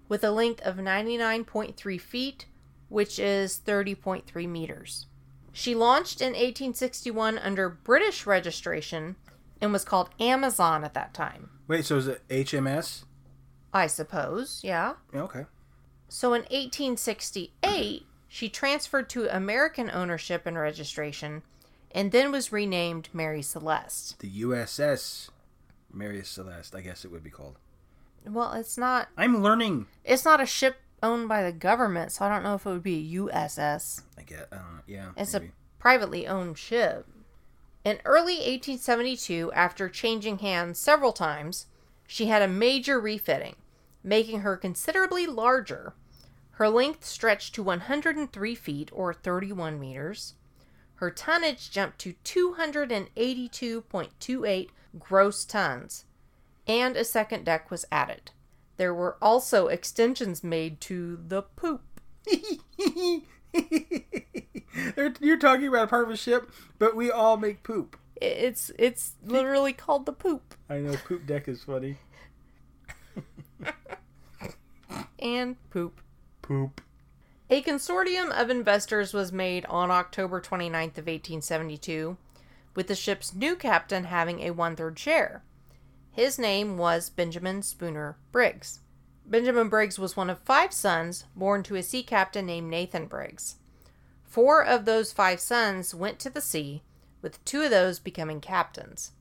with 0.08 0.22
a 0.24 0.30
length 0.30 0.60
of 0.62 0.76
99.3 0.76 2.00
feet, 2.00 2.46
which 2.88 3.18
is 3.18 3.60
30.3 3.64 4.48
meters. 4.48 5.06
She 5.52 5.74
launched 5.74 6.20
in 6.20 6.32
1861 6.34 7.38
under 7.38 7.68
British 7.68 8.24
registration 8.26 9.16
and 9.60 9.72
was 9.72 9.84
called 9.84 10.10
Amazon 10.18 10.84
at 10.84 10.94
that 10.94 11.14
time. 11.14 11.50
Wait, 11.68 11.84
so 11.84 11.96
is 11.96 12.08
it 12.08 12.26
HMS? 12.28 13.04
I 13.72 13.86
suppose, 13.86 14.60
yeah. 14.64 14.94
Yeah, 15.12 15.22
okay. 15.22 15.46
So 16.08 16.32
in 16.34 16.42
1868, 16.42 18.06
she 18.28 18.48
transferred 18.48 19.08
to 19.10 19.34
American 19.34 19.90
ownership 19.90 20.46
and 20.46 20.58
registration 20.58 21.42
and 21.92 22.12
then 22.12 22.32
was 22.32 22.52
renamed 22.52 23.08
Mary 23.12 23.42
Celeste. 23.42 24.18
The 24.20 24.42
USS 24.42 25.28
Mary 25.92 26.22
Celeste, 26.24 26.74
I 26.74 26.80
guess 26.80 27.04
it 27.04 27.10
would 27.10 27.24
be 27.24 27.30
called. 27.30 27.58
Well, 28.26 28.52
it's 28.52 28.76
not 28.78 29.08
I'm 29.16 29.42
learning. 29.42 29.86
it's 30.04 30.24
not 30.24 30.40
a 30.40 30.46
ship 30.46 30.76
owned 31.02 31.28
by 31.28 31.42
the 31.42 31.52
government, 31.52 32.12
so 32.12 32.24
I 32.24 32.28
don't 32.28 32.42
know 32.42 32.54
if 32.54 32.66
it 32.66 32.70
would 32.70 32.82
be 32.82 33.16
a 33.16 33.20
USS. 33.20 34.02
I 34.18 34.22
get. 34.22 34.48
I 34.52 34.56
don't 34.56 34.74
know. 34.74 34.82
Yeah. 34.86 35.08
It's 35.16 35.32
maybe. 35.32 35.46
a 35.46 35.50
privately 35.80 36.26
owned 36.26 36.58
ship. 36.58 37.06
In 37.84 38.00
early 38.04 38.34
1872, 38.34 39.52
after 39.52 39.88
changing 39.88 40.40
hands 40.40 40.78
several 40.78 41.12
times, 41.12 41.66
she 42.06 42.26
had 42.26 42.42
a 42.42 42.48
major 42.48 43.00
refitting, 43.00 43.56
making 44.02 44.40
her 44.40 44.56
considerably 44.56 45.26
larger. 45.26 45.94
Her 46.52 46.68
length 46.68 47.04
stretched 47.06 47.54
to 47.54 47.62
103 47.62 48.54
feet 48.54 48.90
or 48.92 49.14
31 49.14 49.80
meters. 49.80 50.34
Her 50.96 51.10
tonnage 51.10 51.70
jumped 51.70 51.98
to 52.00 52.12
282.28 52.24 54.68
gross 54.98 55.46
tons, 55.46 56.04
and 56.66 56.96
a 56.96 57.04
second 57.04 57.44
deck 57.44 57.70
was 57.70 57.86
added. 57.90 58.32
There 58.76 58.92
were 58.92 59.16
also 59.22 59.68
extensions 59.68 60.44
made 60.44 60.82
to 60.82 61.18
the 61.26 61.40
poop. 61.42 61.82
You're 65.20 65.38
talking 65.38 65.68
about 65.68 65.84
a 65.84 65.86
part 65.88 66.04
of 66.04 66.10
a 66.10 66.16
ship, 66.16 66.50
but 66.78 66.96
we 66.96 67.10
all 67.10 67.36
make 67.36 67.62
poop. 67.62 67.96
It's 68.16 68.70
it's 68.78 69.14
literally 69.24 69.72
called 69.72 70.06
the 70.06 70.12
poop. 70.12 70.54
I 70.68 70.78
know 70.78 70.94
poop 71.06 71.26
deck 71.26 71.48
is 71.48 71.64
funny. 71.64 71.96
And 75.18 75.56
poop. 75.70 76.00
Poop. 76.42 76.80
A 77.50 77.62
consortium 77.62 78.30
of 78.30 78.48
investors 78.48 79.12
was 79.12 79.32
made 79.32 79.66
on 79.66 79.90
October 79.90 80.40
29th 80.40 80.98
of 80.98 81.06
1872, 81.06 82.16
with 82.74 82.86
the 82.86 82.94
ship's 82.94 83.34
new 83.34 83.56
captain 83.56 84.04
having 84.04 84.40
a 84.40 84.52
one-third 84.52 84.98
share. 84.98 85.42
His 86.12 86.38
name 86.38 86.78
was 86.78 87.10
Benjamin 87.10 87.62
Spooner 87.62 88.16
Briggs. 88.32 88.80
Benjamin 89.30 89.68
Briggs 89.68 89.96
was 89.96 90.16
one 90.16 90.28
of 90.28 90.40
five 90.40 90.72
sons 90.72 91.24
born 91.36 91.62
to 91.62 91.76
a 91.76 91.84
sea 91.84 92.02
captain 92.02 92.46
named 92.46 92.68
Nathan 92.68 93.06
Briggs. 93.06 93.56
Four 94.24 94.64
of 94.64 94.84
those 94.84 95.12
five 95.12 95.38
sons 95.38 95.94
went 95.94 96.18
to 96.18 96.30
the 96.30 96.40
sea, 96.40 96.82
with 97.22 97.42
two 97.44 97.62
of 97.62 97.70
those 97.70 98.00
becoming 98.00 98.40
captains. 98.40 99.12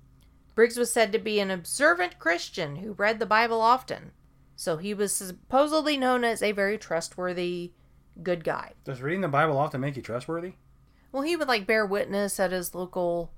Briggs 0.56 0.78
was 0.78 0.92
said 0.92 1.12
to 1.12 1.20
be 1.20 1.40
an 1.40 1.52
observant 1.52 2.18
Christian 2.18 2.78
who 2.78 2.94
read 2.94 3.20
the 3.20 3.28
Bible 3.28 3.62
often, 3.62 4.12
so 4.56 4.78
he 4.78 4.96
was 4.96 5.14
supposedly 5.14 5.96
known 5.96 6.24
as 6.24 6.42
a 6.42 6.54
very 6.54 6.80
trustworthy 6.80 7.72
good 8.24 8.44
guy. 8.44 8.74
Does 8.84 9.04
reading 9.04 9.22
the 9.22 9.28
Bible 9.28 9.58
often 9.60 9.80
make 9.80 9.96
you 9.96 10.02
trustworthy? 10.02 10.54
Well, 11.12 11.24
he 11.24 11.36
would 11.36 11.48
like 11.48 11.68
bear 11.68 11.86
witness 11.86 12.40
at 12.40 12.52
his 12.52 12.74
local 12.74 13.32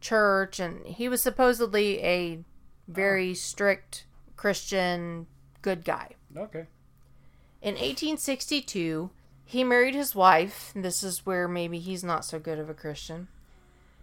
church, 0.00 0.60
and 0.60 0.86
he 0.86 1.10
was 1.10 1.20
supposedly 1.20 2.02
a 2.02 2.42
very 2.88 3.34
strict 3.34 4.06
Christian 4.36 5.26
good 5.66 5.84
guy. 5.84 6.10
Okay. 6.36 6.66
In 7.60 7.74
1862, 7.74 9.10
he 9.44 9.64
married 9.64 9.96
his 9.96 10.14
wife. 10.14 10.70
This 10.76 11.02
is 11.02 11.26
where 11.26 11.48
maybe 11.48 11.80
he's 11.80 12.04
not 12.04 12.24
so 12.24 12.38
good 12.38 12.60
of 12.60 12.70
a 12.70 12.74
Christian. 12.74 13.26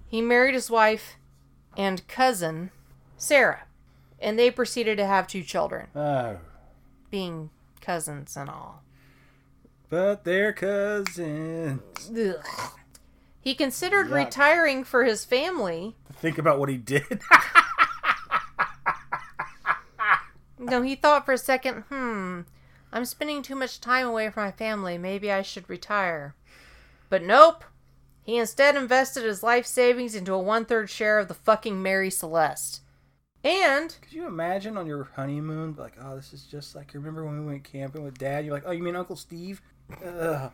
He 0.05 0.19
married 0.19 0.55
his 0.55 0.69
wife 0.69 1.15
and 1.77 2.05
cousin, 2.09 2.71
Sarah, 3.15 3.61
and 4.19 4.37
they 4.37 4.51
proceeded 4.51 4.97
to 4.97 5.05
have 5.05 5.25
two 5.25 5.41
children, 5.41 5.87
Oh. 5.95 6.39
being 7.09 7.49
cousins 7.79 8.35
and 8.35 8.49
all. 8.49 8.83
But 9.89 10.25
they're 10.25 10.51
cousins. 10.51 12.11
Ugh. 12.11 12.45
He 13.39 13.55
considered 13.55 14.07
Yuck. 14.07 14.25
retiring 14.25 14.83
for 14.83 15.05
his 15.05 15.23
family. 15.23 15.95
Think 16.11 16.37
about 16.37 16.59
what 16.59 16.67
he 16.67 16.75
did. 16.75 17.21
No, 20.65 20.81
he 20.81 20.95
thought 20.95 21.25
for 21.25 21.33
a 21.33 21.37
second, 21.37 21.83
hmm, 21.89 22.41
I'm 22.91 23.05
spending 23.05 23.41
too 23.41 23.55
much 23.55 23.81
time 23.81 24.07
away 24.07 24.29
from 24.29 24.45
my 24.45 24.51
family. 24.51 24.97
Maybe 24.97 25.31
I 25.31 25.41
should 25.41 25.69
retire. 25.69 26.35
But 27.09 27.23
nope. 27.23 27.63
He 28.23 28.37
instead 28.37 28.75
invested 28.75 29.23
his 29.23 29.43
life 29.43 29.65
savings 29.65 30.15
into 30.15 30.33
a 30.33 30.39
one 30.39 30.65
third 30.65 30.89
share 30.89 31.19
of 31.19 31.27
the 31.27 31.33
fucking 31.33 31.81
Mary 31.81 32.09
Celeste. 32.09 32.81
And 33.43 33.93
Could 34.01 34.13
you 34.13 34.25
imagine 34.25 34.77
on 34.77 34.87
your 34.87 35.09
honeymoon, 35.15 35.75
like, 35.77 35.95
oh, 36.01 36.15
this 36.15 36.31
is 36.31 36.43
just 36.43 36.75
like, 36.75 36.93
remember 36.93 37.25
when 37.25 37.41
we 37.41 37.45
went 37.45 37.65
camping 37.65 38.03
with 38.03 38.17
Dad? 38.17 38.45
You're 38.45 38.53
like, 38.53 38.63
oh, 38.65 38.71
you 38.71 38.81
mean 38.81 38.95
Uncle 38.95 39.17
Steve? 39.17 39.61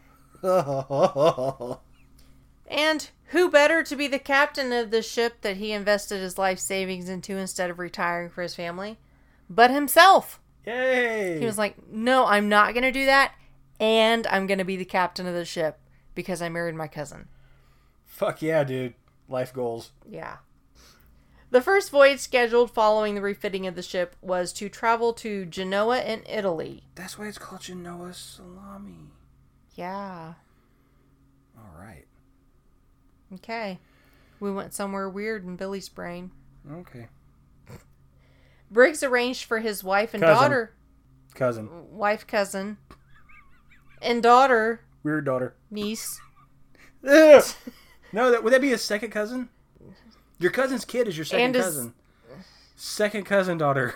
And 2.70 3.10
who 3.28 3.50
better 3.50 3.84
to 3.84 3.96
be 3.96 4.08
the 4.08 4.20
captain 4.20 4.72
of 4.72 4.92
the 4.92 5.02
ship 5.02 5.42
that 5.42 5.58
he 5.58 5.72
invested 5.72 6.22
his 6.22 6.38
life 6.38 6.60
savings 6.60 7.10
into 7.10 7.36
instead 7.36 7.72
of 7.72 7.80
retiring 7.80 8.30
for 8.30 8.44
his 8.44 8.56
family? 8.56 9.00
But 9.50 9.72
himself. 9.72 10.40
Yay! 10.66 11.40
He 11.40 11.46
was 11.46 11.58
like, 11.58 11.76
No, 11.92 12.26
I'm 12.26 12.50
not 12.50 12.74
gonna 12.74 12.92
do 12.92 13.06
that, 13.06 13.34
and 13.80 14.28
I'm 14.28 14.48
gonna 14.48 14.66
be 14.66 14.76
the 14.76 14.86
captain 14.86 15.26
of 15.26 15.34
the 15.34 15.46
ship 15.46 15.80
because 16.14 16.42
I 16.42 16.50
married 16.50 16.76
my 16.76 16.88
cousin. 16.88 17.28
Fuck 18.06 18.42
yeah, 18.42 18.64
dude. 18.64 18.94
Life 19.28 19.54
goals. 19.54 19.92
Yeah. 20.08 20.38
The 21.52 21.62
first 21.62 21.90
voyage 21.90 22.20
scheduled 22.20 22.72
following 22.72 23.16
the 23.16 23.22
refitting 23.22 23.66
of 23.66 23.76
the 23.76 23.82
ship 23.82 24.16
was 24.22 24.54
to 24.54 24.70
travel 24.70 25.14
to 25.14 25.46
Genoa 25.46 26.02
in 26.02 26.24
Italy. 26.30 26.84
That's 26.94 27.18
why 27.18 27.28
it's 27.28 27.40
called 27.40 27.62
Genoa 27.62 28.14
Salami. 28.14 29.12
Yeah. 29.74 30.34
All 31.58 31.80
right. 31.80 32.06
Okay. 33.36 33.80
We 34.40 34.52
went 34.52 34.74
somewhere 34.74 35.10
weird 35.10 35.44
in 35.44 35.56
Billy's 35.56 35.90
brain. 35.90 36.32
Okay. 36.72 37.08
Briggs 38.72 39.02
arranged 39.04 39.46
for 39.46 39.60
his 39.60 39.84
wife 39.84 40.14
and 40.14 40.22
Cousin. 40.24 40.42
daughter, 40.44 40.74
Cousin. 41.36 41.70
wife, 41.92 42.26
cousin, 42.28 42.78
and 44.02 44.22
daughter, 44.24 44.82
Weird 45.04 45.26
daughter. 45.26 45.56
niece. 45.72 46.20
No, 47.04 48.32
that 48.32 48.44
would 48.44 48.54
that 48.54 48.62
be 48.62 48.74
a 48.74 48.78
second 48.78 49.12
cousin? 49.12 49.50
Your 50.40 50.52
cousin's 50.52 50.86
kid 50.86 51.08
is 51.08 51.18
your 51.18 51.26
second 51.26 51.56
his- 51.56 51.64
cousin. 51.66 51.94
Second 52.76 53.26
cousin 53.26 53.58
daughter. 53.58 53.96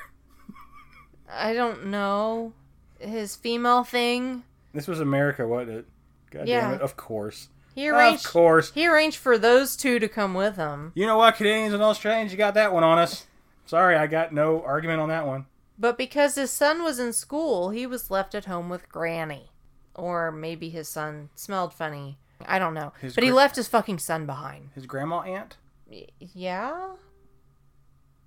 I 1.31 1.53
don't 1.53 1.87
know. 1.87 2.53
His 2.99 3.35
female 3.35 3.83
thing. 3.83 4.43
This 4.73 4.87
was 4.87 4.99
America, 4.99 5.47
wasn't 5.47 5.77
it? 5.79 5.85
God 6.31 6.47
Yeah. 6.47 6.61
damn 6.61 6.73
it. 6.75 6.81
Of 6.81 6.95
course. 6.97 7.49
He 7.75 7.89
arranged, 7.89 8.25
Of 8.25 8.31
course. 8.31 8.71
He 8.73 8.87
arranged 8.87 9.17
for 9.17 9.37
those 9.37 9.75
two 9.75 9.97
to 9.99 10.07
come 10.07 10.33
with 10.35 10.57
him. 10.57 10.91
You 10.95 11.07
know 11.07 11.17
what, 11.17 11.35
Canadians 11.35 11.73
and 11.73 11.81
Australians, 11.81 12.31
you 12.31 12.37
got 12.37 12.53
that 12.53 12.71
one 12.73 12.83
on 12.83 12.99
us. 12.99 13.25
Sorry, 13.65 13.95
I 13.95 14.07
got 14.07 14.33
no 14.33 14.61
argument 14.63 14.99
on 14.99 15.09
that 15.09 15.25
one. 15.25 15.45
But 15.77 15.97
because 15.97 16.35
his 16.35 16.51
son 16.51 16.83
was 16.83 16.99
in 16.99 17.13
school, 17.13 17.69
he 17.71 17.85
was 17.85 18.11
left 18.11 18.35
at 18.35 18.45
home 18.45 18.69
with 18.69 18.89
Granny. 18.89 19.51
Or 19.95 20.31
maybe 20.31 20.69
his 20.69 20.87
son 20.87 21.29
smelled 21.35 21.73
funny. 21.73 22.17
I 22.45 22.59
don't 22.59 22.73
know. 22.73 22.93
His 22.99 23.15
but 23.15 23.23
he 23.23 23.31
left 23.31 23.55
his 23.55 23.67
fucking 23.67 23.99
son 23.99 24.25
behind. 24.25 24.69
His 24.75 24.85
grandma 24.85 25.19
aunt? 25.21 25.57
Y- 25.87 26.07
yeah? 26.19 26.93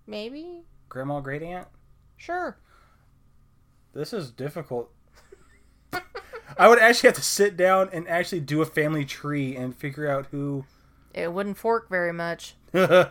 Maybe? 0.07 0.63
Grandma 0.89 1.21
great 1.21 1.43
aunt? 1.43 1.69
Sure. 2.17 2.57
This 3.93 4.13
is 4.13 4.31
difficult. 4.31 4.91
I 6.59 6.69
would 6.69 6.79
actually 6.79 7.09
have 7.09 7.17
to 7.17 7.23
sit 7.23 7.57
down 7.57 7.91
and 7.93 8.09
actually 8.09 8.41
do 8.41 8.63
a 8.63 8.67
family 8.67 9.05
tree 9.05 9.57
and 9.57 9.75
figure 9.75 10.09
out 10.09 10.27
who. 10.31 10.65
It 11.13 11.33
wouldn't 11.33 11.59
fork 11.59 11.89
very 11.91 12.13
much. 12.13 12.55
I 12.75 13.11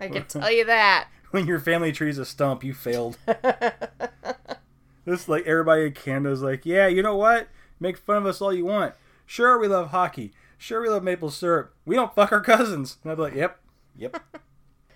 can 0.00 0.24
tell 0.26 0.50
you 0.50 0.64
that. 0.66 1.08
Your 1.42 1.60
family 1.60 1.92
tree's 1.92 2.18
a 2.18 2.24
stump, 2.24 2.62
you 2.62 2.72
failed. 2.72 3.18
this 5.04 5.28
like 5.28 5.46
everybody 5.46 5.86
in 5.86 5.92
Canada's 5.92 6.42
like, 6.42 6.64
yeah, 6.64 6.86
you 6.86 7.02
know 7.02 7.16
what? 7.16 7.48
Make 7.80 7.98
fun 7.98 8.18
of 8.18 8.26
us 8.26 8.40
all 8.40 8.52
you 8.52 8.64
want. 8.64 8.94
Sure, 9.26 9.58
we 9.58 9.68
love 9.68 9.90
hockey. 9.90 10.32
Sure, 10.56 10.80
we 10.80 10.88
love 10.88 11.02
maple 11.02 11.30
syrup. 11.30 11.74
We 11.84 11.96
don't 11.96 12.14
fuck 12.14 12.32
our 12.32 12.40
cousins. 12.40 12.98
And 13.02 13.10
I'd 13.10 13.16
be 13.16 13.22
like, 13.22 13.34
yep, 13.34 13.60
yep. 13.96 14.22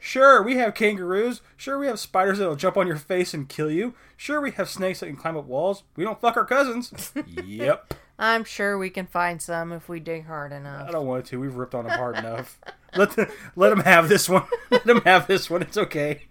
Sure, 0.01 0.43
we 0.43 0.57
have 0.57 0.75
kangaroos. 0.75 1.43
Sure, 1.57 1.79
we 1.79 1.87
have 1.89 1.99
spiders 1.99 2.39
that'll 2.39 2.57
jump 2.57 2.77
on 2.77 2.87
your 2.87 2.97
face 2.97 3.35
and 3.35 3.49
kill 3.49 3.71
you. 3.71 3.95
Sure, 4.17 4.41
we 4.41 4.53
have 4.53 4.69
snakes 4.69 5.01
that 5.01 5.07
can 5.07 5.17
climb 5.17 5.37
up 5.37 5.47
walls. 5.47 5.83
We 5.97 6.05
don't 6.05 6.21
fuck 6.21 6.37
our 6.37 6.45
cousins. 6.45 7.13
yep. 7.45 7.95
I'm 8.19 8.45
sure 8.45 8.79
we 8.79 8.91
can 8.91 9.07
find 9.07 9.41
some 9.41 9.73
if 9.73 9.89
we 9.89 10.01
dig 10.01 10.27
hard 10.27 10.53
enough. 10.53 10.89
I 10.89 10.93
don't 10.93 11.07
want 11.07 11.27
to. 11.27 11.41
We've 11.41 11.55
ripped 11.55 11.75
on 11.75 11.85
them 11.85 11.99
hard 11.99 12.17
enough. 12.17 12.61
Let 12.97 13.11
the, 13.13 13.31
let 13.55 13.71
them 13.71 13.81
have 13.81 14.09
this 14.09 14.29
one. 14.29 14.45
let 14.71 14.85
them 14.85 15.03
have 15.03 15.27
this 15.27 15.51
one. 15.51 15.63
It's 15.63 15.77
okay. 15.77 16.23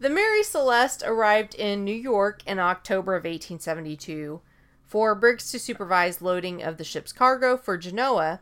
The 0.00 0.08
Mary 0.08 0.42
Celeste 0.42 1.02
arrived 1.04 1.54
in 1.54 1.84
New 1.84 1.94
York 1.94 2.42
in 2.46 2.58
October 2.58 3.16
of 3.16 3.24
1872 3.24 4.40
for 4.82 5.14
Briggs 5.14 5.52
to 5.52 5.58
supervise 5.58 6.22
loading 6.22 6.62
of 6.62 6.78
the 6.78 6.84
ship's 6.84 7.12
cargo 7.12 7.58
for 7.58 7.76
Genoa, 7.76 8.40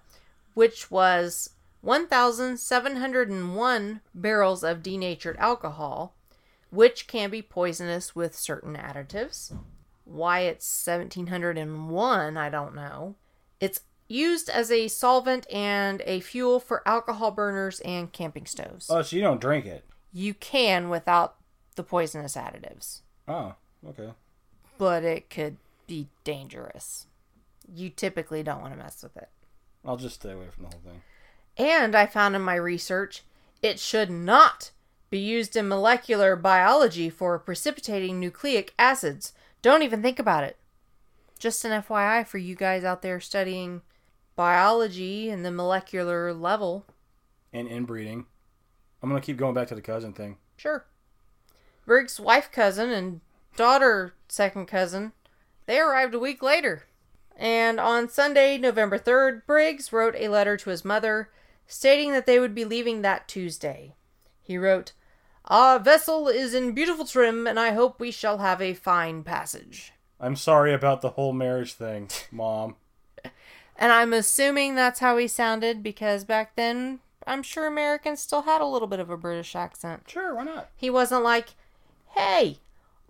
which 0.55 0.89
was 0.89 1.51
1,701 1.81 4.01
barrels 4.15 4.63
of 4.63 4.85
denatured 4.85 5.37
alcohol, 5.39 6.15
which 6.71 7.09
can 7.09 7.29
be 7.29 7.43
poisonous 7.43 8.15
with 8.15 8.39
certain 8.39 8.77
additives. 8.77 9.53
Why 10.05 10.43
it's 10.43 10.87
1,701, 10.87 12.37
I 12.37 12.49
don't 12.49 12.77
know. 12.77 13.17
It's 13.59 13.81
used 14.07 14.49
as 14.49 14.71
a 14.71 14.87
solvent 14.87 15.45
and 15.53 16.03
a 16.07 16.21
fuel 16.21 16.61
for 16.61 16.87
alcohol 16.87 17.33
burners 17.33 17.81
and 17.81 18.13
camping 18.13 18.47
stoves. 18.47 18.87
Oh, 18.89 19.03
so 19.03 19.17
you 19.17 19.23
don't 19.23 19.41
drink 19.41 19.67
it? 19.67 19.85
You 20.13 20.35
can 20.35 20.89
without 20.89 21.35
the 21.79 21.83
poisonous 21.83 22.35
additives, 22.37 23.01
Oh, 23.27 23.55
okay. 23.89 24.11
but 24.77 25.03
it 25.05 25.31
could 25.31 25.57
be 25.87 26.09
dangerous. 26.25 27.07
You 27.75 27.89
typically 27.89 28.43
don't 28.43 28.61
want 28.61 28.75
to 28.75 28.79
mess 28.79 29.03
with 29.03 29.17
it. 29.17 29.29
I'll 29.85 29.97
just 29.97 30.17
stay 30.17 30.33
away 30.33 30.49
from 30.51 30.65
the 30.65 30.71
whole 30.71 30.81
thing. 30.85 31.03
And 31.57 31.95
I 31.95 32.05
found 32.07 32.37
in 32.37 32.43
my 32.43 32.57
research, 32.57 33.23
it 33.63 33.79
should 33.79 34.11
not 34.11 34.71
be 35.11 35.19
used 35.19 35.57
in 35.57 35.69
molecular 35.69 36.37
biology 36.37 37.09
for 37.09 37.39
precipitating 37.39 38.21
nucleic 38.21 38.75
acids. 38.79 39.33
Don't 39.63 39.83
even 39.83 40.03
think 40.03 40.19
about 40.19 40.45
it. 40.45 40.57
Just 41.39 41.65
an 41.65 41.71
FYI 41.83 42.27
for 42.27 42.39
you 42.39 42.55
guys 42.55 42.85
out 42.85 43.01
there 43.03 43.21
studying 43.21 43.83
biology 44.37 45.31
and 45.31 45.45
the 45.45 45.51
molecular 45.51 46.33
level. 46.35 46.85
And 47.53 47.69
inbreeding. 47.69 48.27
I'm 49.03 49.09
gonna 49.09 49.21
keep 49.21 49.37
going 49.37 49.55
back 49.55 49.69
to 49.69 49.75
the 49.75 49.81
cousin 49.81 50.13
thing. 50.13 50.37
Sure. 50.57 50.85
Briggs' 51.89 52.21
wife 52.21 52.53
cousin 52.53 52.91
and 52.91 53.23
daughter 53.57 54.13
second 54.29 54.67
cousin, 54.67 55.13
they 55.65 55.81
arrived 55.81 56.13
a 56.13 56.19
week 56.19 56.43
later. 56.43 56.85
And 57.35 57.81
on 57.81 58.11
Sunday, 58.11 58.59
November 58.59 58.99
3rd, 58.99 59.47
Briggs 59.47 59.91
wrote 59.91 60.15
a 60.17 60.29
letter 60.29 60.59
to 60.59 60.71
his 60.71 60.85
mother 60.85 61.31
stating 61.67 62.13
that 62.13 62.27
they 62.27 62.39
would 62.39 62.55
be 62.55 62.67
leaving 62.67 63.01
that 63.01 63.27
Tuesday. 63.27 63.95
He 64.43 64.59
wrote, 64.59 64.93
Our 65.47 65.79
vessel 65.79 66.29
is 66.29 66.53
in 66.53 66.75
beautiful 66.75 67.07
trim, 67.07 67.47
and 67.47 67.59
I 67.59 67.73
hope 67.73 67.99
we 67.99 68.11
shall 68.11 68.37
have 68.37 68.61
a 68.61 68.75
fine 68.75 69.23
passage. 69.23 69.93
I'm 70.21 70.37
sorry 70.37 70.75
about 70.75 71.01
the 71.01 71.11
whole 71.11 71.33
marriage 71.33 71.73
thing, 71.73 72.11
Mom. 72.31 72.77
And 73.81 73.93
I'm 73.93 74.13
assuming 74.13 74.75
that's 74.75 74.99
how 74.99 75.17
he 75.19 75.29
sounded 75.29 75.85
because 75.85 76.25
back 76.25 76.57
then, 76.57 76.99
I'm 77.29 77.45
sure 77.45 77.65
Americans 77.65 78.21
still 78.21 78.43
had 78.43 78.61
a 78.61 78.67
little 78.67 78.89
bit 78.89 78.99
of 78.99 79.09
a 79.09 79.17
British 79.17 79.55
accent. 79.55 80.03
Sure, 80.09 80.35
why 80.35 80.43
not? 80.43 80.69
He 80.75 80.91
wasn't 80.91 81.23
like, 81.23 81.51
Hey, 82.15 82.59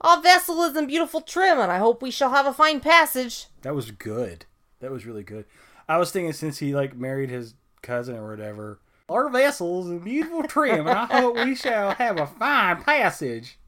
our 0.00 0.20
vessel 0.22 0.62
is 0.62 0.76
in 0.76 0.86
beautiful 0.86 1.20
trim, 1.20 1.58
and 1.58 1.72
I 1.72 1.78
hope 1.78 2.02
we 2.02 2.10
shall 2.10 2.30
have 2.30 2.46
a 2.46 2.52
fine 2.52 2.80
passage. 2.80 3.46
That 3.62 3.74
was 3.74 3.90
good. 3.90 4.46
That 4.80 4.90
was 4.90 5.06
really 5.06 5.24
good. 5.24 5.44
I 5.88 5.98
was 5.98 6.10
thinking 6.10 6.32
since 6.32 6.58
he 6.58 6.74
like 6.74 6.96
married 6.96 7.30
his 7.30 7.54
cousin 7.82 8.16
or 8.16 8.30
whatever, 8.30 8.80
our 9.08 9.28
vessel's 9.30 9.88
in 9.88 10.00
beautiful 10.00 10.42
trim, 10.42 10.86
and 10.86 10.98
I 10.98 11.06
hope 11.20 11.36
we 11.36 11.54
shall 11.54 11.92
have 11.92 12.18
a 12.18 12.26
fine 12.26 12.82
passage. 12.82 13.58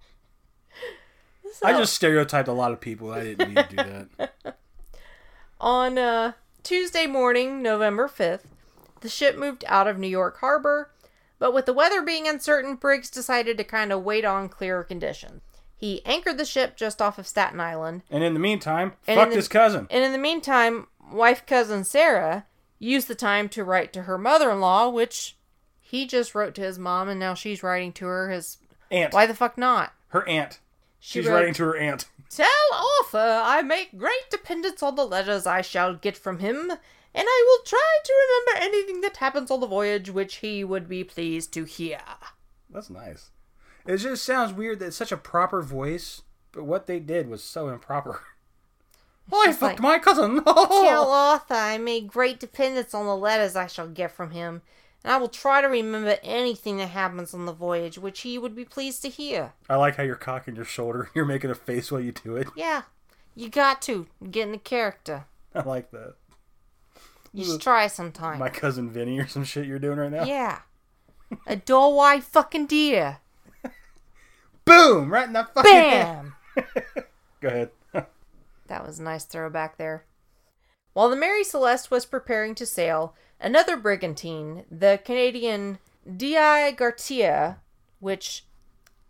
I 1.64 1.72
just 1.72 1.94
stereotyped 1.94 2.48
a 2.48 2.52
lot 2.52 2.72
of 2.72 2.80
people. 2.80 3.10
I 3.10 3.24
didn't 3.24 3.54
mean 3.54 3.66
to 3.66 3.68
do 3.68 3.76
that. 3.76 4.34
On 5.60 5.98
uh, 5.98 6.32
Tuesday 6.62 7.06
morning, 7.06 7.62
November 7.62 8.08
5th, 8.08 8.44
the 9.00 9.08
ship 9.08 9.36
moved 9.36 9.64
out 9.66 9.86
of 9.86 9.98
New 9.98 10.08
York 10.08 10.38
Harbor, 10.38 10.90
but 11.40 11.52
with 11.52 11.66
the 11.66 11.72
weather 11.72 12.02
being 12.02 12.28
uncertain, 12.28 12.76
Briggs 12.76 13.10
decided 13.10 13.58
to 13.58 13.64
kind 13.64 13.90
of 13.90 14.04
wait 14.04 14.24
on 14.24 14.48
clearer 14.48 14.84
conditions. 14.84 15.42
He 15.76 16.04
anchored 16.06 16.38
the 16.38 16.44
ship 16.44 16.76
just 16.76 17.00
off 17.02 17.18
of 17.18 17.26
Staten 17.26 17.58
Island, 17.58 18.02
And 18.10 18.22
in 18.22 18.34
the 18.34 18.40
meantime, 18.40 18.92
And 19.08 19.16
fuck 19.16 19.24
in 19.24 19.30
the- 19.30 19.36
this 19.36 19.48
cousin. 19.48 19.88
and 19.90 20.04
in 20.04 20.12
the 20.12 20.18
meantime, 20.18 20.86
wife 21.10 21.44
cousin 21.46 21.82
Sarah 21.84 22.46
used 22.78 23.08
the 23.08 23.14
time 23.16 23.48
to 23.48 23.64
write 23.64 23.92
to 23.94 24.02
her 24.02 24.16
mother 24.18 24.50
in 24.50 24.60
law, 24.60 24.88
which 24.88 25.36
he 25.80 26.06
just 26.06 26.34
wrote 26.34 26.54
to 26.54 26.60
his 26.60 26.78
mom, 26.78 27.08
and 27.08 27.18
now 27.18 27.34
she's 27.34 27.62
writing 27.62 27.92
to 27.94 28.06
her. 28.06 28.30
His 28.30 28.58
Aunt. 28.90 29.12
why 29.14 29.24
the 29.26 29.34
fuck 29.34 29.56
not? 29.58 29.92
Her 30.08 30.26
aunt. 30.28 30.60
She 30.98 31.20
She's 31.20 31.28
wrote- 31.28 31.34
writing 31.36 31.54
to 31.54 31.64
her 31.64 31.76
aunt. 31.76 32.04
Tell 32.28 32.46
Arthur 33.00 33.42
I 33.44 33.62
make 33.62 33.96
great 33.98 34.28
dependence 34.30 34.82
on 34.82 34.94
the 34.96 35.06
letters 35.06 35.46
I 35.46 35.62
shall 35.62 35.94
get 35.94 36.16
from 36.16 36.38
him, 36.40 36.72
and 37.14 37.24
I 37.28 37.44
will 37.46 37.64
try 37.64 37.98
to 38.04 38.12
remember 38.52 38.64
anything 38.64 39.00
that 39.02 39.16
happens 39.18 39.50
on 39.50 39.60
the 39.60 39.66
voyage 39.66 40.10
which 40.10 40.36
he 40.36 40.62
would 40.64 40.88
be 40.88 41.04
pleased 41.04 41.52
to 41.54 41.64
hear. 41.64 42.00
That's 42.70 42.90
nice. 42.90 43.30
It 43.86 43.96
just 43.98 44.24
sounds 44.24 44.52
weird 44.52 44.78
that 44.78 44.86
it's 44.88 44.96
such 44.96 45.12
a 45.12 45.16
proper 45.16 45.62
voice, 45.62 46.22
but 46.52 46.64
what 46.64 46.86
they 46.86 47.00
did 47.00 47.28
was 47.28 47.42
so 47.42 47.68
improper. 47.68 48.20
Oh, 49.32 49.44
I 49.46 49.52
fucked 49.52 49.60
like- 49.74 49.80
my 49.80 49.98
cousin. 49.98 50.42
Tell 50.44 51.10
Arthur 51.10 51.54
I 51.54 51.78
made 51.78 52.08
great 52.08 52.40
dependence 52.40 52.94
on 52.94 53.06
the 53.06 53.16
letters 53.16 53.56
I 53.56 53.66
shall 53.66 53.88
get 53.88 54.10
from 54.10 54.32
him, 54.32 54.62
and 55.04 55.12
I 55.12 55.16
will 55.18 55.28
try 55.28 55.60
to 55.60 55.68
remember 55.68 56.16
anything 56.22 56.78
that 56.78 56.88
happens 56.88 57.32
on 57.32 57.46
the 57.46 57.52
voyage 57.52 57.96
which 57.98 58.20
he 58.20 58.38
would 58.38 58.54
be 58.54 58.64
pleased 58.64 59.02
to 59.02 59.08
hear. 59.08 59.52
I 59.68 59.76
like 59.76 59.96
how 59.96 60.02
you're 60.02 60.16
cocking 60.16 60.56
your 60.56 60.64
shoulder. 60.64 61.10
You're 61.14 61.24
making 61.24 61.50
a 61.50 61.54
face 61.54 61.90
while 61.90 62.00
you 62.00 62.12
do 62.12 62.36
it. 62.36 62.48
Yeah, 62.56 62.82
you 63.34 63.48
got 63.48 63.80
to 63.82 64.06
get 64.30 64.46
in 64.46 64.52
the 64.52 64.58
character. 64.58 65.24
I 65.54 65.62
like 65.62 65.90
that. 65.92 66.14
You 67.32 67.44
should 67.44 67.60
try 67.60 67.86
sometime. 67.86 68.38
My 68.38 68.48
cousin 68.48 68.90
Vinny 68.90 69.18
or 69.18 69.26
some 69.26 69.44
shit 69.44 69.66
you're 69.66 69.78
doing 69.78 69.98
right 69.98 70.10
now. 70.10 70.24
Yeah. 70.24 70.60
A 71.46 71.56
why 71.66 72.20
fucking 72.20 72.66
dear. 72.66 73.18
Boom! 74.64 75.12
Right 75.12 75.28
in 75.28 75.32
the 75.32 75.48
fucking 75.54 75.72
Bam! 75.72 76.34
Go 77.40 77.48
ahead. 77.48 77.70
That 78.66 78.86
was 78.86 79.00
a 79.00 79.02
nice 79.02 79.24
throwback 79.24 79.78
there. 79.78 80.04
While 80.92 81.10
the 81.10 81.16
Mary 81.16 81.42
Celeste 81.42 81.90
was 81.90 82.06
preparing 82.06 82.54
to 82.54 82.66
sail, 82.66 83.14
another 83.40 83.76
brigantine, 83.76 84.64
the 84.70 85.00
Canadian 85.04 85.78
Dei 86.16 86.72
Gratia, 86.76 87.58
which 87.98 88.44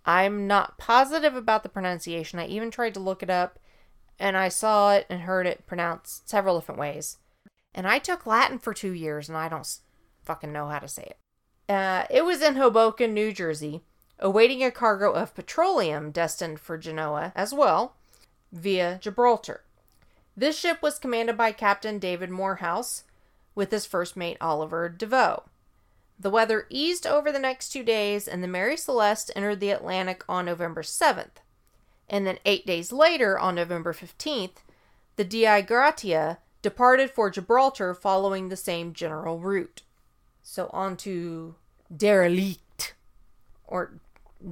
I'm 0.07 0.47
not 0.47 0.79
positive 0.79 1.37
about 1.37 1.63
the 1.63 1.69
pronunciation. 1.69 2.39
I 2.39 2.47
even 2.47 2.71
tried 2.71 2.95
to 2.95 3.01
look 3.01 3.23
it 3.23 3.31
up, 3.31 3.59
and 4.19 4.37
I 4.37 4.49
saw 4.49 4.93
it 4.93 5.07
and 5.11 5.23
heard 5.23 5.47
it 5.47 5.67
pronounced 5.67 6.29
several 6.29 6.59
different 6.59 6.81
ways. 6.81 7.19
And 7.75 7.87
I 7.87 7.99
took 7.99 8.27
Latin 8.27 8.59
for 8.59 8.75
two 8.75 8.93
years, 8.93 9.29
and 9.29 9.39
I 9.39 9.49
don't 9.49 9.79
fucking 10.23 10.53
know 10.53 10.69
how 10.69 10.79
to 10.79 10.89
say 10.89 11.03
it. 11.03 11.73
Uh, 11.73 12.05
it 12.11 12.25
was 12.25 12.43
in 12.43 12.57
Hoboken, 12.57 13.15
New 13.15 13.33
Jersey, 13.33 13.83
awaiting 14.19 14.63
a 14.63 14.71
cargo 14.71 15.13
of 15.13 15.35
petroleum 15.35 16.11
destined 16.11 16.61
for 16.61 16.77
Genoa 16.77 17.33
as 17.37 17.55
well 17.55 17.95
via 18.53 18.99
Gibraltar. 19.01 19.63
This 20.37 20.59
ship 20.59 20.83
was 20.83 20.99
commanded 20.99 21.37
by 21.37 21.53
Captain 21.53 21.99
David 21.99 22.31
Morehouse 22.31 23.05
with 23.55 23.71
his 23.71 23.87
first 23.87 24.17
mate 24.17 24.37
Oliver 24.41 24.89
Deveau. 24.97 25.45
The 26.19 26.31
weather 26.31 26.67
eased 26.69 27.07
over 27.07 27.33
the 27.33 27.39
next 27.39 27.71
two 27.71 27.83
days, 27.83 28.29
and 28.29 28.43
the 28.43 28.49
Mary 28.49 28.77
Celeste 28.77 29.31
entered 29.35 29.61
the 29.61 29.71
Atlantic 29.71 30.23
on 30.29 30.45
November 30.45 30.83
7th. 30.83 31.41
And 32.09 32.27
then 32.27 32.39
eight 32.45 32.67
days 32.67 32.93
later, 32.93 33.39
on 33.39 33.55
November 33.55 33.93
15th, 33.93 34.59
the 35.17 35.25
Dei 35.25 35.63
Gratia 35.63 36.39
departed 36.63 37.11
for 37.11 37.31
Gibraltar 37.31 37.95
following 37.95 38.49
the 38.49 38.57
same 38.57 38.93
general 38.93 39.39
route. 39.39 39.83
So 40.43 40.69
on 40.73 40.97
to 40.99 41.55
Derelict. 41.95 42.95
Or 43.67 43.93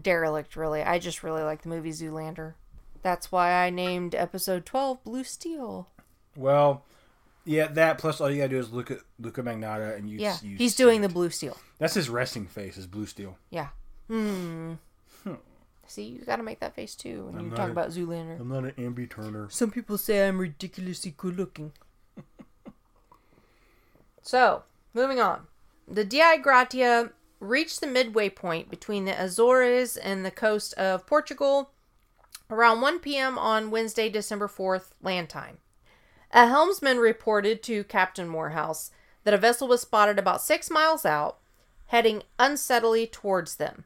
Derelict, 0.02 0.54
really. 0.56 0.82
I 0.82 0.98
just 0.98 1.22
really 1.22 1.42
like 1.42 1.62
the 1.62 1.68
movie 1.68 1.90
Zoolander. 1.90 2.54
That's 3.02 3.30
why 3.32 3.52
I 3.64 3.70
named 3.70 4.14
episode 4.14 4.66
12 4.66 5.02
Blue 5.04 5.24
Steel. 5.24 5.88
Well, 6.36 6.84
yeah, 7.44 7.68
that 7.68 7.98
plus 7.98 8.20
all 8.20 8.30
you 8.30 8.36
gotta 8.38 8.50
do 8.50 8.58
is 8.58 8.72
look 8.72 8.90
at 8.90 8.98
Luka 9.18 9.42
Magnotta 9.42 9.96
and 9.96 10.08
you. 10.10 10.18
Yeah, 10.18 10.36
you 10.42 10.56
he's 10.56 10.74
see 10.74 10.82
doing 10.82 11.00
the. 11.00 11.08
Blue 11.08 11.30
Steel. 11.30 11.56
That's 11.78 11.94
his 11.94 12.10
resting 12.10 12.46
face. 12.46 12.76
Is 12.76 12.86
blue 12.86 13.06
steel. 13.06 13.38
Yeah. 13.50 13.68
Hmm. 14.08 14.74
See, 15.86 16.02
you 16.02 16.18
gotta 16.26 16.42
make 16.42 16.60
that 16.60 16.74
face 16.74 16.94
too 16.94 17.30
when 17.30 17.42
you 17.44 17.50
talk 17.50 17.68
a- 17.68 17.72
about 17.72 17.88
Zoolander. 17.90 18.38
I'm 18.38 18.48
not 18.48 18.64
an 18.64 18.72
Ambi 18.72 19.08
Turner. 19.08 19.48
Some 19.50 19.70
people 19.70 19.96
say 19.96 20.28
I'm 20.28 20.38
ridiculously 20.38 21.14
good 21.16 21.38
looking. 21.38 21.72
So, 24.22 24.64
moving 24.94 25.20
on. 25.20 25.46
The 25.86 26.04
Dei 26.04 26.38
Gratia 26.42 27.12
reached 27.40 27.80
the 27.80 27.86
midway 27.86 28.28
point 28.28 28.68
between 28.68 29.04
the 29.04 29.20
Azores 29.20 29.96
and 29.96 30.24
the 30.24 30.30
coast 30.30 30.74
of 30.74 31.06
Portugal 31.06 31.70
around 32.50 32.80
1 32.80 33.00
p.m. 33.00 33.38
on 33.38 33.70
Wednesday, 33.70 34.08
December 34.08 34.48
4th, 34.48 34.90
land 35.02 35.28
time. 35.28 35.58
A 36.32 36.46
helmsman 36.46 36.98
reported 36.98 37.62
to 37.64 37.84
Captain 37.84 38.28
Morehouse 38.28 38.90
that 39.24 39.34
a 39.34 39.38
vessel 39.38 39.68
was 39.68 39.82
spotted 39.82 40.18
about 40.18 40.42
six 40.42 40.70
miles 40.70 41.04
out, 41.04 41.38
heading 41.86 42.22
unsteadily 42.38 43.06
towards 43.06 43.56
them. 43.56 43.84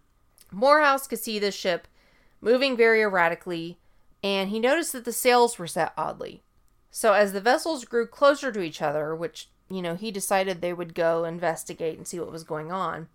Morehouse 0.50 1.06
could 1.06 1.18
see 1.18 1.38
the 1.38 1.50
ship 1.50 1.88
moving 2.40 2.76
very 2.76 3.00
erratically, 3.00 3.78
and 4.22 4.50
he 4.50 4.58
noticed 4.58 4.92
that 4.92 5.04
the 5.04 5.12
sails 5.12 5.58
were 5.58 5.66
set 5.66 5.92
oddly. 5.96 6.42
So, 6.90 7.14
as 7.14 7.32
the 7.32 7.40
vessels 7.40 7.84
grew 7.84 8.06
closer 8.06 8.52
to 8.52 8.60
each 8.60 8.82
other, 8.82 9.14
which, 9.14 9.48
you 9.74 9.82
know, 9.82 9.94
he 9.94 10.10
decided 10.10 10.60
they 10.60 10.72
would 10.72 10.94
go 10.94 11.24
investigate 11.24 11.96
and 11.96 12.06
see 12.06 12.20
what 12.20 12.32
was 12.32 12.44
going 12.44 12.70
on, 12.70 13.08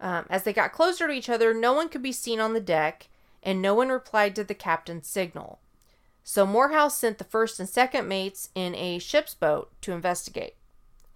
um, 0.00 0.26
as 0.28 0.42
they 0.42 0.52
got 0.52 0.72
closer 0.72 1.06
to 1.06 1.12
each 1.12 1.28
other, 1.28 1.54
no 1.54 1.72
one 1.72 1.88
could 1.88 2.02
be 2.02 2.12
seen 2.12 2.40
on 2.40 2.52
the 2.52 2.60
deck, 2.60 3.08
and 3.42 3.62
no 3.62 3.74
one 3.74 3.88
replied 3.88 4.34
to 4.36 4.44
the 4.44 4.54
captain's 4.54 5.06
signal. 5.06 5.60
So, 6.22 6.46
Morehouse 6.46 6.98
sent 6.98 7.18
the 7.18 7.24
first 7.24 7.60
and 7.60 7.68
second 7.68 8.08
mates 8.08 8.48
in 8.54 8.74
a 8.74 8.98
ship's 8.98 9.34
boat 9.34 9.70
to 9.82 9.92
investigate. 9.92 10.56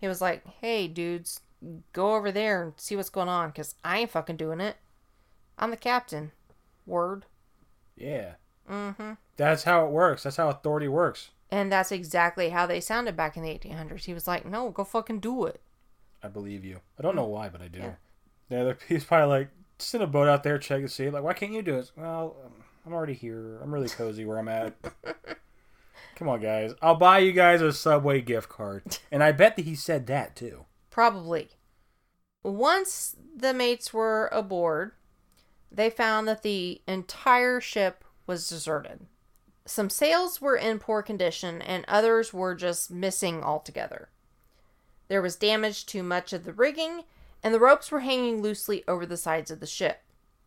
He 0.00 0.06
was 0.06 0.20
like, 0.20 0.44
hey, 0.60 0.86
dudes, 0.86 1.40
go 1.92 2.14
over 2.14 2.30
there 2.30 2.62
and 2.62 2.72
see 2.76 2.94
what's 2.94 3.10
going 3.10 3.28
on, 3.28 3.48
because 3.48 3.74
I 3.84 3.98
ain't 3.98 4.10
fucking 4.10 4.36
doing 4.36 4.60
it. 4.60 4.76
I'm 5.58 5.70
the 5.70 5.76
captain. 5.76 6.32
Word. 6.86 7.24
Yeah. 7.96 8.34
Mm-hmm. 8.70 9.12
That's 9.36 9.64
how 9.64 9.86
it 9.86 9.90
works. 9.90 10.22
That's 10.22 10.36
how 10.36 10.48
authority 10.48 10.88
works. 10.88 11.30
And 11.50 11.72
that's 11.72 11.92
exactly 11.92 12.50
how 12.50 12.66
they 12.66 12.80
sounded 12.80 13.16
back 13.16 13.36
in 13.36 13.42
the 13.42 13.48
1800s. 13.48 14.04
He 14.04 14.14
was 14.14 14.26
like, 14.26 14.44
no, 14.44 14.70
go 14.70 14.84
fucking 14.84 15.20
do 15.20 15.46
it. 15.46 15.62
I 16.22 16.28
believe 16.28 16.64
you. 16.64 16.80
I 16.98 17.02
don't 17.02 17.16
know 17.16 17.24
why, 17.24 17.48
but 17.48 17.62
I 17.62 17.68
do. 17.68 17.78
Yeah. 17.78 17.94
Yeah, 18.50 18.72
he's 18.88 19.04
probably 19.04 19.28
like, 19.28 19.48
send 19.78 20.02
a 20.02 20.06
boat 20.06 20.28
out 20.28 20.42
there, 20.42 20.58
check 20.58 20.80
and 20.80 20.90
see. 20.90 21.10
Like, 21.10 21.22
why 21.22 21.32
can't 21.32 21.52
you 21.52 21.62
do 21.62 21.76
it? 21.76 21.90
Well, 21.96 22.36
I'm 22.86 22.92
already 22.92 23.14
here. 23.14 23.58
I'm 23.62 23.72
really 23.72 23.88
cozy 23.88 24.24
where 24.24 24.38
I'm 24.38 24.48
at. 24.48 24.74
Come 26.16 26.28
on, 26.28 26.40
guys. 26.40 26.74
I'll 26.82 26.96
buy 26.96 27.18
you 27.18 27.32
guys 27.32 27.62
a 27.62 27.72
Subway 27.72 28.20
gift 28.20 28.48
card. 28.48 28.98
And 29.10 29.22
I 29.22 29.32
bet 29.32 29.56
that 29.56 29.64
he 29.64 29.74
said 29.74 30.06
that 30.08 30.36
too. 30.36 30.66
Probably. 30.90 31.48
Once 32.42 33.16
the 33.34 33.54
mates 33.54 33.92
were 33.92 34.28
aboard, 34.32 34.92
they 35.72 35.88
found 35.90 36.28
that 36.28 36.42
the 36.42 36.82
entire 36.86 37.60
ship 37.60 38.04
was 38.26 38.48
deserted. 38.48 39.06
Some 39.68 39.90
sails 39.90 40.40
were 40.40 40.56
in 40.56 40.78
poor 40.78 41.02
condition, 41.02 41.60
and 41.60 41.84
others 41.86 42.32
were 42.32 42.54
just 42.54 42.90
missing 42.90 43.44
altogether. 43.44 44.08
There 45.08 45.20
was 45.20 45.36
damage 45.36 45.84
to 45.86 46.02
much 46.02 46.32
of 46.32 46.44
the 46.44 46.54
rigging, 46.54 47.04
and 47.42 47.52
the 47.52 47.60
ropes 47.60 47.90
were 47.90 48.00
hanging 48.00 48.40
loosely 48.40 48.82
over 48.88 49.04
the 49.04 49.18
sides 49.18 49.50
of 49.50 49.60
the 49.60 49.66
ship. 49.66 50.00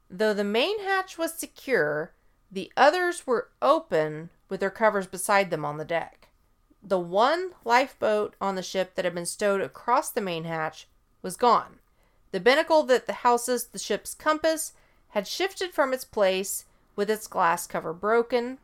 Though 0.10 0.34
the 0.34 0.44
main 0.44 0.82
hatch 0.82 1.20
was 1.20 1.36
secure, 1.36 2.14
the 2.52 2.72
others 2.76 3.28
were 3.28 3.50
open 3.62 4.32
with 4.50 4.60
their 4.60 4.72
covers 4.72 5.06
beside 5.06 5.52
them 5.52 5.64
on 5.64 5.78
the 5.78 5.86
deck. 5.86 6.30
The 6.82 7.00
one 7.00 7.52
lifeboat 7.64 8.36
on 8.42 8.56
the 8.56 8.64
ship 8.64 8.96
that 8.96 9.06
had 9.06 9.14
been 9.14 9.28
stowed 9.28 9.62
across 9.62 10.10
the 10.10 10.20
main 10.20 10.46
hatch 10.46 10.88
was 11.22 11.38
gone. 11.38 11.78
The 12.32 12.40
binnacle 12.40 12.82
that 12.84 13.08
houses 13.10 13.68
the 13.68 13.78
ship's 13.78 14.16
compass 14.16 14.74
had 15.10 15.28
shifted 15.28 15.74
from 15.76 15.94
its 15.94 16.06
place 16.06 16.66
with 16.96 17.08
its 17.08 17.28
glass 17.28 17.68
cover 17.68 17.94
broken. 17.94 18.58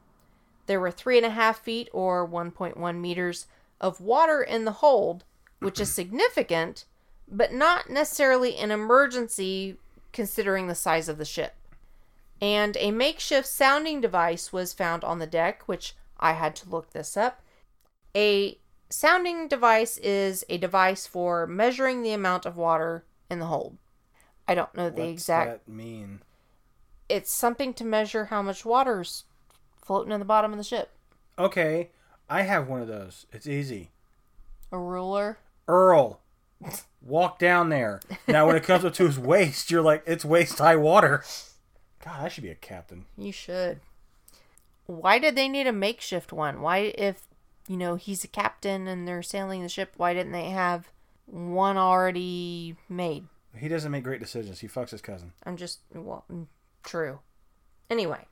There 0.68 0.80
were 0.80 0.92
three 0.92 1.18
and 1.18 1.26
a 1.26 1.32
half 1.32 1.60
feet 1.60 1.90
or 1.92 2.28
1.1 2.28 3.00
meters 3.00 3.48
of 3.82 4.00
water 4.00 4.42
in 4.42 4.66
the 4.66 4.74
hold, 4.74 5.24
which 5.60 5.80
is 5.80 5.92
significant, 5.92 6.86
but 7.28 7.54
not 7.54 7.90
necessarily 7.90 8.56
an 8.58 8.72
emergency 8.72 9.78
considering 10.14 10.68
the 10.68 10.76
size 10.76 11.10
of 11.10 11.18
the 11.18 11.26
ship. 11.26 11.56
And 12.42 12.78
a 12.78 12.92
makeshift 12.92 13.48
sounding 13.48 14.02
device 14.02 14.54
was 14.54 14.74
found 14.74 15.04
on 15.04 15.20
the 15.20 15.26
deck, 15.28 15.64
which 15.68 15.96
I 16.20 16.34
had 16.34 16.56
to 16.58 16.70
look 16.70 16.92
this 16.92 17.18
up. 17.18 17.42
A 18.16 18.60
sounding 18.90 19.48
device 19.48 19.98
is 19.98 20.46
a 20.50 20.58
device 20.58 21.08
for 21.08 21.48
measuring 21.48 22.04
the 22.04 22.14
amount 22.14 22.46
of 22.46 22.58
water 22.58 23.06
in 23.30 23.40
the 23.40 23.46
hold. 23.46 23.78
I 24.48 24.56
don't 24.56 24.74
know 24.76 24.90
the 24.90 25.02
What's 25.02 25.12
exact. 25.12 25.66
that 25.66 25.72
mean? 25.72 26.22
It's 27.10 27.32
something 27.32 27.74
to 27.76 27.86
measure 27.86 28.26
how 28.26 28.42
much 28.42 28.66
water's 28.66 29.24
floating 29.88 30.12
in 30.12 30.20
the 30.20 30.26
bottom 30.26 30.52
of 30.52 30.58
the 30.58 30.64
ship. 30.64 30.92
Okay, 31.40 31.90
I 32.30 32.44
have 32.44 32.68
one 32.68 32.82
of 32.82 32.88
those. 32.88 33.26
It's 33.32 33.48
easy. 33.48 33.92
A 34.72 34.78
ruler. 34.78 35.38
Earl, 35.68 36.20
walk 37.02 37.40
down 37.40 37.70
there. 37.70 38.00
Now, 38.28 38.46
when 38.48 38.56
it 38.56 38.64
comes 38.64 38.86
up 38.86 38.94
to 38.96 39.06
his 39.06 39.18
waist, 39.18 39.72
you're 39.72 39.82
like, 39.82 40.04
it's 40.06 40.26
waist 40.26 40.60
high 40.60 40.76
water. 40.76 41.24
God, 42.04 42.22
I 42.24 42.28
should 42.28 42.44
be 42.44 42.50
a 42.50 42.56
captain. 42.56 43.06
You 43.18 43.32
should. 43.32 43.80
Why 44.86 45.20
did 45.20 45.36
they 45.36 45.48
need 45.48 45.68
a 45.68 45.74
makeshift 45.74 46.32
one? 46.32 46.62
Why, 46.62 46.94
if 46.98 47.24
you 47.68 47.78
know 47.78 47.96
he's 47.96 48.24
a 48.24 48.30
captain 48.30 48.88
and 48.88 49.08
they're 49.08 49.24
sailing 49.24 49.62
the 49.64 49.70
ship, 49.70 49.94
why 49.98 50.14
didn't 50.14 50.32
they 50.32 50.50
have 50.50 50.90
one 51.26 51.78
already 51.78 52.76
made? 52.88 53.28
He 53.58 53.68
doesn't 53.68 53.92
make 53.92 54.04
great 54.04 54.22
decisions. 54.22 54.60
He 54.60 54.68
fucks 54.68 54.92
his 54.92 55.02
cousin. 55.02 55.34
I'm 55.44 55.58
just, 55.58 55.80
well, 55.94 56.24
mm, 56.32 56.48
true. 56.84 57.20
Anyway, 57.90 58.26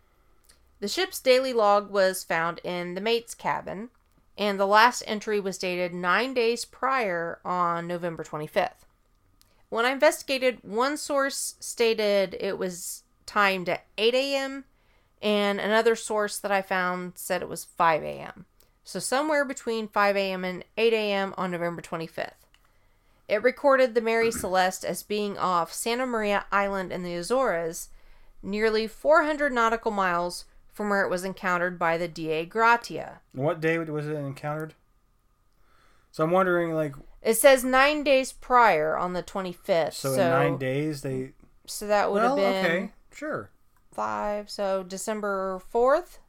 the 0.80 0.88
ship's 0.88 1.20
daily 1.20 1.54
log 1.54 1.90
was 1.90 2.24
found 2.24 2.60
in 2.64 2.96
the 2.96 3.02
mate's 3.02 3.34
cabin, 3.34 3.90
and 4.38 4.60
the 4.60 4.68
last 4.68 5.04
entry 5.08 5.40
was 5.40 5.58
dated 5.58 5.94
nine 5.94 6.34
days 6.34 6.66
prior 6.66 7.40
on 7.46 7.88
November 7.88 8.24
25th. 8.24 8.86
When 9.70 9.86
I 9.86 9.92
investigated, 9.92 10.60
one 10.62 10.98
source 10.98 11.56
stated 11.60 12.36
it 12.40 12.58
was 12.58 13.04
timed 13.26 13.70
at 13.70 13.86
8 13.98 14.14
a.m., 14.14 14.66
and 15.22 15.60
another 15.60 15.96
source 15.96 16.38
that 16.38 16.52
I 16.52 16.62
found 16.62 17.14
said 17.16 17.42
it 17.42 17.50
was 17.50 17.64
5 17.64 18.04
a.m. 18.04 18.46
So, 18.84 19.00
somewhere 19.00 19.46
between 19.46 19.88
5 19.88 20.16
a.m. 20.16 20.44
and 20.44 20.64
8 20.78 20.94
a.m. 20.94 21.34
on 21.38 21.52
November 21.52 21.82
25th. 21.82 22.46
It 23.28 23.42
recorded 23.42 23.96
the 23.96 24.02
Mary 24.02 24.30
Celeste 24.32 24.86
as 24.86 25.02
being 25.02 25.38
off 25.38 25.74
Santa 25.74 26.06
Maria 26.06 26.46
Island 26.52 26.92
in 26.92 27.04
the 27.04 27.16
Azores, 27.16 27.90
nearly 28.44 28.86
400 28.86 29.52
nautical 29.52 29.92
miles 29.92 30.46
from 30.76 30.90
where 30.90 31.02
it 31.04 31.10
was 31.10 31.24
encountered 31.24 31.80
by 31.80 31.98
the 31.98 32.08
Dei 32.10 32.46
Gratia. 32.46 33.22
What 33.32 33.62
day 33.62 33.78
was 33.80 34.08
it 34.08 34.14
encountered? 34.16 34.74
So 36.12 36.24
I'm 36.26 36.32
wondering, 36.32 36.74
like, 36.74 36.94
It 37.22 37.36
says 37.36 37.64
nine 37.64 38.04
days 38.04 38.34
prior 38.34 38.98
on 38.98 39.14
the 39.14 39.24
25th. 39.24 39.94
so, 39.94 40.14
So, 40.16 40.22
in 40.22 40.30
nine 40.30 40.58
days 40.58 41.02
they. 41.02 41.32
so 41.66 41.88
that 41.88 42.12
would 42.12 42.22
well, 42.22 42.36
have 42.36 42.64
been 42.64 42.66
okay, 42.66 42.92
sure. 43.14 43.50
five. 43.94 44.50
So 44.50 44.84
December 44.84 45.62
4th? 45.74 46.20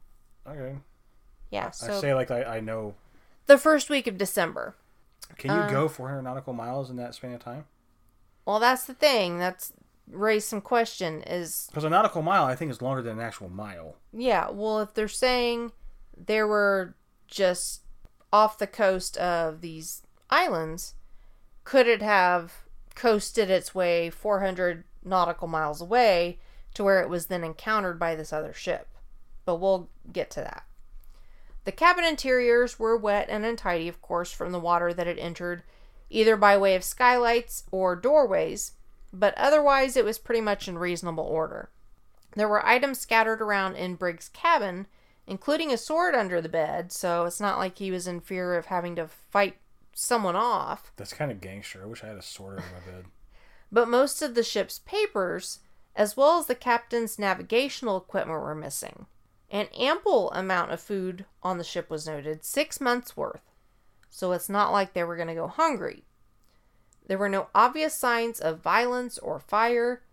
Okay. 0.47 0.77
Yeah, 1.51 1.67
I 1.67 1.71
say 1.99 2.13
like 2.13 2.31
I, 2.31 2.43
I 2.43 2.59
know. 2.61 2.95
the 3.47 3.57
first 3.57 3.89
week 3.89 4.07
of 4.07 4.17
December. 4.17 4.75
Can 5.37 5.51
you 5.51 5.57
Uh, 5.57 5.69
go 5.69 5.87
400 5.89 6.21
nautical 6.21 6.53
miles 6.53 6.89
in 6.89 6.95
that 6.97 7.15
span 7.15 7.33
of 7.33 7.43
time? 7.43 7.65
Well, 8.45 8.59
that's 8.59 8.85
the 8.85 8.93
thing. 8.93 9.39
That's 9.39 9.73
raised 10.11 10.47
some 10.47 10.61
question 10.61 11.21
is 11.23 11.67
Because 11.69 11.83
a 11.83 11.89
nautical 11.89 12.21
mile, 12.21 12.45
I 12.45 12.55
think, 12.55 12.71
is 12.71 12.81
longer 12.81 13.01
than 13.01 13.19
an 13.19 13.25
actual 13.25 13.49
mile. 13.49 13.95
Yeah, 14.13 14.49
well, 14.49 14.79
if 14.79 14.93
they're 14.93 15.07
saying 15.07 15.71
they 16.15 16.41
were 16.43 16.95
just 17.27 17.81
off 18.31 18.57
the 18.57 18.67
coast 18.67 19.17
of 19.17 19.61
these 19.61 20.03
islands, 20.29 20.93
could 21.63 21.87
it 21.87 22.01
have 22.01 22.53
coasted 22.95 23.49
its 23.49 23.75
way 23.75 24.09
400 24.09 24.83
nautical 25.03 25.47
miles 25.47 25.81
away 25.81 26.39
to 26.73 26.83
where 26.83 27.01
it 27.01 27.09
was 27.09 27.27
then 27.27 27.43
encountered 27.43 27.99
by 27.99 28.15
this 28.15 28.33
other 28.33 28.53
ship? 28.53 28.87
But 29.45 29.57
we'll 29.57 29.89
get 30.11 30.29
to 30.31 30.41
that. 30.41 30.63
The 31.65 31.71
cabin 31.73 32.05
interiors 32.05 32.79
were 32.79 32.95
wet 32.95 33.27
and 33.29 33.45
untidy, 33.45 33.89
of 33.89 34.01
course, 34.01 34.31
from 34.31 34.53
the 34.53 34.59
water 34.59 34.93
that 34.93 35.07
had 35.07 35.19
entered 35.19 35.63
either 36.09 36.37
by 36.37 36.57
way 36.57 36.75
of 36.75 36.83
skylights 36.83 37.63
or 37.71 37.95
doorways, 37.95 38.71
but 39.19 39.33
otherwise 39.37 39.97
it 39.97 40.05
was 40.05 40.19
pretty 40.19 40.41
much 40.41 40.67
in 40.67 40.77
reasonable 40.77 41.23
order. 41.23 41.69
There 42.35 42.47
were 42.47 42.65
items 42.65 42.99
scattered 42.99 43.41
around 43.41 43.75
in 43.75 43.95
Briggs' 43.95 44.29
cabin, 44.29 44.87
including 45.25 45.71
a 45.71 45.77
sword 45.77 46.13
under 46.13 46.39
the 46.39 46.49
bed, 46.49 46.91
so 46.91 47.25
it's 47.25 47.39
not 47.39 47.57
like 47.57 47.77
he 47.77 47.91
was 47.91 48.07
in 48.07 48.21
fear 48.21 48.55
of 48.55 48.67
having 48.67 48.95
to 48.95 49.07
fight 49.07 49.57
someone 49.93 50.35
off. 50.35 50.91
That's 50.95 51.13
kind 51.13 51.31
of 51.31 51.41
gangster. 51.41 51.81
I 51.81 51.87
wish 51.87 52.03
I 52.03 52.07
had 52.07 52.17
a 52.17 52.21
sword 52.21 52.59
under 52.59 52.69
my 52.73 52.91
bed. 52.91 53.05
But 53.71 53.89
most 53.89 54.21
of 54.21 54.35
the 54.35 54.43
ship's 54.43 54.79
papers, 54.79 55.59
as 55.95 56.15
well 56.15 56.39
as 56.39 56.45
the 56.45 56.55
captain's 56.55 57.17
navigational 57.17 57.97
equipment, 57.97 58.39
were 58.39 58.55
missing. 58.55 59.07
An 59.49 59.67
ample 59.77 60.31
amount 60.31 60.71
of 60.71 60.79
food 60.79 61.25
on 61.41 61.57
the 61.57 61.63
ship 61.63 61.89
was 61.89 62.05
noted, 62.05 62.45
six 62.45 62.79
months 62.79 63.17
worth, 63.17 63.41
so 64.09 64.31
it's 64.31 64.49
not 64.49 64.71
like 64.71 64.93
they 64.93 65.03
were 65.03 65.15
going 65.15 65.29
to 65.29 65.33
go 65.33 65.47
hungry. 65.47 66.03
There 67.07 67.17
were 67.17 67.29
no 67.29 67.47
obvious 67.55 67.95
signs 67.95 68.39
of 68.39 68.59
violence 68.61 69.17
or 69.17 69.39
fire, 69.39 70.03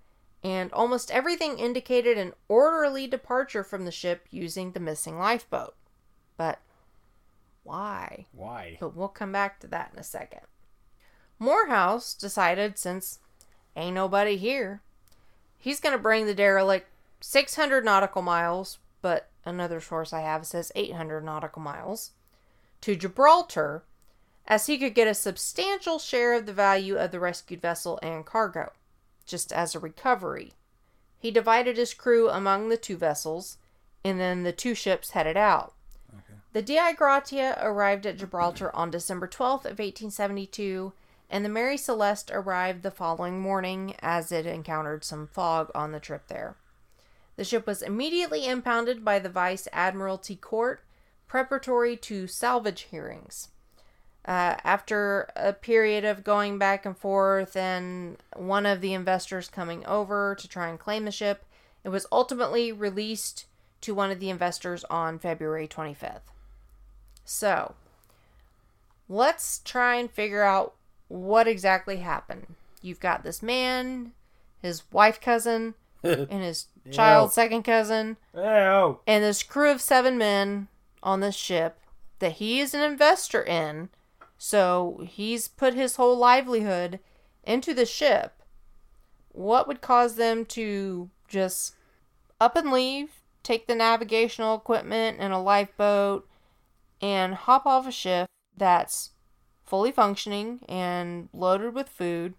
and 0.42 0.72
almost 0.72 1.11
everything 1.11 1.59
indicated 1.59 2.16
an 2.16 2.32
orderly 2.49 3.07
departure 3.07 3.64
from 3.64 3.84
the 3.84 3.90
ship 3.90 4.26
using 4.30 4.72
the 4.72 4.80
missing 4.80 5.18
lifeboat. 5.18 5.74
But 6.36 6.61
why? 7.64 8.26
Why? 8.32 8.76
But 8.78 8.95
we'll 8.95 9.09
come 9.09 9.32
back 9.32 9.59
to 9.61 9.66
that 9.68 9.90
in 9.92 9.99
a 9.99 10.05
second. 10.05 10.42
Morehouse 11.38 12.14
decided 12.14 12.78
since 12.78 13.18
ain't 13.76 13.95
nobody 13.95 14.36
here, 14.36 14.80
he's 15.59 15.80
going 15.80 15.95
to 15.95 16.03
bring 16.03 16.26
the 16.26 16.34
derelict 16.34 16.88
600 17.20 17.84
nautical 17.84 18.22
miles, 18.22 18.78
but 19.03 19.30
another 19.45 19.80
source 19.80 20.12
I 20.12 20.20
have 20.20 20.47
says 20.47 20.70
800 20.76 21.24
nautical 21.24 21.62
miles, 21.62 22.12
to 22.82 22.95
Gibraltar, 22.95 23.82
as 24.47 24.66
he 24.66 24.78
could 24.78 24.95
get 24.95 25.09
a 25.09 25.14
substantial 25.14 25.99
share 25.99 26.34
of 26.34 26.47
the 26.47 26.53
value 26.53 26.97
of 26.97 27.11
the 27.11 27.20
rescued 27.20 27.61
vessel 27.61 27.99
and 28.03 28.26
cargo, 28.26 28.72
just 29.24 29.53
as 29.53 29.74
a 29.74 29.78
recovery. 29.78 30.53
He 31.18 31.30
divided 31.30 31.76
his 31.76 31.95
crew 31.95 32.28
among 32.28 32.68
the 32.68 32.76
two 32.76 32.97
vessels, 32.97 33.57
and 34.05 34.20
then 34.20 34.42
the 34.42 34.53
two 34.53 34.74
ships 34.74 35.11
headed 35.11 35.36
out. 35.36 35.72
The 36.53 36.62
Dei 36.62 36.92
Gratia 36.97 37.59
arrived 37.61 38.07
at 38.07 38.18
Gibraltar 38.18 38.74
on 38.76 38.90
December 38.90 39.26
12th 39.26 39.64
of 39.64 39.80
1872, 39.80 40.92
and 41.28 41.45
the 41.45 41.49
Mary 41.49 41.76
Celeste 41.76 42.30
arrived 42.30 42.82
the 42.82 42.92
following 42.92 43.40
morning 43.40 43.97
as 44.01 44.30
it 44.30 44.47
encountered 44.47 45.03
some 45.03 45.26
fog 45.26 45.70
on 45.74 45.90
the 45.90 45.99
trip 45.99 46.28
there. 46.28 46.57
The 47.36 47.45
ship 47.45 47.66
was 47.66 47.82
immediately 47.82 48.47
impounded 48.47 49.05
by 49.05 49.18
the 49.18 49.28
Vice 49.28 49.66
Admiralty 49.72 50.36
Court, 50.36 50.84
preparatory 51.26 51.97
to 51.97 52.28
salvage 52.28 52.82
hearings. 52.82 53.49
Uh, 54.25 54.57
after 54.64 55.29
a 55.37 55.53
period 55.53 56.05
of 56.05 56.25
going 56.25 56.57
back 56.59 56.87
and 56.87 56.97
forth 56.97 57.55
and 57.55 58.16
one 58.35 58.64
of 58.64 58.81
the 58.81 58.95
investors 58.95 59.49
coming 59.49 59.85
over 59.85 60.35
to 60.35 60.49
try 60.49 60.68
and 60.68 60.79
claim 60.79 61.05
the 61.05 61.11
ship, 61.11 61.45
it 61.85 61.91
was 61.91 62.07
ultimately 62.11 62.72
released 62.72 63.45
to 63.83 63.95
one 63.95 64.11
of 64.11 64.20
the 64.20 64.31
investors 64.31 64.83
on 64.89 65.18
February 65.18 65.68
25th. 65.68 66.33
So, 67.27 67.75
let's 69.09 69.61
try 69.64 69.97
and 69.97 70.11
figure 70.11 70.43
out 70.43 70.75
what 71.09 71.47
exactly 71.47 71.99
happened. 71.99 72.47
You've 72.81 73.01
got 73.01 73.22
this 73.25 73.43
man, 73.43 74.12
his 74.62 74.83
wife 74.91 75.20
cousin, 75.20 75.75
and 76.03 76.43
his 76.43 76.66
child 76.91 77.33
second 77.33 77.62
cousin, 77.62 78.16
Oh, 78.35 79.01
and 79.07 79.22
this 79.22 79.43
crew 79.43 79.70
of 79.70 79.81
seven 79.81 80.18
men 80.18 80.68
on 81.03 81.20
this 81.20 81.35
ship 81.35 81.79
that 82.18 82.33
he 82.33 82.61
is 82.61 82.75
an 82.75 82.81
investor 82.81 83.43
in. 83.43 83.91
So 84.39 85.03
he's 85.07 85.49
put 85.49 85.74
his 85.74 85.97
whole 85.97 86.16
livelihood 86.16 87.01
into 87.45 87.72
the 87.74 87.87
ship. 87.87 88.43
What 89.32 89.66
would 89.66 89.80
cause 89.80 90.16
them 90.16 90.45
to 90.47 91.11
just 91.28 91.74
up 92.41 92.57
and 92.57 92.70
leave, 92.70 93.11
take 93.43 93.66
the 93.66 93.74
navigational 93.74 94.57
equipment 94.57 95.18
and 95.20 95.32
a 95.32 95.39
lifeboat, 95.39 96.28
and 97.01 97.35
hop 97.35 97.66
off 97.66 97.87
a 97.87 97.93
ship 97.93 98.26
that's 98.57 99.11
fully 99.64 99.91
functioning 99.93 100.61
and 100.68 101.28
loaded 101.32 101.74
with 101.74 101.89
food? 101.89 102.35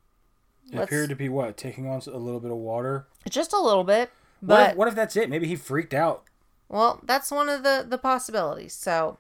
it 0.72 0.76
Let's- 0.78 0.86
appeared 0.90 1.10
to 1.10 1.16
be 1.16 1.30
what 1.30 1.58
taking 1.58 1.88
on 1.88 2.02
a 2.08 2.18
little 2.18 2.40
bit 2.40 2.52
of 2.52 2.58
water. 2.58 3.08
Just 3.30 3.54
a 3.54 3.60
little 3.60 3.84
bit, 3.84 4.12
What 4.40 4.48
but 4.48 4.70
if, 4.72 4.76
what 4.78 4.88
if 4.88 4.96
that's 4.96 5.16
it? 5.16 5.30
Maybe 5.30 5.48
he 5.48 5.56
freaked 5.56 5.94
out. 5.94 6.24
well, 6.70 7.00
that's 7.04 7.30
one 7.32 7.50
of 7.50 7.64
the 7.64 7.86
the 7.88 7.98
possibilities. 7.98 8.74
So 8.74 9.18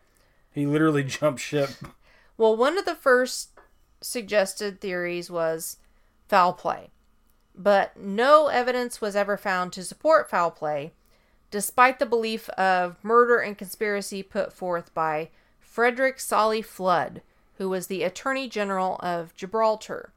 He 0.51 0.65
literally 0.65 1.03
jumped 1.17 1.41
ship. 1.41 1.69
Well, 2.37 2.55
one 2.55 2.77
of 2.77 2.85
the 2.85 2.95
first 2.95 3.51
suggested 4.01 4.81
theories 4.81 5.31
was 5.31 5.77
foul 6.27 6.53
play, 6.53 6.89
but 7.55 7.97
no 7.97 8.47
evidence 8.47 8.99
was 8.99 9.15
ever 9.15 9.37
found 9.37 9.71
to 9.73 9.83
support 9.83 10.29
foul 10.29 10.51
play, 10.51 10.93
despite 11.49 11.99
the 11.99 12.05
belief 12.05 12.49
of 12.49 12.97
murder 13.03 13.39
and 13.39 13.57
conspiracy 13.57 14.21
put 14.21 14.51
forth 14.51 14.93
by 14.93 15.29
Frederick 15.59 16.19
Solly 16.19 16.61
Flood, 16.61 17.21
who 17.57 17.69
was 17.69 17.87
the 17.87 18.03
Attorney 18.03 18.49
General 18.49 18.97
of 19.01 19.35
Gibraltar. 19.35 20.11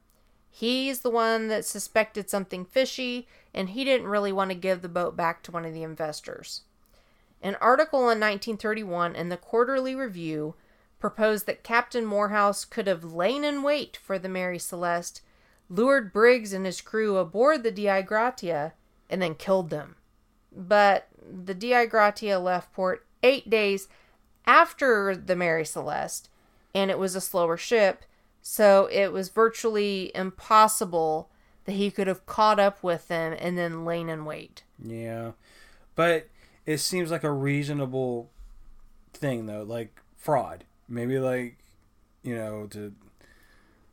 He's 0.51 1.01
the 1.01 1.09
one 1.09 1.47
that 1.47 1.63
suspected 1.63 2.29
something 2.29 2.65
fishy, 2.65 3.27
and 3.53 3.69
he 3.69 3.85
didn't 3.85 4.07
really 4.07 4.33
want 4.33 4.51
to 4.51 4.55
give 4.55 4.81
the 4.81 4.89
boat 4.89 5.15
back 5.15 5.41
to 5.43 5.51
one 5.51 5.63
of 5.63 5.73
the 5.73 5.83
investors. 5.83 6.61
An 7.41 7.55
article 7.61 8.01
in 8.01 8.19
1931 8.19 9.15
in 9.15 9.29
the 9.29 9.37
Quarterly 9.37 9.95
Review 9.95 10.55
proposed 10.99 11.45
that 11.45 11.63
Captain 11.63 12.05
Morehouse 12.05 12.65
could 12.65 12.87
have 12.87 13.03
lain 13.03 13.43
in 13.43 13.63
wait 13.63 13.97
for 13.97 14.19
the 14.19 14.29
Mary 14.29 14.59
Celeste, 14.59 15.21
lured 15.69 16.11
Briggs 16.11 16.53
and 16.53 16.65
his 16.65 16.81
crew 16.81 17.17
aboard 17.17 17.63
the 17.63 17.71
Dei 17.71 18.01
Gratia, 18.01 18.73
and 19.09 19.21
then 19.21 19.35
killed 19.35 19.69
them. 19.69 19.95
But 20.51 21.07
the 21.21 21.53
Dei 21.53 21.85
Gratia 21.85 22.39
left 22.39 22.73
port 22.73 23.05
eight 23.23 23.49
days 23.49 23.87
after 24.45 25.15
the 25.15 25.35
Mary 25.35 25.65
Celeste, 25.65 26.29
and 26.73 26.89
it 26.91 26.99
was 26.99 27.15
a 27.15 27.21
slower 27.21 27.57
ship, 27.57 28.03
so 28.41 28.87
it 28.91 29.11
was 29.11 29.29
virtually 29.29 30.11
impossible 30.15 31.29
that 31.65 31.73
he 31.73 31.91
could 31.91 32.07
have 32.07 32.25
caught 32.25 32.59
up 32.59 32.81
with 32.83 33.07
them 33.07 33.35
and 33.39 33.57
then 33.57 33.85
lain 33.85 34.09
in 34.09 34.25
wait. 34.25 34.63
Yeah, 34.83 35.31
but 35.95 36.27
it 36.65 36.79
seems 36.79 37.11
like 37.11 37.23
a 37.23 37.31
reasonable 37.31 38.31
thing 39.13 39.45
though, 39.45 39.63
like 39.63 40.01
fraud. 40.15 40.65
Maybe 40.89 41.19
like 41.19 41.57
you 42.23 42.35
know 42.35 42.67
to 42.71 42.93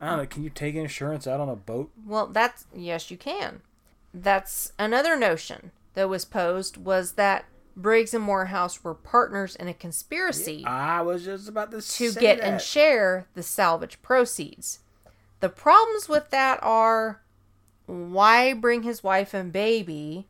I 0.00 0.08
don't 0.08 0.18
know. 0.18 0.26
Can 0.26 0.44
you 0.44 0.50
take 0.50 0.74
insurance 0.74 1.26
out 1.26 1.40
on 1.40 1.48
a 1.48 1.56
boat? 1.56 1.90
Well, 2.04 2.26
that's 2.26 2.66
yes, 2.74 3.10
you 3.10 3.16
can. 3.16 3.62
That's 4.12 4.72
another 4.78 5.16
notion 5.16 5.72
that 5.94 6.08
was 6.08 6.24
posed 6.24 6.76
was 6.76 7.12
that 7.12 7.44
Briggs 7.76 8.14
and 8.14 8.24
Morehouse 8.24 8.82
were 8.82 8.94
partners 8.94 9.54
in 9.54 9.68
a 9.68 9.74
conspiracy 9.74 10.64
I 10.66 11.02
was 11.02 11.24
just 11.24 11.48
about 11.48 11.70
to 11.72 11.80
to 11.80 12.12
get 12.12 12.38
that. 12.38 12.44
and 12.46 12.60
share 12.60 13.26
the 13.34 13.42
salvage 13.42 14.00
proceeds. 14.02 14.80
The 15.40 15.48
problems 15.50 16.08
with 16.08 16.30
that 16.30 16.58
are 16.62 17.20
why 17.86 18.54
bring 18.54 18.82
his 18.82 19.02
wife 19.02 19.34
and 19.34 19.52
baby? 19.52 20.26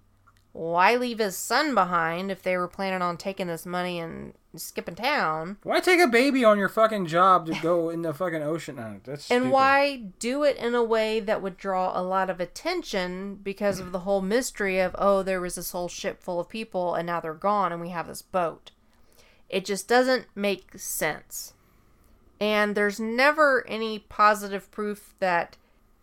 Why 0.53 0.97
leave 0.97 1.19
his 1.19 1.37
son 1.37 1.75
behind 1.75 2.31
if 2.31 2.43
they 2.43 2.57
were 2.57 2.69
planning 2.69 3.03
on 3.03 3.17
taking 3.17 3.47
this 3.47 3.67
money 3.67 3.99
and 4.01 4.33
skipping 4.59 4.95
town? 4.95 5.57
Why 5.63 5.81
take 5.81 6.01
a 6.01 6.07
baby 6.07 6.45
on 6.45 6.59
your 6.59 6.69
fucking 6.69 7.07
job 7.07 7.47
to 7.47 7.55
go 7.63 7.91
in 7.91 8.03
the 8.03 8.13
fucking 8.15 8.43
ocean? 8.43 8.77
No, 8.77 9.01
that's 9.05 9.31
And 9.31 9.43
stupid. 9.45 9.51
why 9.53 9.97
do 10.19 10.43
it 10.43 10.57
in 10.57 10.75
a 10.75 10.83
way 10.83 11.21
that 11.21 11.43
would 11.43 11.57
draw 11.57 11.99
a 11.99 12.03
lot 12.03 12.31
of 12.31 12.41
attention 12.41 13.37
because 13.43 13.81
of 13.81 13.93
the 13.93 14.01
whole 14.01 14.23
mystery 14.23 14.79
of, 14.81 14.95
oh, 14.99 15.23
there 15.23 15.41
was 15.41 15.55
this 15.57 15.71
whole 15.71 15.89
ship 15.89 16.23
full 16.23 16.41
of 16.41 16.49
people 16.49 16.95
and 16.95 17.07
now 17.07 17.21
they're 17.21 17.35
gone 17.35 17.73
and 17.73 17.81
we 17.81 17.91
have 17.91 18.07
this 18.09 18.23
boat? 18.23 18.71
It 19.49 19.65
just 19.65 19.87
doesn't 19.89 20.27
make 20.35 20.79
sense. 20.79 21.53
And 22.41 22.75
there's 22.75 23.01
never 23.01 23.67
any 23.67 23.99
positive 24.01 24.71
proof 24.71 25.15
that 25.21 25.57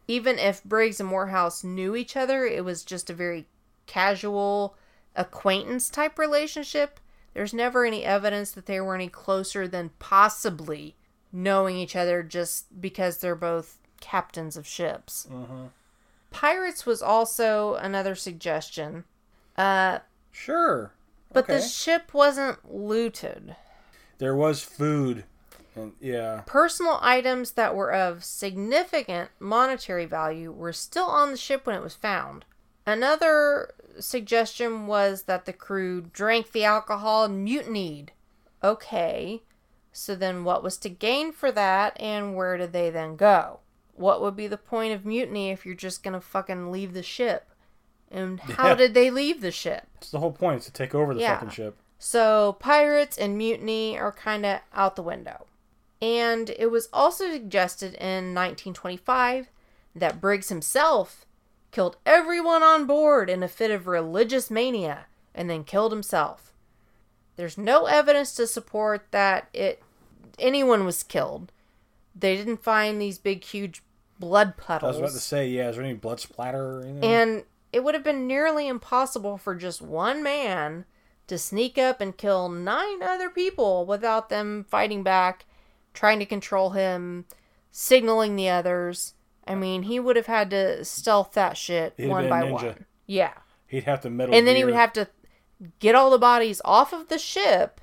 even 0.08 0.40
if 0.40 0.64
Briggs 0.64 1.00
and 1.00 1.08
Morehouse 1.10 1.64
knew 1.64 1.96
each 1.96 2.18
other, 2.18 2.46
it 2.46 2.66
was 2.66 2.84
just 2.84 3.10
a 3.10 3.14
very 3.14 3.46
casual 3.86 4.76
acquaintance 5.16 5.90
type 5.90 6.18
relationship. 6.18 7.00
There's 7.34 7.54
never 7.54 7.86
any 7.86 8.04
evidence 8.04 8.52
that 8.52 8.66
they 8.66 8.80
were 8.80 8.96
any 8.96 9.10
closer 9.10 9.68
than 9.68 9.92
possibly 10.00 10.96
knowing 11.32 11.76
each 11.78 11.96
other 11.96 12.22
just 12.24 12.80
because 12.80 13.18
they're 13.18 13.36
both 13.36 13.78
captains 14.00 14.56
of 14.56 14.68
ships. 14.68 15.28
Pirates 16.32 16.86
was 16.86 17.02
also 17.02 17.76
another 17.76 18.16
suggestion, 18.16 19.04
uh, 19.58 20.00
Sure, 20.32 20.92
but 21.32 21.44
okay. 21.46 21.58
the 21.58 21.62
ship 21.62 22.14
wasn't 22.14 22.58
looted. 22.74 23.56
there 24.18 24.36
was 24.36 24.64
food, 24.64 25.24
and 25.76 25.94
yeah, 26.00 26.42
Personal 26.48 26.98
items 27.02 27.52
that 27.52 27.76
were 27.76 27.92
of 27.94 28.24
significant 28.24 29.30
monetary 29.40 30.06
value 30.06 30.52
were 30.52 30.74
still 30.74 31.06
on 31.06 31.32
the 31.32 31.38
ship 31.38 31.66
when 31.68 31.76
it 31.76 31.84
was 31.84 31.96
found. 31.96 32.46
Another 32.86 33.74
suggestion 34.00 34.88
was 34.88 35.24
that 35.24 35.46
the 35.46 35.54
crew 35.54 36.02
drank 36.02 36.52
the 36.52 36.64
alcohol 36.66 37.24
and 37.26 37.44
mutinied. 37.44 38.12
Okay, 38.64 39.42
so 39.92 40.16
then 40.16 40.44
what 40.44 40.64
was 40.64 40.78
to 40.78 40.90
gain 40.90 41.32
for 41.32 41.52
that 41.52 42.00
and 42.00 42.36
where 42.36 42.58
did 42.58 42.74
they 42.74 42.90
then 42.90 43.16
go? 43.16 43.60
What 43.96 44.22
would 44.22 44.36
be 44.36 44.48
the 44.48 44.58
point 44.58 44.94
of 44.94 45.06
mutiny 45.06 45.52
if 45.52 45.66
you're 45.66 45.76
just 45.76 46.04
gonna 46.04 46.22
fucking 46.22 46.72
leave 46.72 46.94
the 46.94 47.04
ship? 47.04 47.48
And 48.12 48.40
how 48.58 48.70
Yeah. 48.70 48.76
did 48.76 48.94
they 48.94 49.10
leave 49.12 49.42
the 49.42 49.52
ship? 49.52 49.88
it's 49.98 50.12
the 50.12 50.20
whole 50.20 50.32
point 50.32 50.60
is 50.60 50.66
to 50.66 50.72
take 50.72 50.94
over 50.96 51.14
the 51.14 51.22
Yeah. 51.22 51.36
fucking 51.36 51.50
ship. 51.52 51.78
So 52.00 52.58
pirates 52.60 53.18
and 53.18 53.38
mutiny 53.38 53.98
are 53.98 54.12
kind 54.12 54.46
of 54.46 54.60
out 54.74 54.96
the 54.98 55.04
window. 55.04 55.46
And 56.02 56.50
it 56.50 56.70
was 56.70 56.90
also 56.92 57.32
suggested 57.32 57.94
in 57.94 58.34
1925 58.34 59.50
that 59.96 60.20
Briggs 60.20 60.50
himself 60.50 61.26
killed 61.74 61.98
everyone 62.06 62.64
on 62.64 62.86
board 62.86 63.30
in 63.30 63.44
a 63.44 63.48
fit 63.50 63.72
of 63.72 63.88
religious 63.88 64.50
mania 64.50 65.08
and 65.36 65.50
then 65.50 65.66
killed 65.66 65.92
himself. 65.92 66.54
There's 67.36 67.58
no 67.58 67.88
evidence 67.88 68.36
to 68.36 68.48
support 68.48 69.08
that 69.12 69.50
it 69.54 69.82
anyone 70.40 70.86
was 70.86 71.04
killed. 71.04 71.52
They 72.16 72.38
didn't 72.38 72.64
find 72.64 73.02
these 73.02 73.18
big 73.18 73.44
huge 73.44 73.82
blood 74.20 74.56
puddles. 74.56 74.98
I 74.98 75.02
was 75.02 75.12
about 75.12 75.18
to 75.18 75.26
say, 75.26 75.48
yeah, 75.48 75.70
is 75.70 75.76
there 75.76 75.84
any 75.84 75.96
blood 75.96 76.20
splatter 76.20 76.78
or 76.78 76.84
anything? 76.84 77.04
And 77.04 77.44
it 77.72 77.84
would 77.84 77.96
have 77.96 78.04
been 78.04 78.28
nearly 78.28 78.68
impossible 78.68 79.38
for 79.38 79.56
just 79.56 79.82
one 79.82 80.22
man 80.22 80.86
to 81.26 81.40
sneak 81.40 81.80
up 81.80 82.02
and 82.02 82.16
kill 82.16 82.50
nine 82.50 83.02
other 83.02 83.30
people 83.30 83.86
without 83.86 84.30
them 84.30 84.66
fighting 84.70 85.02
back, 85.02 85.46
trying 85.94 86.20
to 86.20 86.26
control 86.26 86.72
him, 86.72 87.26
signaling 87.72 88.36
the 88.36 88.50
others. 88.50 89.16
I 89.48 89.56
mean, 89.56 89.84
he 89.84 90.00
would 90.00 90.16
have 90.16 90.28
had 90.28 90.50
to 90.52 90.84
stealth 90.86 91.34
that 91.34 91.58
shit 91.58 91.94
He'd 91.98 92.08
one 92.08 92.30
by 92.30 92.44
ninja. 92.44 92.52
one. 92.52 92.86
Yeah. 93.06 93.34
He'd 93.68 93.84
have 93.84 94.02
to 94.02 94.10
metal. 94.10 94.34
And 94.36 94.48
then 94.48 94.56
he 94.56 94.64
would 94.64 94.74
have 94.74 94.94
to 94.94 95.08
get 95.80 95.96
all 95.96 96.10
the 96.10 96.18
bodies 96.18 96.62
off 96.64 96.94
of 96.94 97.10
the 97.10 97.18
ship 97.18 97.82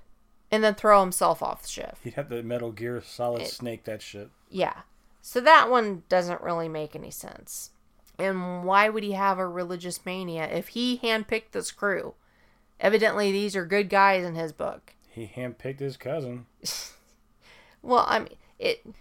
and 0.51 0.65
then 0.65 0.75
throw 0.75 1.01
himself 1.01 1.43
off 1.43 1.63
the 1.63 1.69
ship. 1.69 1.97
He'd 2.03 2.15
have 2.15 2.29
to 2.31 2.43
Metal 2.43 2.73
Gear 2.73 3.03
Solid 3.05 3.47
Snake 3.47 3.85
that 3.85 4.03
shit. 4.03 4.31
Yeah. 4.49 4.81
So 5.23 5.41
that 5.41 5.71
one 5.71 6.03
doesn't 6.09 6.41
really 6.41 6.69
make 6.69 6.97
any 6.97 7.11
sense. 7.11 7.71
And 8.19 8.65
why 8.65 8.89
would 8.89 9.03
he 9.03 9.13
have 9.13 9.39
a 9.39 9.47
religious 9.47 10.05
mania 10.05 10.45
if 10.47 10.69
he 10.69 10.99
handpicked 11.03 11.53
this 11.53 11.71
crew? 11.71 12.15
Evidently, 12.79 13.31
these 13.31 13.55
are 13.55 13.65
good 13.67 13.89
guys 13.89 14.25
in 14.25 14.35
his 14.35 14.53
book. 14.53 14.95
He 15.13 15.27
handpicked 15.27 15.81
his 15.81 15.97
cousin. 15.97 16.47
Well, 17.83 18.05
I 18.09 18.21
mean, 18.21 18.37
it, 18.61 18.81
it 18.87 18.95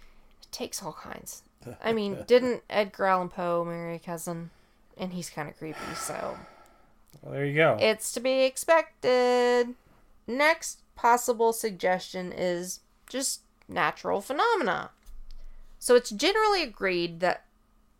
takes 0.50 0.82
all 0.82 0.92
kinds. 0.92 1.44
I 1.82 1.92
mean, 1.92 2.18
didn't 2.26 2.62
Edgar 2.70 3.06
Allan 3.06 3.28
Poe 3.28 3.64
marry 3.64 3.96
a 3.96 3.98
cousin? 3.98 4.50
And 4.96 5.12
he's 5.12 5.30
kind 5.30 5.48
of 5.48 5.56
creepy, 5.56 5.78
so 5.94 6.36
Well, 7.22 7.32
there 7.32 7.46
you 7.46 7.54
go. 7.54 7.78
it's 7.80 8.12
to 8.12 8.20
be 8.20 8.42
expected. 8.42 9.74
Next 10.26 10.80
possible 10.94 11.52
suggestion 11.52 12.32
is 12.32 12.80
just 13.08 13.40
natural 13.68 14.20
phenomena. 14.20 14.90
So 15.78 15.94
it's 15.94 16.10
generally 16.10 16.62
agreed 16.62 17.20
that 17.20 17.44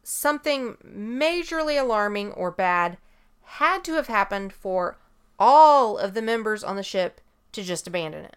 something 0.02 0.76
majorly 0.86 1.80
alarming 1.80 2.32
or 2.32 2.50
bad 2.50 2.98
had 3.44 3.82
to 3.84 3.94
have 3.94 4.08
happened 4.08 4.52
for 4.52 4.98
all 5.38 5.96
of 5.96 6.12
the 6.12 6.22
members 6.22 6.62
on 6.62 6.76
the 6.76 6.82
ship 6.82 7.20
to 7.52 7.62
just 7.62 7.86
abandon 7.86 8.24
it. 8.26 8.36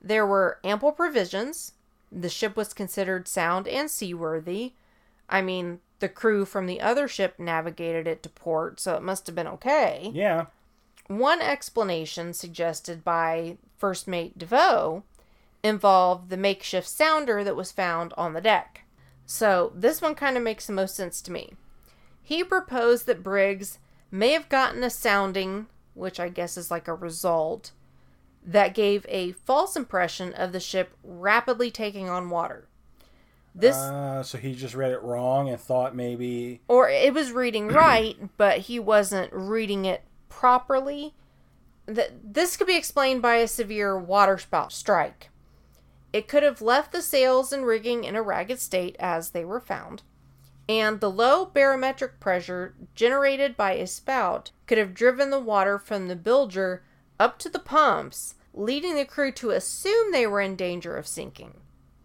There 0.00 0.26
were 0.26 0.58
ample 0.62 0.92
provisions. 0.92 1.72
The 2.10 2.28
ship 2.28 2.56
was 2.56 2.72
considered 2.72 3.28
sound 3.28 3.68
and 3.68 3.90
seaworthy. 3.90 4.72
I 5.28 5.42
mean, 5.42 5.80
the 6.00 6.08
crew 6.08 6.44
from 6.44 6.66
the 6.66 6.80
other 6.80 7.08
ship 7.08 7.38
navigated 7.38 8.06
it 8.06 8.22
to 8.22 8.28
port, 8.28 8.80
so 8.80 8.94
it 8.94 9.02
must 9.02 9.26
have 9.26 9.36
been 9.36 9.48
okay. 9.48 10.10
yeah. 10.14 10.46
One 11.08 11.40
explanation 11.40 12.34
suggested 12.34 13.02
by 13.02 13.56
First 13.78 14.06
Mate 14.06 14.38
Deveau 14.38 15.04
involved 15.62 16.28
the 16.28 16.36
makeshift 16.36 16.86
sounder 16.86 17.42
that 17.42 17.56
was 17.56 17.72
found 17.72 18.12
on 18.16 18.34
the 18.34 18.40
deck. 18.42 18.84
So, 19.24 19.72
this 19.74 20.00
one 20.02 20.14
kind 20.14 20.36
of 20.36 20.42
makes 20.42 20.66
the 20.66 20.72
most 20.72 20.94
sense 20.94 21.20
to 21.22 21.32
me. 21.32 21.54
He 22.22 22.44
proposed 22.44 23.06
that 23.06 23.22
Briggs 23.22 23.78
may 24.10 24.32
have 24.32 24.48
gotten 24.48 24.82
a 24.82 24.90
sounding, 24.90 25.66
which 25.94 26.20
I 26.20 26.28
guess 26.28 26.56
is 26.56 26.70
like 26.70 26.88
a 26.88 26.94
result, 26.94 27.72
that 28.48 28.74
gave 28.74 29.04
a 29.10 29.32
false 29.32 29.76
impression 29.76 30.32
of 30.32 30.52
the 30.52 30.60
ship 30.60 30.94
rapidly 31.04 31.70
taking 31.70 32.08
on 32.08 32.30
water. 32.30 32.66
This 33.54 33.76
Uh, 33.76 34.22
so 34.22 34.38
he 34.38 34.54
just 34.54 34.74
read 34.74 34.92
it 34.92 35.02
wrong 35.02 35.48
and 35.50 35.60
thought 35.60 35.94
maybe. 35.94 36.60
or 36.66 36.88
it 36.88 37.12
was 37.12 37.30
reading 37.32 37.68
right, 37.84 38.16
but 38.38 38.60
he 38.60 38.78
wasn't 38.78 39.32
reading 39.32 39.84
it 39.84 40.02
properly. 40.28 41.14
Th- 41.86 42.12
This 42.24 42.56
could 42.56 42.66
be 42.66 42.76
explained 42.76 43.20
by 43.20 43.36
a 43.36 43.48
severe 43.48 43.98
waterspout 43.98 44.72
strike. 44.72 45.28
It 46.12 46.26
could 46.28 46.42
have 46.42 46.62
left 46.62 46.92
the 46.92 47.02
sails 47.02 47.52
and 47.52 47.66
rigging 47.66 48.04
in 48.04 48.16
a 48.16 48.22
ragged 48.22 48.60
state 48.60 48.96
as 48.98 49.30
they 49.30 49.44
were 49.44 49.60
found, 49.60 50.02
and 50.68 51.00
the 51.00 51.10
low 51.10 51.44
barometric 51.44 52.18
pressure 52.18 52.74
generated 52.94 53.58
by 53.58 53.72
a 53.72 53.86
spout 53.86 54.52
could 54.66 54.78
have 54.78 54.94
driven 54.94 55.28
the 55.28 55.38
water 55.40 55.78
from 55.78 56.08
the 56.08 56.16
bilger 56.16 56.80
up 57.20 57.38
to 57.40 57.48
the 57.50 57.58
pumps, 57.58 58.36
leading 58.54 58.94
the 58.96 59.04
crew 59.04 59.32
to 59.32 59.50
assume 59.50 60.12
they 60.12 60.26
were 60.26 60.40
in 60.40 60.56
danger 60.56 60.96
of 60.96 61.06
sinking. 61.06 61.54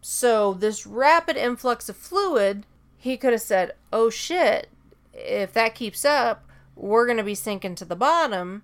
So, 0.02 0.54
this 0.54 0.86
rapid 0.86 1.38
influx 1.38 1.88
of 1.90 1.96
fluid, 1.96 2.66
he 2.98 3.16
could 3.18 3.32
have 3.32 3.42
said, 3.42 3.74
Oh 3.92 4.10
shit, 4.10 4.70
if 5.14 5.54
that 5.54 5.76
keeps 5.76 6.04
up, 6.04 6.46
we're 6.76 7.06
going 7.06 7.18
to 7.18 7.24
be 7.24 7.36
sinking 7.36 7.76
to 7.76 7.86
the 7.86 7.96
bottom. 7.96 8.64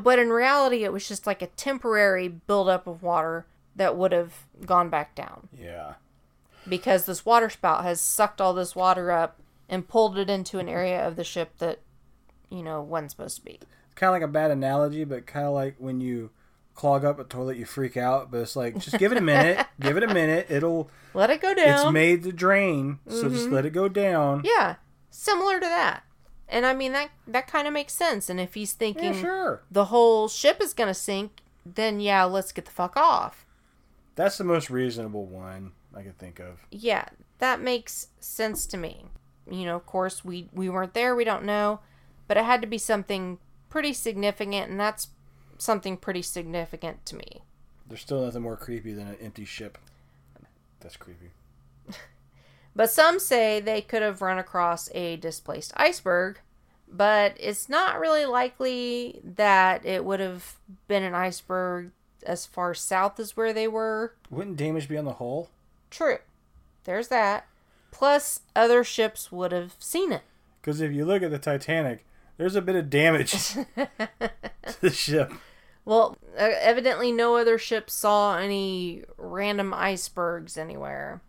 But 0.00 0.18
in 0.18 0.30
reality, 0.30 0.84
it 0.84 0.92
was 0.92 1.08
just 1.08 1.26
like 1.26 1.40
a 1.42 1.46
temporary 1.46 2.28
buildup 2.28 2.86
of 2.86 3.02
water 3.02 3.46
that 3.76 3.96
would 3.96 4.12
have 4.12 4.34
gone 4.66 4.90
back 4.90 5.14
down 5.14 5.48
Yeah. 5.56 5.94
because 6.68 7.06
this 7.06 7.24
water 7.24 7.48
spout 7.48 7.84
has 7.84 8.00
sucked 8.00 8.40
all 8.40 8.52
this 8.52 8.74
water 8.76 9.10
up 9.12 9.38
and 9.68 9.88
pulled 9.88 10.18
it 10.18 10.28
into 10.28 10.58
an 10.58 10.68
area 10.68 11.06
of 11.06 11.14
the 11.16 11.24
ship 11.24 11.56
that, 11.58 11.78
you 12.50 12.62
know, 12.62 12.82
wasn't 12.82 13.12
supposed 13.12 13.36
to 13.38 13.44
be. 13.44 13.60
Kind 13.94 14.08
of 14.08 14.14
like 14.14 14.28
a 14.28 14.32
bad 14.32 14.50
analogy, 14.50 15.04
but 15.04 15.24
kind 15.26 15.46
of 15.46 15.54
like 15.54 15.76
when 15.78 16.00
you 16.00 16.30
clog 16.80 17.04
up 17.04 17.18
a 17.18 17.24
toilet, 17.24 17.58
you 17.58 17.66
freak 17.66 17.96
out. 17.96 18.30
But 18.30 18.40
it's 18.40 18.56
like, 18.56 18.78
just 18.78 18.98
give 18.98 19.12
it 19.12 19.18
a 19.18 19.22
minute. 19.22 19.66
give 19.80 19.96
it 19.96 20.02
a 20.02 20.12
minute. 20.12 20.46
It'll. 20.48 20.90
Let 21.12 21.28
it 21.30 21.42
go 21.42 21.54
down. 21.54 21.86
It's 21.86 21.92
made 21.92 22.22
to 22.22 22.32
drain, 22.32 23.00
so 23.06 23.28
just 23.28 23.44
mm-hmm. 23.44 23.54
let 23.54 23.66
it 23.66 23.70
go 23.70 23.88
down. 23.88 24.42
yeah, 24.44 24.76
similar 25.10 25.60
to 25.60 25.66
that. 25.66 26.04
And 26.48 26.66
I 26.66 26.74
mean 26.74 26.92
that 26.92 27.10
that 27.28 27.46
kind 27.46 27.68
of 27.68 27.74
makes 27.74 27.92
sense. 27.92 28.28
And 28.28 28.40
if 28.40 28.54
he's 28.54 28.72
thinking 28.72 29.14
Yeah, 29.14 29.20
sure. 29.20 29.62
the 29.70 29.86
whole 29.86 30.26
ship 30.26 30.60
is 30.60 30.74
gonna 30.74 30.94
sink, 30.94 31.42
then 31.64 32.00
yeah, 32.00 32.24
let's 32.24 32.50
get 32.50 32.64
the 32.64 32.70
fuck 32.72 32.96
off. 32.96 33.46
That's 34.16 34.38
the 34.38 34.44
most 34.44 34.68
reasonable 34.68 35.26
one 35.26 35.72
I 35.94 36.02
could 36.02 36.18
think 36.18 36.40
of. 36.40 36.66
Yeah, 36.70 37.06
that 37.38 37.60
makes 37.60 38.08
sense 38.18 38.66
to 38.66 38.76
me. 38.76 39.04
You 39.48 39.64
know, 39.64 39.76
of 39.76 39.86
course 39.86 40.24
we 40.24 40.48
we 40.52 40.68
weren't 40.68 40.94
there, 40.94 41.14
we 41.14 41.24
don't 41.24 41.44
know, 41.44 41.80
but 42.26 42.36
it 42.36 42.44
had 42.44 42.62
to 42.62 42.66
be 42.66 42.78
something 42.78 43.38
pretty 43.68 43.92
significant, 43.92 44.70
and 44.70 44.80
that's 44.80 45.08
something 45.60 45.96
pretty 45.96 46.22
significant 46.22 47.04
to 47.06 47.16
me. 47.16 47.42
There's 47.86 48.00
still 48.00 48.24
nothing 48.24 48.42
more 48.42 48.56
creepy 48.56 48.92
than 48.92 49.08
an 49.08 49.16
empty 49.20 49.44
ship. 49.44 49.78
That's 50.80 50.96
creepy. 50.96 51.30
But 52.74 52.90
some 52.90 53.18
say 53.18 53.60
they 53.60 53.80
could 53.80 54.02
have 54.02 54.22
run 54.22 54.38
across 54.38 54.90
a 54.94 55.16
displaced 55.16 55.72
iceberg, 55.76 56.38
but 56.88 57.36
it's 57.38 57.68
not 57.68 57.98
really 57.98 58.24
likely 58.24 59.20
that 59.24 59.84
it 59.84 60.04
would 60.04 60.20
have 60.20 60.56
been 60.86 61.02
an 61.02 61.14
iceberg 61.14 61.90
as 62.24 62.46
far 62.46 62.74
south 62.74 63.18
as 63.18 63.36
where 63.36 63.52
they 63.52 63.66
were. 63.66 64.14
Wouldn't 64.30 64.56
damage 64.56 64.88
be 64.88 64.96
on 64.96 65.04
the 65.04 65.14
hull? 65.14 65.50
True. 65.90 66.18
There's 66.84 67.08
that. 67.08 67.46
Plus, 67.90 68.42
other 68.54 68.84
ships 68.84 69.32
would 69.32 69.52
have 69.52 69.74
seen 69.78 70.12
it. 70.12 70.22
Because 70.60 70.80
if 70.80 70.92
you 70.92 71.04
look 71.04 71.22
at 71.22 71.30
the 71.30 71.38
Titanic, 71.38 72.04
there's 72.36 72.54
a 72.54 72.62
bit 72.62 72.76
of 72.76 72.88
damage 72.88 73.32
to 73.54 73.66
the 74.80 74.90
ship. 74.90 75.32
Well, 75.84 76.16
evidently, 76.36 77.10
no 77.10 77.36
other 77.36 77.58
ship 77.58 77.90
saw 77.90 78.36
any 78.36 79.04
random 79.16 79.72
icebergs 79.74 80.56
anywhere. 80.56 81.22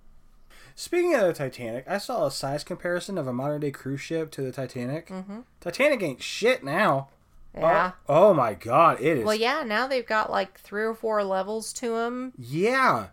Speaking 0.75 1.13
of 1.15 1.21
the 1.21 1.33
Titanic, 1.33 1.85
I 1.87 1.97
saw 1.97 2.25
a 2.25 2.31
size 2.31 2.63
comparison 2.63 3.17
of 3.17 3.27
a 3.27 3.33
modern 3.33 3.61
day 3.61 3.71
cruise 3.71 4.01
ship 4.01 4.31
to 4.31 4.41
the 4.41 4.51
Titanic. 4.51 5.09
Mm-hmm. 5.09 5.41
Titanic 5.59 6.01
ain't 6.01 6.23
shit 6.23 6.63
now. 6.63 7.09
Yeah. 7.55 7.91
Oh, 8.07 8.29
oh 8.29 8.33
my 8.33 8.53
god, 8.53 9.01
it 9.01 9.17
is. 9.19 9.25
Well, 9.25 9.35
yeah, 9.35 9.63
now 9.63 9.87
they've 9.87 10.05
got 10.05 10.31
like 10.31 10.59
three 10.59 10.83
or 10.83 10.93
four 10.93 11.23
levels 11.23 11.73
to 11.73 11.95
them. 11.97 12.33
Yeah. 12.37 13.07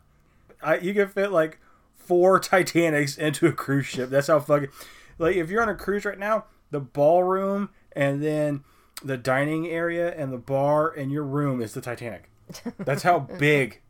I, 0.63 0.79
you 0.79 0.95
can 0.95 1.09
fit 1.09 1.33
like 1.33 1.59
four 1.97 2.39
Titanics 2.41 3.19
into 3.19 3.47
a 3.47 3.53
cruise 3.53 3.87
ship. 3.87 4.11
That's 4.11 4.29
how 4.29 4.41
fucking. 4.41 4.71
Like, 5.19 5.37
if 5.37 5.51
you're 5.51 5.63
on 5.63 5.69
a 5.69 5.75
cruise 5.75 6.05
right 6.05 6.19
now, 6.19 6.45
the 6.71 6.81
ballroom 6.81 7.71
and 7.93 8.23
then 8.23 8.63
the 9.03 9.17
dining 9.17 9.67
area 9.69 10.15
and 10.15 10.33
the 10.33 10.39
bar 10.39 10.89
and 10.91 11.11
your 11.13 11.25
room 11.25 11.61
is 11.61 11.75
the 11.75 11.81
Titanic. 11.81 12.31
That's 12.79 13.03
how 13.03 13.19
big 13.39 13.81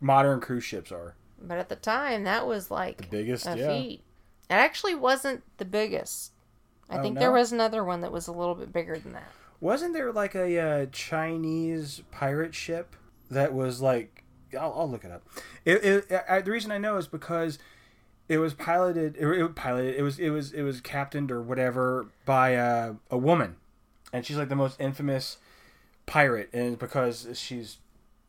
modern 0.00 0.40
cruise 0.40 0.64
ships 0.64 0.92
are. 0.92 1.16
But 1.40 1.58
at 1.58 1.68
the 1.68 1.76
time, 1.76 2.24
that 2.24 2.46
was 2.46 2.70
like 2.70 2.98
The 2.98 3.06
biggest, 3.08 3.46
a 3.46 3.56
yeah. 3.58 3.68
feat. 3.68 4.02
It 4.50 4.54
actually 4.54 4.94
wasn't 4.94 5.42
the 5.56 5.64
biggest. 5.64 6.32
I 6.88 6.98
Oh, 6.98 7.02
think 7.02 7.14
no? 7.14 7.20
there 7.20 7.32
was 7.32 7.52
another 7.52 7.82
one 7.84 8.00
that 8.02 8.12
was 8.12 8.28
a 8.28 8.32
little 8.32 8.54
bit 8.54 8.72
bigger 8.72 8.98
than 8.98 9.12
that. 9.14 9.30
Wasn't 9.60 9.92
there 9.94 10.12
like 10.12 10.34
a 10.34 10.58
uh, 10.58 10.86
Chinese 10.92 12.02
pirate 12.10 12.54
ship 12.54 12.96
that 13.30 13.52
was 13.54 13.80
like? 13.80 14.24
I'll, 14.58 14.74
I'll 14.76 14.90
look 14.90 15.04
it 15.04 15.10
up. 15.10 15.22
It, 15.64 15.84
it, 16.10 16.22
I, 16.28 16.40
the 16.42 16.50
reason 16.50 16.70
I 16.70 16.78
know 16.78 16.96
is 16.98 17.06
because 17.06 17.58
it 18.28 18.38
was 18.38 18.52
piloted. 18.54 19.16
It, 19.16 19.26
it 19.26 19.54
piloted. 19.54 19.94
It 19.96 20.02
was 20.02 20.18
it 20.18 20.30
was 20.30 20.52
it 20.52 20.62
was 20.62 20.80
captained 20.80 21.30
or 21.32 21.40
whatever 21.40 22.08
by 22.26 22.56
uh, 22.56 22.94
a 23.10 23.16
woman, 23.16 23.56
and 24.12 24.24
she's 24.26 24.36
like 24.36 24.48
the 24.48 24.56
most 24.56 24.80
infamous 24.80 25.38
pirate, 26.06 26.50
and 26.52 26.78
because 26.78 27.28
she's 27.34 27.78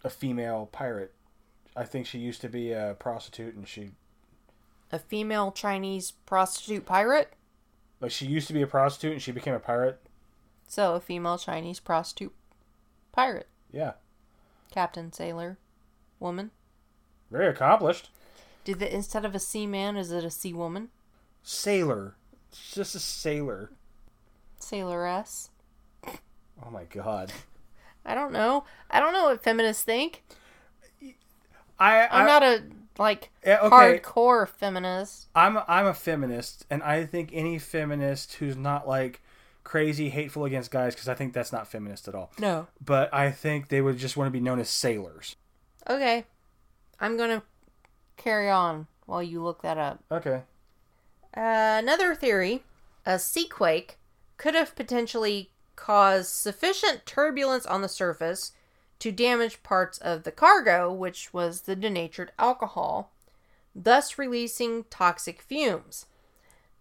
a 0.03 0.09
female 0.09 0.69
pirate. 0.71 1.13
I 1.75 1.85
think 1.85 2.05
she 2.05 2.19
used 2.19 2.41
to 2.41 2.49
be 2.49 2.71
a 2.71 2.95
prostitute, 2.99 3.55
and 3.55 3.67
she 3.67 3.91
A 4.91 4.99
female 4.99 5.51
Chinese 5.51 6.11
prostitute 6.25 6.85
pirate? 6.85 7.33
like 7.99 8.11
she 8.11 8.25
used 8.25 8.47
to 8.47 8.53
be 8.53 8.61
a 8.61 8.67
prostitute, 8.67 9.13
and 9.13 9.21
she 9.21 9.31
became 9.31 9.53
a 9.53 9.59
pirate. 9.59 9.99
So, 10.67 10.95
a 10.95 10.99
female 10.99 11.37
Chinese 11.37 11.79
prostitute 11.79 12.33
pirate. 13.11 13.47
Yeah, 13.71 13.93
Captain, 14.71 15.11
sailor, 15.11 15.57
woman. 16.19 16.51
very 17.31 17.47
accomplished. 17.47 18.09
Did 18.65 18.79
the, 18.79 18.93
instead 18.93 19.25
of 19.25 19.35
a 19.35 19.39
seaman, 19.39 19.97
is 19.97 20.11
it 20.11 20.23
a 20.23 20.29
sea 20.31 20.53
woman? 20.53 20.89
Sailor, 21.43 22.15
She's 22.53 22.75
just 22.75 22.95
a 22.95 22.99
sailor. 22.99 23.71
Sailoress? 24.59 25.49
Oh 26.65 26.69
my 26.71 26.83
god. 26.85 27.31
I 28.05 28.15
don't 28.15 28.33
know. 28.33 28.65
I 28.89 28.99
don't 28.99 29.13
know 29.13 29.25
what 29.25 29.43
feminists 29.43 29.83
think. 29.83 30.23
I, 31.79 32.07
I'm 32.11 32.25
not 32.25 32.43
a 32.43 32.63
like 32.97 33.29
Yeah, 33.45 33.59
okay. 33.63 33.99
hardcore 33.99 34.47
feminist. 34.47 35.27
I'm 35.35 35.57
a, 35.57 35.65
I'm 35.67 35.85
a 35.87 35.93
feminist, 35.93 36.65
and 36.69 36.83
I 36.83 37.05
think 37.05 37.29
any 37.33 37.57
feminist 37.59 38.35
who's 38.35 38.55
not 38.55 38.87
like 38.87 39.21
crazy 39.63 40.09
hateful 40.09 40.45
against 40.45 40.71
guys, 40.71 40.93
because 40.93 41.07
I 41.07 41.13
think 41.15 41.33
that's 41.33 41.51
not 41.51 41.67
feminist 41.67 42.07
at 42.07 42.15
all. 42.15 42.31
No. 42.37 42.67
But 42.83 43.13
I 43.13 43.31
think 43.31 43.69
they 43.69 43.81
would 43.81 43.97
just 43.97 44.15
want 44.17 44.27
to 44.27 44.31
be 44.31 44.39
known 44.39 44.59
as 44.59 44.69
sailors. 44.69 45.35
Okay. 45.89 46.25
I'm 46.99 47.17
going 47.17 47.29
to 47.29 47.43
carry 48.17 48.49
on 48.49 48.87
while 49.05 49.23
you 49.23 49.41
look 49.41 49.61
that 49.63 49.77
up. 49.77 50.03
Okay. 50.11 50.41
Uh, 51.35 51.79
another 51.81 52.13
theory 52.13 52.63
A 53.05 53.17
sea 53.17 53.47
quake 53.47 53.97
could 54.37 54.53
have 54.53 54.75
potentially 54.75 55.49
caused 55.75 56.29
sufficient 56.29 57.05
turbulence 57.05 57.65
on 57.65 57.81
the 57.81 57.89
surface 57.89 58.51
to 58.99 59.11
damage 59.11 59.63
parts 59.63 59.97
of 59.97 60.23
the 60.23 60.31
cargo, 60.31 60.91
which 60.91 61.33
was 61.33 61.61
the 61.61 61.75
denatured 61.75 62.31
alcohol, 62.39 63.11
thus 63.75 64.17
releasing 64.17 64.85
toxic 64.85 65.41
fumes. 65.41 66.05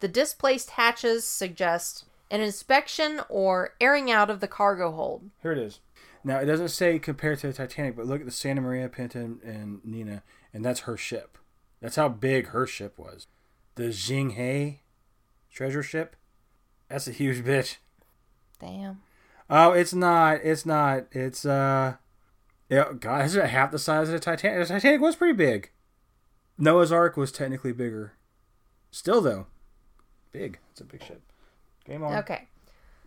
The 0.01 0.09
displaced 0.09 0.71
hatches 0.71 1.27
suggest 1.27 2.05
an 2.31 2.41
inspection 2.41 3.21
or 3.29 3.75
airing 3.81 4.11
out 4.11 4.31
of 4.31 4.41
the 4.41 4.49
cargo 4.49 4.93
hold. 4.93 5.31
Here 5.43 5.53
it 5.53 5.59
is. 5.59 5.81
Now 6.25 6.39
it 6.39 6.47
doesn't 6.47 6.69
say 6.69 6.99
compared 6.99 7.39
to 7.41 7.49
the 7.49 7.53
Titanic, 7.53 7.97
but 7.97 8.07
look 8.07 8.21
at 8.21 8.27
the 8.27 8.33
Santa 8.33 8.61
Maria, 8.61 8.89
Pinta, 8.89 9.19
and, 9.19 9.43
and 9.43 9.85
Nina, 9.85 10.23
and 10.53 10.65
that's 10.65 10.81
her 10.81 10.97
ship. 10.97 11.39
That's 11.81 11.97
how 11.97 12.09
big 12.09 12.49
her 12.49 12.67
ship 12.67 12.99
was. 12.99 13.27
The 13.75 13.89
Zheng 13.89 14.35
He 14.35 14.81
treasure 15.53 15.83
ship. 15.83 16.17
That's 16.89 17.09
a 17.09 17.13
huge 17.13 17.45
bitch. 17.45 17.77
Damn. 18.63 19.03
Oh, 19.51 19.73
it's 19.73 19.93
not. 19.93 20.41
It's 20.45 20.65
not. 20.65 21.07
It's 21.11 21.45
uh, 21.45 21.97
yeah. 22.69 22.93
God, 22.99 23.27
is 23.27 23.35
it 23.35 23.47
half 23.47 23.73
the 23.73 23.79
size 23.79 24.09
of 24.09 24.15
the 24.15 24.21
Titanic? 24.21 24.67
The 24.67 24.75
Titanic 24.75 25.01
was 25.01 25.17
pretty 25.17 25.37
big. 25.37 25.71
Noah's 26.57 26.93
Ark 26.93 27.17
was 27.17 27.33
technically 27.33 27.73
bigger. 27.73 28.13
Still 28.93 29.21
though, 29.21 29.47
big. 30.31 30.59
It's 30.71 30.81
a 30.81 30.85
big 30.85 31.03
ship. 31.03 31.23
Game 31.85 32.05
on. 32.05 32.15
Okay. 32.19 32.47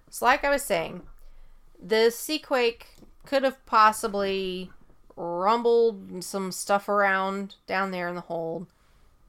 So, 0.09 0.25
like 0.25 0.43
I 0.43 0.49
was 0.49 0.61
saying, 0.61 1.03
the 1.81 2.11
Seaquake 2.11 2.83
could 3.25 3.43
have 3.43 3.65
possibly 3.65 4.71
rumbled 5.15 6.21
some 6.23 6.51
stuff 6.51 6.89
around 6.89 7.55
down 7.65 7.91
there 7.91 8.09
in 8.09 8.15
the 8.15 8.21
hold 8.21 8.67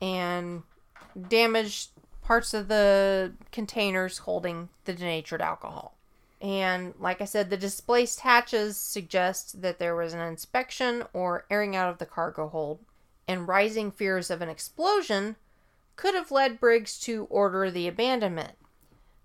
and 0.03 0.65
damaged 1.29 1.91
parts 2.23 2.53
of 2.53 2.67
the 2.67 3.33
containers 3.53 4.19
holding 4.19 4.69
the 4.85 4.93
denatured 4.93 5.41
alcohol. 5.41 5.96
And 6.41 6.95
like 6.99 7.21
I 7.21 7.25
said, 7.25 7.49
the 7.49 7.57
displaced 7.57 8.21
hatches 8.21 8.77
suggest 8.77 9.63
that 9.63 9.79
there 9.79 9.97
was 9.97 10.13
an 10.13 10.21
inspection 10.21 11.05
or 11.13 11.47
airing 11.51 11.75
out 11.75 11.91
of 11.91 11.99
the 11.99 12.07
cargo 12.07 12.49
hold, 12.49 12.81
and 13.27 13.49
rising 13.49 13.91
fears 13.91 14.31
of 14.31 14.43
an 14.43 14.49
explosion 14.49 15.37
could 15.97 16.15
have 16.15 16.31
led 16.31 16.61
Briggs 16.61 16.99
to 17.01 17.25
order 17.31 17.71
the 17.71 17.89
abandonment. 17.89 18.53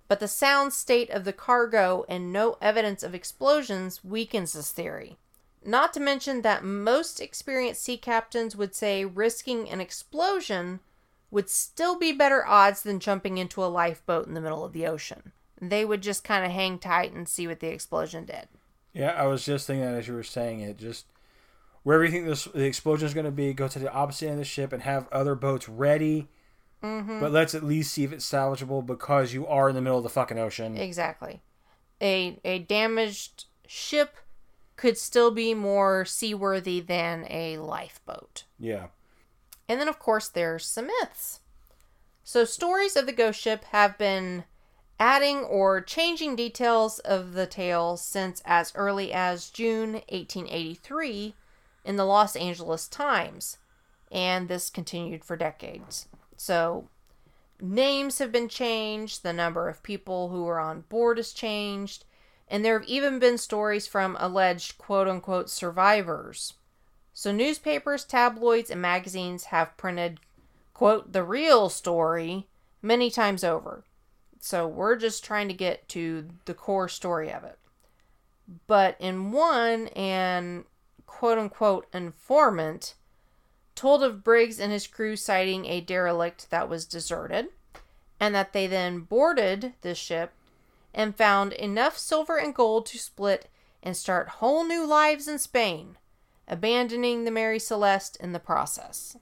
But 0.07 0.19
the 0.19 0.27
sound 0.27 0.73
state 0.73 1.09
of 1.09 1.25
the 1.25 1.33
cargo 1.33 2.05
and 2.09 2.33
no 2.33 2.57
evidence 2.61 3.03
of 3.03 3.13
explosions 3.13 4.03
weakens 4.03 4.53
this 4.53 4.71
theory. 4.71 5.17
Not 5.63 5.93
to 5.93 5.99
mention 5.99 6.41
that 6.41 6.63
most 6.63 7.21
experienced 7.21 7.83
sea 7.83 7.97
captains 7.97 8.55
would 8.55 8.73
say 8.73 9.05
risking 9.05 9.69
an 9.69 9.79
explosion 9.79 10.79
would 11.29 11.49
still 11.49 11.97
be 11.97 12.11
better 12.11 12.45
odds 12.45 12.81
than 12.81 12.99
jumping 12.99 13.37
into 13.37 13.63
a 13.63 13.67
lifeboat 13.67 14.27
in 14.27 14.33
the 14.33 14.41
middle 14.41 14.65
of 14.65 14.73
the 14.73 14.87
ocean. 14.87 15.31
They 15.61 15.85
would 15.85 16.01
just 16.01 16.23
kind 16.23 16.43
of 16.43 16.51
hang 16.51 16.79
tight 16.79 17.13
and 17.13 17.29
see 17.29 17.47
what 17.47 17.59
the 17.59 17.67
explosion 17.67 18.25
did. 18.25 18.47
Yeah, 18.93 19.11
I 19.11 19.27
was 19.27 19.45
just 19.45 19.67
thinking 19.67 19.85
that 19.85 19.93
as 19.93 20.07
you 20.07 20.15
were 20.15 20.23
saying 20.23 20.59
it. 20.59 20.77
Just 20.77 21.05
wherever 21.83 22.03
you 22.03 22.11
think 22.11 22.25
this, 22.25 22.45
the 22.45 22.65
explosion 22.65 23.07
is 23.07 23.13
going 23.13 23.25
to 23.25 23.31
be, 23.31 23.53
go 23.53 23.67
to 23.67 23.79
the 23.79 23.93
opposite 23.93 24.25
end 24.25 24.33
of 24.33 24.39
the 24.39 24.45
ship 24.45 24.73
and 24.73 24.81
have 24.83 25.07
other 25.11 25.35
boats 25.35 25.69
ready. 25.69 26.27
Mm-hmm. 26.83 27.19
But 27.19 27.31
let's 27.31 27.53
at 27.53 27.63
least 27.63 27.93
see 27.93 28.03
if 28.03 28.11
it's 28.11 28.29
salvageable 28.29 28.85
because 28.85 29.33
you 29.33 29.45
are 29.45 29.69
in 29.69 29.75
the 29.75 29.81
middle 29.81 29.99
of 29.99 30.03
the 30.03 30.09
fucking 30.09 30.39
ocean. 30.39 30.77
Exactly. 30.77 31.41
A 32.01 32.39
a 32.43 32.59
damaged 32.59 33.45
ship 33.67 34.17
could 34.75 34.97
still 34.97 35.29
be 35.29 35.53
more 35.53 36.05
seaworthy 36.05 36.79
than 36.79 37.27
a 37.29 37.57
lifeboat. 37.59 38.45
Yeah. 38.59 38.87
And 39.69 39.79
then, 39.79 39.87
of 39.87 39.99
course, 39.99 40.27
there's 40.27 40.65
some 40.65 40.87
myths. 40.87 41.41
So, 42.23 42.45
stories 42.45 42.95
of 42.95 43.05
the 43.05 43.11
ghost 43.11 43.39
ship 43.39 43.63
have 43.65 43.97
been 43.97 44.43
adding 45.01 45.39
or 45.39 45.81
changing 45.81 46.35
details 46.35 46.99
of 46.99 47.33
the 47.33 47.47
tale 47.47 47.97
since 47.97 48.39
as 48.45 48.71
early 48.75 49.11
as 49.11 49.49
June 49.49 49.93
1883 49.93 51.33
in 51.83 51.95
the 51.95 52.05
Los 52.05 52.35
Angeles 52.35 52.87
Times, 52.87 53.57
and 54.11 54.47
this 54.47 54.69
continued 54.69 55.25
for 55.25 55.35
decades. 55.35 56.07
So, 56.37 56.87
names 57.59 58.19
have 58.19 58.31
been 58.31 58.47
changed, 58.47 59.23
the 59.23 59.33
number 59.33 59.67
of 59.67 59.81
people 59.81 60.29
who 60.29 60.43
were 60.43 60.59
on 60.59 60.81
board 60.81 61.17
has 61.17 61.33
changed, 61.33 62.05
and 62.47 62.63
there 62.63 62.77
have 62.77 62.87
even 62.87 63.17
been 63.17 63.39
stories 63.39 63.87
from 63.87 64.15
alleged 64.19 64.77
quote 64.77 65.07
unquote 65.07 65.49
survivors. 65.49 66.53
So, 67.11 67.31
newspapers, 67.31 68.05
tabloids, 68.05 68.69
and 68.69 68.79
magazines 68.79 69.45
have 69.45 69.75
printed, 69.77 70.19
quote, 70.75 71.11
the 71.11 71.23
real 71.23 71.69
story 71.69 72.45
many 72.83 73.09
times 73.09 73.43
over. 73.43 73.83
So, 74.41 74.67
we're 74.67 74.97
just 74.97 75.23
trying 75.23 75.47
to 75.47 75.53
get 75.53 75.87
to 75.89 76.27
the 76.45 76.53
core 76.53 76.89
story 76.89 77.31
of 77.31 77.43
it. 77.43 77.57
But 78.67 78.97
in 78.99 79.31
one, 79.31 79.87
an 79.89 80.65
quote 81.05 81.37
unquote 81.37 81.87
informant 81.93 82.95
told 83.75 84.03
of 84.03 84.23
Briggs 84.23 84.59
and 84.59 84.71
his 84.71 84.87
crew 84.87 85.15
sighting 85.15 85.65
a 85.65 85.81
derelict 85.81 86.49
that 86.49 86.69
was 86.69 86.85
deserted, 86.85 87.47
and 88.19 88.35
that 88.35 88.53
they 88.53 88.67
then 88.67 88.99
boarded 89.01 89.73
the 89.81 89.95
ship 89.95 90.33
and 90.93 91.15
found 91.15 91.53
enough 91.53 91.97
silver 91.97 92.37
and 92.37 92.53
gold 92.53 92.85
to 92.87 92.99
split 92.99 93.47
and 93.81 93.95
start 93.95 94.27
whole 94.27 94.63
new 94.63 94.85
lives 94.85 95.27
in 95.27 95.39
Spain, 95.39 95.97
abandoning 96.47 97.23
the 97.23 97.31
Mary 97.31 97.59
Celeste 97.59 98.17
in 98.17 98.33
the 98.33 98.39
process. 98.39 99.17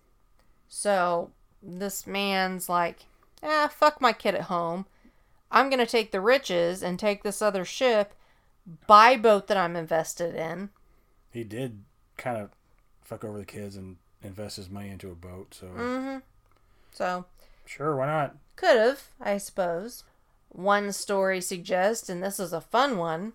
So 0.68 1.32
this 1.62 2.08
man's 2.08 2.68
like, 2.68 3.06
ah, 3.44 3.70
fuck 3.72 4.02
my 4.02 4.14
kid 4.14 4.36
at 4.36 4.44
home. 4.44 4.86
I'm 5.52 5.70
gonna 5.70 5.86
take 5.86 6.12
the 6.12 6.22
riches 6.22 6.84
and 6.84 7.00
take 7.00 7.24
this 7.24 7.42
other 7.42 7.66
ship, 7.66 8.14
buy 8.88 9.16
boat 9.18 9.48
that 9.48 9.58
I'm 9.58 9.76
invested 9.76 10.36
in. 10.36 10.70
He 11.32 11.44
did 11.44 11.84
kind 12.18 12.38
of 12.38 12.50
fuck 13.02 13.24
over 13.24 13.38
the 13.38 13.46
kids 13.46 13.76
and 13.76 13.98
invest 14.22 14.58
his 14.58 14.70
money 14.70 14.90
into 14.90 15.12
a 15.12 15.16
boat. 15.16 15.56
So 15.60 15.68
Mm-hmm. 15.68 16.18
So 16.92 17.26
sure, 17.66 17.96
why 17.96 18.08
not? 18.08 18.36
Could 18.56 18.78
have, 18.78 19.04
I 19.22 19.38
suppose. 19.38 20.04
One 20.50 20.92
story 20.92 21.42
suggests, 21.42 22.10
and 22.10 22.24
this 22.24 22.40
is 22.40 22.52
a 22.52 22.62
fun 22.62 22.98
one, 22.98 23.34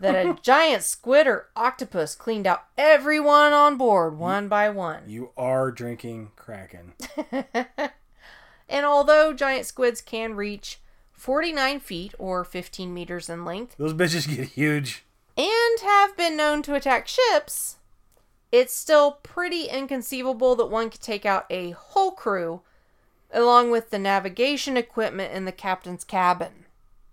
that 0.00 0.14
a 0.14 0.36
giant 0.42 0.82
squid 0.82 1.26
or 1.26 1.48
octopus 1.56 2.14
cleaned 2.14 2.46
out 2.46 2.64
everyone 2.76 3.52
on 3.52 3.76
board 3.76 4.18
one 4.18 4.48
by 4.48 4.68
one. 4.68 5.04
You 5.06 5.30
are 5.36 5.70
drinking 5.70 6.32
Kraken. 6.36 6.94
And 8.68 8.84
although 8.84 9.32
giant 9.32 9.66
squids 9.66 10.00
can 10.00 10.34
reach 10.34 10.78
49 11.18 11.80
feet 11.80 12.14
or 12.18 12.44
15 12.44 12.94
meters 12.94 13.28
in 13.28 13.44
length 13.44 13.76
Those 13.76 13.92
bitches 13.92 14.28
get 14.34 14.48
huge. 14.50 15.04
and 15.36 15.80
have 15.82 16.16
been 16.16 16.36
known 16.36 16.62
to 16.62 16.74
attack 16.74 17.08
ships, 17.08 17.76
it's 18.52 18.74
still 18.74 19.12
pretty 19.22 19.64
inconceivable 19.64 20.54
that 20.56 20.66
one 20.66 20.90
could 20.90 21.00
take 21.02 21.26
out 21.26 21.44
a 21.50 21.70
whole 21.72 22.12
crew 22.12 22.62
along 23.32 23.70
with 23.70 23.90
the 23.90 23.98
navigation 23.98 24.76
equipment 24.76 25.32
in 25.34 25.44
the 25.44 25.52
captain's 25.52 26.04
cabin. 26.04 26.64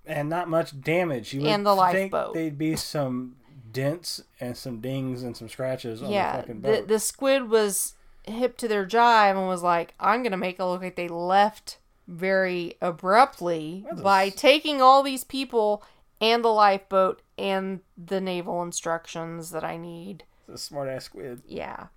and 0.06 0.30
not 0.30 0.47
much 0.47 0.80
damage. 0.80 1.34
You 1.34 1.41
would 1.41 1.49
And 1.49 1.66
the 1.66 1.76
think 1.91 2.14
lifeboat. 2.14 2.34
they'd 2.36 2.58
be 2.58 2.76
some 2.76 3.36
dents 3.72 4.22
and 4.39 4.56
some 4.56 4.80
dings 4.80 5.24
and 5.24 5.36
some 5.36 5.49
scratches 5.49 6.01
on 6.01 6.08
the 6.08 6.14
yeah, 6.14 6.38
fucking 6.38 6.62
the, 6.62 6.68
boat. 6.70 6.88
the 6.88 6.99
squid 6.99 7.49
was 7.49 7.95
hip 8.24 8.56
to 8.58 8.68
their 8.68 8.86
jive 8.86 9.32
and 9.38 9.47
was 9.47 9.62
like, 9.64 9.93
I'm 9.99 10.22
going 10.24 10.32
to 10.32 10.38
make 10.38 10.58
it 10.60 10.64
look 10.64 10.82
like 10.82 10.95
they 10.95 11.08
left 11.10 11.80
very 12.08 12.76
abruptly 12.82 13.86
by 14.01 14.28
s- 14.28 14.36
taking 14.36 14.82
all 14.82 15.01
these 15.03 15.24
people 15.24 15.84
and 16.22 16.43
the 16.43 16.49
lifeboat 16.49 17.22
and 17.38 17.82
the 17.97 18.22
naval 18.22 18.62
instructions 18.64 19.51
that 19.51 19.64
I 19.64 19.78
need. 19.78 20.24
The 20.47 20.53
a 20.53 20.58
smart 20.58 20.88
ass 20.89 21.06
squid. 21.06 21.41
Yeah. 21.47 21.88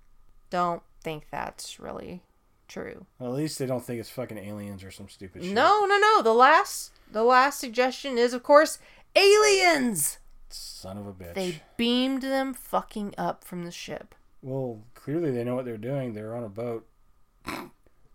Don't 0.51 0.83
think 1.03 1.27
that's 1.31 1.79
really 1.79 2.23
true. 2.67 3.07
Well, 3.19 3.31
at 3.31 3.37
least 3.37 3.59
they 3.59 3.67
don't 3.67 3.85
think 3.85 4.01
it's 4.01 4.11
fucking 4.11 4.39
aliens 4.39 4.83
or 4.83 4.91
some 4.91 5.09
stupid 5.09 5.45
shit. 5.45 5.53
No, 5.53 5.85
no, 5.87 5.99
no. 5.99 6.23
The 6.23 6.35
last 6.35 6.93
the 7.11 7.23
last 7.25 7.61
suggestion 7.61 8.19
is 8.19 8.33
of 8.35 8.43
course 8.43 8.79
aliens. 9.15 10.19
Son 10.51 10.97
of 10.97 11.07
a 11.07 11.13
bitch. 11.13 11.35
They 11.35 11.63
beamed 11.77 12.23
them 12.23 12.55
fucking 12.55 13.15
up 13.19 13.45
from 13.45 13.65
the 13.65 13.71
ship. 13.71 14.15
Well, 14.43 14.81
clearly 14.95 15.31
they 15.31 15.45
know 15.45 15.55
what 15.55 15.65
they're 15.65 15.77
doing. 15.77 16.15
They're 16.15 16.35
on 16.35 16.45
a 16.45 16.49
boat. 16.49 16.87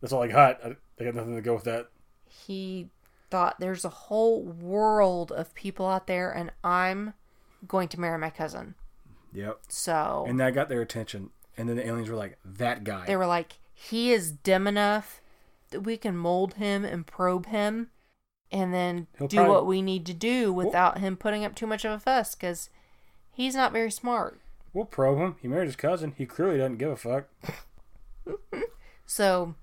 That's 0.02 0.12
all 0.12 0.24
I 0.24 0.28
got. 0.28 0.60
I 1.00 1.04
got 1.06 1.16
nothing 1.16 1.36
to 1.36 1.42
go 1.42 1.56
with 1.56 1.64
that. 1.66 1.90
he 2.28 2.90
thought 3.30 3.60
there's 3.60 3.84
a 3.84 3.90
whole 3.90 4.44
world 4.44 5.32
of 5.32 5.56
people 5.56 5.88
out 5.88 6.06
there 6.06 6.32
and 6.32 6.52
I'm 6.64 7.14
going 7.68 7.88
to 7.90 8.00
marry 8.00 8.18
my 8.20 8.30
cousin. 8.30 8.76
Yep. 9.34 9.60
So 9.70 10.26
And 10.28 10.40
that 10.40 10.54
got 10.54 10.70
their 10.70 10.82
attention. 10.82 11.32
And 11.58 11.68
then 11.68 11.76
the 11.78 11.88
aliens 11.88 12.10
were 12.10 12.16
like, 12.16 12.38
that 12.46 12.84
guy. 12.84 13.06
they 13.08 13.16
were 13.16 13.26
like, 13.26 13.54
he 13.74 14.12
is 14.12 14.32
dim 14.32 14.68
enough 14.68 15.20
that 15.72 15.82
we 15.82 15.98
can 15.98 16.16
mold 16.16 16.56
him 16.56 16.86
and 16.86 17.08
probe 17.08 17.48
him 17.48 17.90
and 18.52 18.72
then 18.72 19.08
He'll 19.18 19.28
do 19.28 19.38
probably- 19.38 19.52
what 19.56 19.66
we 19.66 19.82
need 19.82 20.06
to 20.06 20.14
do 20.14 20.54
without 20.54 21.00
him 21.00 21.18
putting 21.18 21.44
up 21.44 21.56
too 21.56 21.66
much 21.66 21.84
of 21.86 21.92
a 21.92 22.00
fuss 22.00 22.36
because 22.36 22.70
he's 23.32 23.56
not 23.56 23.72
very 23.74 23.90
smart. 23.90 24.40
We'll 24.74 24.86
probe 24.86 25.18
him. 25.18 25.36
He 25.42 25.48
married 25.48 25.66
his 25.68 25.76
cousin. 25.76 26.14
He 26.16 26.28
clearly 26.28 26.58
doesn't 26.60 26.78
give 26.78 26.92
a 26.92 26.96
fuck. 26.96 27.26
So 29.06 29.56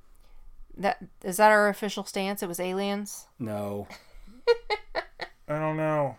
that 0.77 0.99
is 1.25 1.37
that 1.39 1.51
our 1.51 1.69
official 1.69 2.05
stance? 2.05 2.43
It 2.43 2.49
was 2.49 2.61
aliens. 2.61 3.27
No. 3.39 3.87
I 5.49 5.59
don't 5.59 5.77
know. 5.77 6.17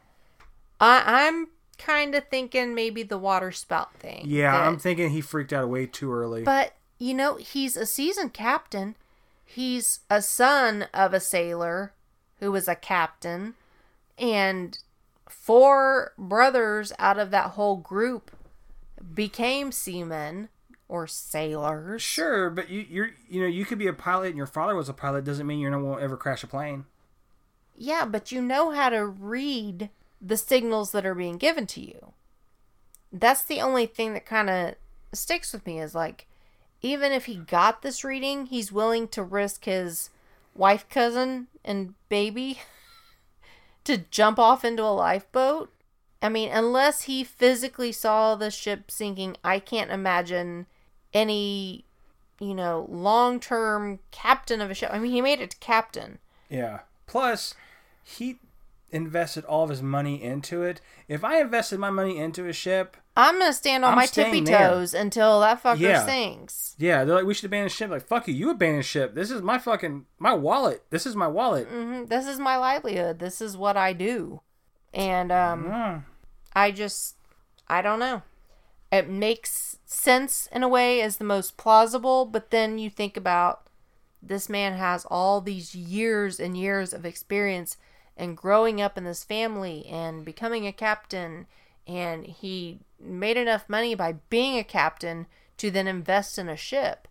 I, 0.80 1.26
I'm 1.28 1.48
kind 1.78 2.16
of 2.16 2.28
thinking 2.28 2.76
maybe 2.76 3.04
the 3.04 3.18
water 3.18 3.52
spout 3.52 3.94
thing. 3.96 4.24
Yeah, 4.26 4.52
that- 4.52 4.68
I'm 4.68 4.78
thinking 4.78 5.12
he 5.12 5.22
freaked 5.22 5.54
out 5.54 5.70
way 5.70 5.86
too 5.86 6.12
early. 6.12 6.44
But, 6.44 6.74
you 7.00 7.14
know, 7.14 7.36
he's 7.36 7.76
a 7.78 7.86
seasoned 7.86 8.34
captain. 8.34 8.96
He's 9.46 10.00
a 10.10 10.22
son 10.22 10.88
of 10.94 11.14
a 11.14 11.20
sailor 11.20 11.94
who 12.40 12.52
was 12.52 12.68
a 12.68 12.76
captain. 12.76 13.54
And 14.18 14.78
four 15.30 16.14
brothers 16.18 16.92
out 17.00 17.18
of 17.18 17.32
that 17.32 17.52
whole 17.52 17.78
group 17.78 18.32
became 19.14 19.72
seamen 19.72 20.50
or 20.92 21.08
sailors. 21.08 22.02
Sure, 22.02 22.50
but 22.50 22.70
you, 22.70 22.86
you're 22.90 23.12
you 23.30 23.42
know 23.42 23.48
you 23.48 23.64
could 23.64 23.80
be 23.80 23.88
a 23.88 23.94
pilot 23.94 24.28
and 24.28 24.38
your 24.38 24.46
father 24.46 24.76
was 24.76 24.90
a 24.90 24.94
pilot 24.94 25.24
doesn't 25.24 25.48
mean 25.48 25.60
you 25.60 25.72
won't 25.72 26.02
ever 26.02 26.18
crash 26.18 26.44
a 26.44 26.48
plane. 26.48 26.84
Yeah, 27.78 28.04
but 28.04 28.32
you 28.32 28.42
know 28.42 28.72
how 28.72 28.90
to 28.90 29.06
read 29.06 29.90
the 30.22 30.36
signals 30.36 30.92
that 30.92 31.06
are 31.06 31.16
being 31.16 31.38
given 31.38 31.66
to 31.68 31.80
you. 31.82 32.12
That's 33.12 33.44
the 33.44 33.62
only 33.62 33.86
thing 33.86 34.14
that 34.14 34.26
kind 34.26 34.50
of 34.50 34.76
sticks 35.14 35.54
with 35.54 35.66
me 35.66 35.80
is 35.80 35.96
like, 35.96 36.28
even 36.82 37.14
if 37.14 37.26
he 37.26 37.38
got 37.38 37.82
this 37.82 38.04
reading, 38.04 38.48
he's 38.48 38.72
willing 38.72 39.08
to 39.10 39.24
risk 39.24 39.64
his 39.64 40.10
wife, 40.54 40.88
cousin, 40.90 41.48
and 41.64 41.94
baby 42.10 42.60
to 43.86 43.98
jump 44.12 44.38
off 44.38 44.66
into 44.66 44.84
a 44.84 44.92
lifeboat. 44.92 45.72
I 46.22 46.28
mean, 46.28 46.52
unless 46.52 47.04
he 47.04 47.24
physically 47.24 47.94
saw 47.94 48.36
the 48.36 48.52
ship 48.52 48.92
sinking, 48.92 49.38
I 49.44 49.60
can't 49.60 49.90
imagine 49.90 50.68
any, 51.14 51.86
you 52.40 52.54
know, 52.54 52.86
long 52.90 53.40
term 53.40 54.00
captain 54.12 54.62
of 54.62 54.72
a 54.72 54.74
ship. 54.74 54.90
I 54.94 55.00
mean, 55.00 55.12
he 55.12 55.22
made 55.22 55.40
it 55.40 55.52
to 55.52 55.58
captain. 55.58 56.20
Yeah. 56.50 56.80
Plus, 57.08 57.54
he 58.04 58.38
invested 58.92 59.46
all 59.46 59.64
of 59.64 59.70
his 59.70 59.82
money 59.82 60.22
into 60.22 60.64
it. 60.64 60.82
If 61.08 61.24
I 61.24 61.40
invested 61.40 61.80
my 61.80 61.90
money 61.90 62.18
into 62.18 62.46
a 62.48 62.54
ship, 62.54 62.98
I'm 63.16 63.40
gonna 63.40 63.54
stand 63.54 63.84
on 63.86 63.92
I'm 63.92 63.98
my 63.98 64.06
tippy 64.06 64.42
there. 64.42 64.70
toes 64.70 64.94
until 64.94 65.40
that 65.42 65.62
fucker 65.64 65.80
Yeah. 65.80 66.06
sinks. 66.06 66.76
yeah, 66.78 67.04
they're 67.04 67.16
like 67.16 67.26
we 67.26 67.34
should 67.34 67.46
abandon 67.46 67.70
ship. 67.70 67.90
Like 67.90 68.06
fuck 68.08 68.28
you, 68.28 68.34
you 68.34 68.50
abandon 68.50 68.82
ship. 68.84 69.16
This 69.16 69.32
is 69.32 69.42
my 69.42 69.58
fucking 69.60 70.06
my 70.20 70.34
wallet. 70.34 70.84
This 70.90 71.06
is 71.06 71.16
my 71.16 71.28
wallet. 71.28 71.68
hmm 71.68 72.06
This 72.06 72.26
is 72.28 72.40
my 72.40 72.56
livelihood. 72.58 73.20
This 73.20 73.42
is 73.42 73.56
what 73.58 73.76
I 73.78 73.92
do, 73.94 74.42
and 74.94 75.32
um, 75.32 75.66
Mm. 75.66 76.04
I 76.54 76.72
just 76.72 77.16
I 77.68 77.82
don't 77.82 78.00
know. 78.00 78.24
It 78.92 79.10
makes 79.10 79.78
sense 79.86 80.48
in 80.52 80.64
a 80.64 80.68
way 80.68 81.02
as 81.02 81.18
the 81.18 81.24
most 81.24 81.58
plausible, 81.58 82.26
but 82.26 82.52
then 82.52 82.78
you 82.78 82.90
think 82.90 83.16
about 83.16 83.68
this 84.22 84.50
man 84.50 84.74
has 84.74 85.06
all 85.06 85.42
these 85.42 85.74
years 85.74 86.40
and 86.40 86.58
years 86.58 86.94
of 86.94 87.06
experience 87.06 87.78
and 88.18 88.38
growing 88.38 88.82
up 88.82 88.98
in 88.98 89.04
this 89.04 89.24
family 89.24 89.86
and 89.88 90.26
becoming 90.26 90.68
a 90.68 90.74
captain 90.74 91.48
and 91.88 92.26
he 92.26 92.80
made 93.00 93.38
enough 93.38 93.68
money 93.68 93.96
by 93.96 94.14
being 94.30 94.58
a 94.58 94.64
captain 94.64 95.26
to 95.58 95.72
then 95.72 95.88
invest 95.88 96.38
in 96.38 96.48
a 96.48 96.56
ship. 96.56 97.08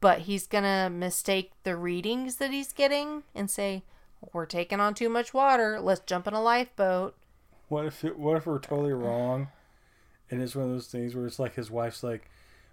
But 0.00 0.20
he's 0.20 0.46
gonna 0.46 0.90
mistake 0.90 1.52
the 1.62 1.76
readings 1.76 2.36
that 2.36 2.50
he's 2.50 2.72
getting 2.72 3.22
and 3.34 3.50
say 3.50 3.84
we're 4.32 4.46
taking 4.46 4.80
on 4.80 4.94
too 4.94 5.08
much 5.08 5.32
water. 5.32 5.80
Let's 5.80 6.00
jump 6.00 6.26
in 6.26 6.34
a 6.34 6.42
lifeboat. 6.42 7.16
What 7.68 7.86
if 7.86 8.02
what 8.02 8.36
if 8.36 8.46
we're 8.46 8.58
totally 8.58 8.92
wrong? 8.92 9.48
And 10.32 10.42
it's 10.42 10.56
one 10.56 10.64
of 10.64 10.70
those 10.72 10.86
things 10.88 11.14
where 11.14 11.26
it's 11.26 11.38
like 11.38 11.54
his 11.54 11.70
wife's 11.70 12.02
like, 12.02 12.28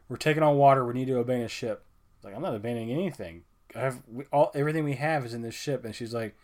"We're 0.08 0.16
taking 0.18 0.42
on 0.42 0.56
water. 0.58 0.84
We 0.86 0.94
need 0.94 1.08
to 1.08 1.20
abandon 1.20 1.46
a 1.46 1.50
ship." 1.50 1.84
It's 2.16 2.26
like 2.26 2.34
I'm 2.36 2.42
not 2.42 2.56
abandoning 2.56 2.90
anything. 2.92 3.44
I 3.76 3.80
have 3.82 4.02
we, 4.12 4.24
all 4.32 4.52
everything 4.56 4.84
we 4.86 4.96
have 4.96 5.26
is 5.26 5.34
in 5.34 5.42
this 5.44 5.54
ship. 5.56 5.84
And 5.86 5.94
she's 5.94 6.14
like, 6.14 6.36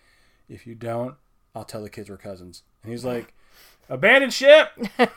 "If 0.49 0.67
you 0.67 0.75
don't, 0.75 1.15
I'll 1.55 1.63
tell 1.63 1.81
the 1.81 1.89
kids 1.89 2.09
we're 2.09 2.17
cousins." 2.17 2.63
And 2.83 2.91
he's 2.91 3.05
like, 3.05 3.33
"Abandon 3.89 4.29
ship. 4.29 4.67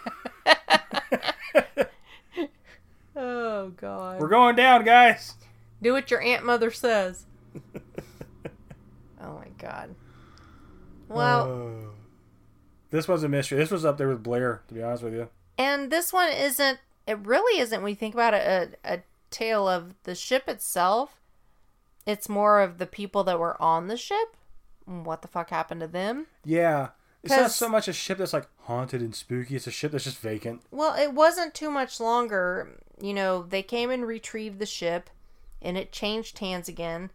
oh 3.16 3.68
god 3.76 4.20
We're 4.20 4.28
going 4.28 4.56
down, 4.56 4.84
guys." 4.84 5.34
Do 5.82 5.92
what 5.92 6.10
your 6.10 6.20
aunt 6.20 6.44
mother 6.44 6.70
says. 6.72 7.24
oh 9.20 9.38
my 9.38 9.48
god. 9.58 9.94
Well, 11.08 11.42
Oh. 11.48 11.90
this 12.90 13.06
was 13.06 13.22
a 13.22 13.28
mystery. 13.28 13.58
This 13.58 13.70
was 13.70 13.84
up 13.84 13.96
there 13.96 14.08
with 14.08 14.22
Blair, 14.22 14.62
to 14.68 14.74
be 14.74 14.82
honest 14.82 15.04
with 15.04 15.14
you. 15.14 15.28
And 15.58 15.90
this 15.90 16.12
one 16.12 16.30
isn't. 16.32 16.78
It 17.06 17.18
really 17.18 17.60
isn't. 17.60 17.82
When 17.82 17.90
you 17.90 17.96
think 17.96 18.14
about 18.14 18.34
it, 18.34 18.78
a, 18.84 18.94
a 18.94 19.02
tale 19.30 19.68
of 19.68 19.94
the 20.04 20.14
ship 20.14 20.48
itself. 20.48 21.20
It's 22.06 22.28
more 22.28 22.60
of 22.60 22.78
the 22.78 22.86
people 22.86 23.24
that 23.24 23.38
were 23.38 23.60
on 23.60 23.88
the 23.88 23.96
ship. 23.96 24.36
What 24.86 25.20
the 25.20 25.28
fuck 25.28 25.50
happened 25.50 25.82
to 25.82 25.86
them? 25.86 26.26
Yeah. 26.44 26.88
It's 27.22 27.36
not 27.36 27.50
so 27.50 27.68
much 27.68 27.88
a 27.88 27.92
ship 27.92 28.18
that's 28.18 28.32
like 28.32 28.48
haunted 28.62 29.02
and 29.02 29.14
spooky. 29.14 29.56
It's 29.56 29.66
a 29.66 29.72
ship 29.72 29.92
that's 29.92 30.04
just 30.04 30.18
vacant. 30.18 30.62
Well, 30.70 30.94
it 30.94 31.12
wasn't 31.12 31.54
too 31.54 31.70
much 31.70 32.00
longer. 32.00 32.78
You 33.00 33.12
know, 33.12 33.42
they 33.42 33.62
came 33.62 33.90
and 33.90 34.06
retrieved 34.06 34.58
the 34.58 34.66
ship, 34.66 35.10
and 35.60 35.76
it 35.76 35.92
changed 35.92 36.38
hands 36.38 36.68
again, 36.68 37.10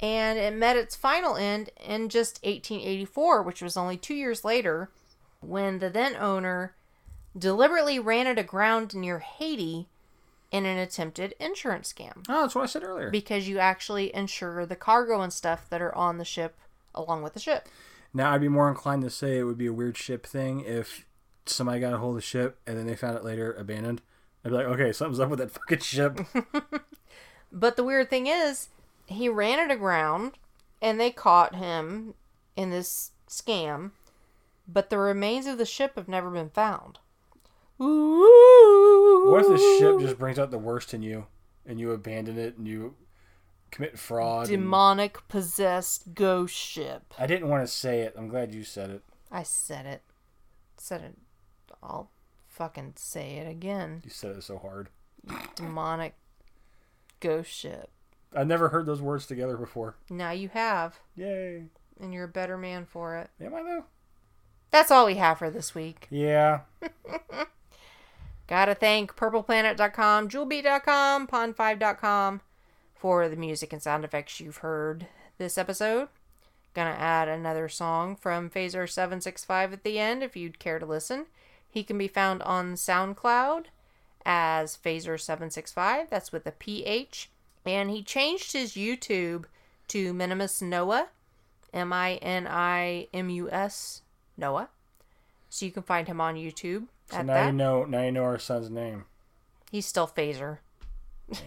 and 0.00 0.38
it 0.38 0.54
met 0.54 0.76
its 0.76 0.96
final 0.96 1.36
end 1.36 1.70
in 1.84 2.08
just 2.08 2.42
1884, 2.44 3.42
which 3.42 3.62
was 3.62 3.76
only 3.76 3.96
two 3.96 4.14
years 4.14 4.44
later, 4.44 4.90
when 5.40 5.78
the 5.78 5.90
then 5.90 6.16
owner 6.16 6.74
deliberately 7.36 7.98
ran 7.98 8.26
it 8.26 8.38
aground 8.38 8.94
near 8.94 9.18
Haiti 9.18 9.88
in 10.50 10.64
an 10.64 10.78
attempted 10.78 11.34
insurance 11.40 11.92
scam. 11.92 12.24
Oh, 12.28 12.42
that's 12.42 12.54
what 12.54 12.62
I 12.62 12.66
said 12.66 12.82
earlier. 12.82 13.10
Because 13.10 13.48
you 13.48 13.58
actually 13.58 14.14
insure 14.14 14.64
the 14.64 14.76
cargo 14.76 15.20
and 15.20 15.32
stuff 15.32 15.68
that 15.70 15.82
are 15.82 15.94
on 15.94 16.18
the 16.18 16.24
ship 16.24 16.56
along 16.94 17.22
with 17.22 17.34
the 17.34 17.40
ship. 17.40 17.68
Now, 18.14 18.32
I'd 18.32 18.40
be 18.40 18.48
more 18.48 18.68
inclined 18.68 19.02
to 19.02 19.10
say 19.10 19.38
it 19.38 19.44
would 19.44 19.58
be 19.58 19.66
a 19.66 19.72
weird 19.72 19.96
ship 19.96 20.24
thing 20.24 20.60
if 20.60 21.04
somebody 21.44 21.80
got 21.80 21.92
a 21.92 21.98
hold 21.98 22.12
of 22.12 22.16
the 22.16 22.22
ship 22.22 22.58
and 22.66 22.78
then 22.78 22.86
they 22.86 22.96
found 22.96 23.16
it 23.16 23.24
later 23.24 23.52
abandoned. 23.52 24.00
I'd 24.44 24.50
be 24.50 24.54
like, 24.54 24.66
okay, 24.66 24.92
something's 24.92 25.20
up 25.20 25.28
with 25.28 25.40
that 25.40 25.50
fucking 25.50 25.80
ship. 25.80 26.20
But 27.52 27.76
the 27.76 27.84
weird 27.84 28.10
thing 28.10 28.26
is, 28.26 28.68
he 29.06 29.28
ran 29.28 29.58
it 29.58 29.72
aground 29.72 30.32
and 30.82 31.00
they 31.00 31.10
caught 31.10 31.54
him 31.54 32.14
in 32.54 32.70
this 32.70 33.12
scam, 33.28 33.92
but 34.68 34.90
the 34.90 34.98
remains 34.98 35.46
of 35.46 35.58
the 35.58 35.64
ship 35.64 35.92
have 35.96 36.08
never 36.08 36.30
been 36.30 36.50
found. 36.50 36.98
Ooh. 37.80 39.30
what 39.30 39.42
if 39.42 39.48
the 39.48 39.76
ship 39.78 40.00
just 40.00 40.18
brings 40.18 40.38
out 40.38 40.50
the 40.50 40.58
worst 40.58 40.94
in 40.94 41.02
you 41.02 41.26
and 41.66 41.78
you 41.80 41.90
abandon 41.92 42.38
it 42.38 42.56
and 42.56 42.66
you 42.66 42.94
commit 43.70 43.98
fraud? 43.98 44.48
and- 44.48 44.62
demonic 44.62 45.26
possessed 45.28 46.14
ghost 46.14 46.54
ship? 46.54 47.12
I 47.18 47.26
didn't 47.26 47.48
want 47.48 47.66
to 47.66 47.72
say 47.72 48.00
it. 48.00 48.14
I'm 48.16 48.28
glad 48.28 48.54
you 48.54 48.62
said 48.64 48.90
it. 48.90 49.02
I 49.30 49.42
said 49.42 49.86
it. 49.86 50.02
Said 50.78 51.02
it. 51.02 51.16
I'll 51.82 52.10
fucking 52.48 52.94
say 52.96 53.34
it 53.36 53.48
again. 53.48 54.02
You 54.04 54.10
said 54.10 54.36
it 54.36 54.42
so 54.42 54.58
hard. 54.58 54.88
Demonic 55.56 56.14
ghost 57.20 57.50
ship. 57.50 57.90
I've 58.34 58.46
never 58.46 58.68
heard 58.68 58.86
those 58.86 59.00
words 59.02 59.26
together 59.26 59.56
before. 59.56 59.96
Now 60.10 60.30
you 60.32 60.48
have, 60.50 60.98
Yay. 61.16 61.64
and 62.00 62.12
you're 62.12 62.24
a 62.24 62.28
better 62.28 62.56
man 62.58 62.84
for 62.86 63.16
it. 63.16 63.30
Am 63.40 63.54
I 63.54 63.62
though? 63.62 63.84
That's 64.70 64.90
all 64.90 65.06
we 65.06 65.14
have 65.14 65.38
for 65.38 65.48
this 65.50 65.74
week. 65.74 66.06
Yeah. 66.10 66.60
Gotta 68.46 68.74
thank 68.74 69.16
purpleplanet.com, 69.16 70.28
jewelbeat.com, 70.28 71.26
pond5.com 71.26 72.40
for 72.94 73.28
the 73.28 73.36
music 73.36 73.72
and 73.72 73.82
sound 73.82 74.04
effects 74.04 74.40
you've 74.40 74.58
heard 74.58 75.06
this 75.38 75.58
episode. 75.58 76.08
Gonna 76.74 76.90
add 76.90 77.28
another 77.28 77.68
song 77.68 78.14
from 78.14 78.48
Phaser765 78.50 79.72
at 79.72 79.82
the 79.82 79.98
end 79.98 80.22
if 80.22 80.36
you'd 80.36 80.58
care 80.58 80.78
to 80.78 80.86
listen. 80.86 81.26
He 81.68 81.82
can 81.82 81.98
be 81.98 82.08
found 82.08 82.42
on 82.42 82.74
SoundCloud 82.74 83.64
as 84.24 84.76
Phaser765. 84.76 86.08
That's 86.08 86.32
with 86.32 86.46
a 86.46 86.52
PH. 86.52 87.30
And 87.64 87.90
he 87.90 88.02
changed 88.02 88.52
his 88.52 88.74
YouTube 88.74 89.46
to 89.88 90.12
Minimus 90.14 90.62
Noah. 90.62 91.08
M 91.72 91.92
I 91.92 92.14
N 92.16 92.46
I 92.48 93.08
M 93.12 93.28
U 93.28 93.50
S 93.50 94.02
Noah. 94.36 94.68
So 95.50 95.66
you 95.66 95.72
can 95.72 95.82
find 95.82 96.08
him 96.08 96.20
on 96.20 96.36
YouTube 96.36 96.86
So 97.10 97.22
now 97.22 97.34
that. 97.34 97.46
you 97.46 97.52
know. 97.52 97.84
Now 97.84 98.02
you 98.02 98.12
know 98.12 98.24
our 98.24 98.38
son's 98.38 98.70
name. 98.70 99.04
He's 99.70 99.86
still 99.86 100.06
phaser. 100.06 100.58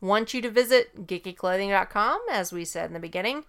Want 0.00 0.34
you 0.34 0.42
to 0.42 0.50
visit 0.50 1.06
geekyclothing.com, 1.06 2.20
as 2.30 2.52
we 2.52 2.64
said 2.64 2.86
in 2.86 2.92
the 2.92 3.00
beginning. 3.00 3.44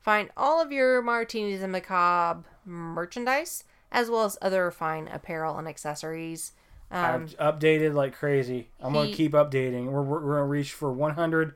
Find 0.00 0.30
all 0.36 0.60
of 0.60 0.72
your 0.72 1.02
Martinis 1.02 1.62
and 1.62 1.70
Macabre 1.72 2.42
merchandise, 2.64 3.64
as 3.92 4.10
well 4.10 4.24
as 4.24 4.36
other 4.42 4.70
fine 4.70 5.08
apparel 5.08 5.56
and 5.58 5.68
accessories. 5.68 6.52
Um, 6.90 7.28
I've 7.38 7.58
updated 7.58 7.94
like 7.94 8.14
crazy. 8.14 8.70
I'm 8.80 8.92
gonna 8.92 9.12
keep 9.12 9.32
updating. 9.32 9.86
We're, 9.86 10.02
we're, 10.02 10.20
we're 10.20 10.36
gonna 10.36 10.46
reach 10.46 10.72
for 10.72 10.90
100 10.92 11.54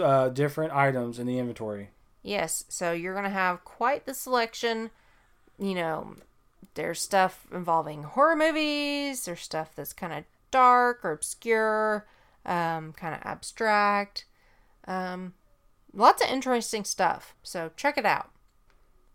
uh, 0.00 0.28
different 0.30 0.72
items 0.72 1.18
in 1.18 1.26
the 1.26 1.38
inventory. 1.38 1.90
yes, 2.22 2.64
so 2.68 2.92
you're 2.92 3.14
going 3.14 3.24
to 3.24 3.30
have 3.30 3.64
quite 3.64 4.04
the 4.04 4.12
selection. 4.12 4.90
You 5.58 5.74
know, 5.74 6.16
there's 6.78 7.00
stuff 7.00 7.44
involving 7.52 8.04
horror 8.04 8.36
movies, 8.36 9.24
there's 9.24 9.40
stuff 9.40 9.74
that's 9.74 9.92
kind 9.92 10.12
of 10.12 10.22
dark 10.52 11.00
or 11.02 11.10
obscure, 11.10 12.06
um, 12.46 12.92
kind 12.92 13.16
of 13.16 13.20
abstract. 13.24 14.26
Um, 14.86 15.34
lots 15.92 16.22
of 16.22 16.30
interesting 16.30 16.84
stuff. 16.84 17.34
So 17.42 17.72
check 17.76 17.98
it 17.98 18.06
out. 18.06 18.30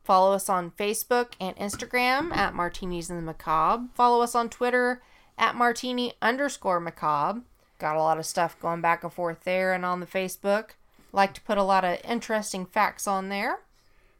Follow 0.04 0.34
us 0.34 0.50
on 0.50 0.72
Facebook 0.72 1.36
and 1.40 1.56
Instagram 1.56 2.36
at 2.36 2.54
Martinis 2.54 3.10
in 3.10 3.16
the 3.16 3.22
Macabre. 3.22 3.88
Follow 3.94 4.22
us 4.22 4.36
on 4.36 4.50
Twitter 4.50 5.02
at 5.38 5.56
Martini 5.56 6.16
underscore 6.22 6.82
Macabre. 6.82 7.44
Got 7.80 7.96
a 7.96 8.02
lot 8.02 8.20
of 8.20 8.26
stuff 8.26 8.60
going 8.60 8.82
back 8.82 9.06
and 9.06 9.14
forth 9.14 9.46
there 9.46 9.72
and 9.72 9.86
on 9.86 10.02
the 10.02 10.06
Facebook. 10.06 10.72
Like 11.14 11.34
to 11.36 11.42
put 11.42 11.58
a 11.58 11.64
lot 11.64 11.86
of 11.86 12.02
interesting 12.04 12.66
facts 12.66 13.08
on 13.08 13.30
there. 13.30 13.60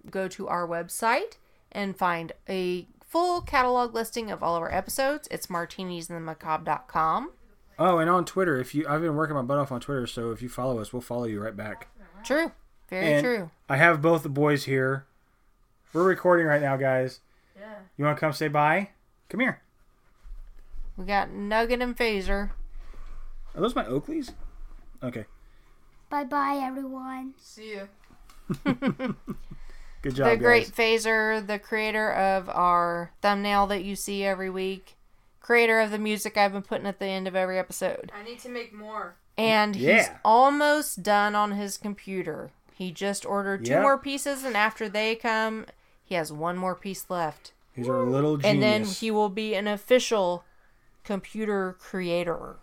Go 0.10 0.30
to 0.30 0.48
our 0.48 0.66
website 0.66 1.36
and 1.74 1.98
find 1.98 2.32
a 2.48 2.88
full 3.14 3.42
catalog 3.42 3.94
listing 3.94 4.32
of 4.32 4.42
all 4.42 4.56
of 4.56 4.64
our 4.64 4.74
episodes. 4.74 5.28
It's 5.30 5.46
martinisinthemacabre.com. 5.46 7.32
Oh, 7.78 8.00
and 8.00 8.10
on 8.10 8.26
Twitter, 8.26 8.60
if 8.60 8.74
you 8.74 8.88
I've 8.90 9.02
been 9.02 9.16
working 9.16 9.36
my 9.36 9.44
butt 9.44 9.60
off 9.60 9.72
on 9.72 9.80
Twitter, 9.80 10.08
so 10.08 10.32
if 10.32 10.42
you 10.42 10.50
follow 10.50 10.80
us, 10.80 10.92
we'll 10.92 11.02
follow 11.04 11.26
you 11.26 11.40
right 11.40 11.56
back. 11.56 11.90
True. 12.24 12.52
Very 12.90 13.14
And 13.14 13.24
true. 13.24 13.52
I 13.70 13.78
have 13.78 14.02
both 14.02 14.24
the 14.24 14.30
boys 14.30 14.66
here. 14.66 15.06
We're 15.94 16.04
recording 16.04 16.48
right 16.48 16.62
now, 16.62 16.76
guys. 16.76 17.20
Yeah. 17.56 17.76
You 17.98 18.06
want 18.06 18.18
to 18.18 18.20
come 18.20 18.34
say 18.34 18.48
bye? 18.48 18.90
Come 19.30 19.42
here. 19.42 19.62
We 20.98 21.06
got 21.06 21.30
Nugget 21.32 21.82
and 21.84 21.96
Phaser. 21.96 22.50
Are 23.54 23.62
those 23.62 23.76
my 23.76 23.84
Oakleys? 23.86 24.34
Okay. 25.04 25.26
Bye 26.10 26.24
bye, 26.24 26.60
everyone. 26.64 27.36
See 27.38 27.76
ya. 27.76 27.84
Good 30.04 30.16
job, 30.16 30.30
the 30.30 30.38
great 30.38 30.76
guys. 30.76 31.04
Phaser, 31.06 31.48
the 31.48 31.58
creator 31.58 32.12
of 32.14 32.50
our 32.50 33.12
thumbnail 33.22 33.66
that 33.68 33.84
you 33.84 33.96
see 33.96 34.24
every 34.24 34.50
week, 34.50 34.96
creator 35.40 35.80
of 35.80 35.90
the 35.92 35.98
music 35.98 36.38
I've 36.38 36.54
been 36.54 36.62
putting 36.62 36.86
at 36.86 37.00
the 37.00 37.06
end 37.08 37.28
of 37.28 37.36
every 37.36 37.58
episode. 37.58 38.12
I 38.16 38.24
need 38.24 38.40
to 38.40 38.50
make 38.50 38.74
more. 38.74 39.16
And 39.38 39.76
he's 39.76 40.10
almost 40.24 41.02
done 41.02 41.34
on 41.36 41.54
his 41.54 41.78
computer. 41.78 42.52
He 42.76 42.92
just 42.92 43.26
ordered 43.26 43.66
two 43.66 43.72
Yep. 43.72 43.82
more 43.82 43.98
pieces, 43.98 44.44
and 44.44 44.56
after 44.56 44.88
they 44.88 45.16
come, 45.16 45.66
he 46.04 46.16
has 46.16 46.32
one 46.32 46.58
more 46.58 46.76
piece 46.76 47.10
left. 47.10 47.54
He's 47.74 47.90
our 47.90 48.04
little 48.04 48.38
genius. 48.38 48.54
And 48.54 48.62
then 48.62 48.84
he 48.84 49.10
will 49.10 49.30
be 49.30 49.56
an 49.56 49.68
official 49.68 50.44
computer 51.04 51.76
creator. 51.80 52.58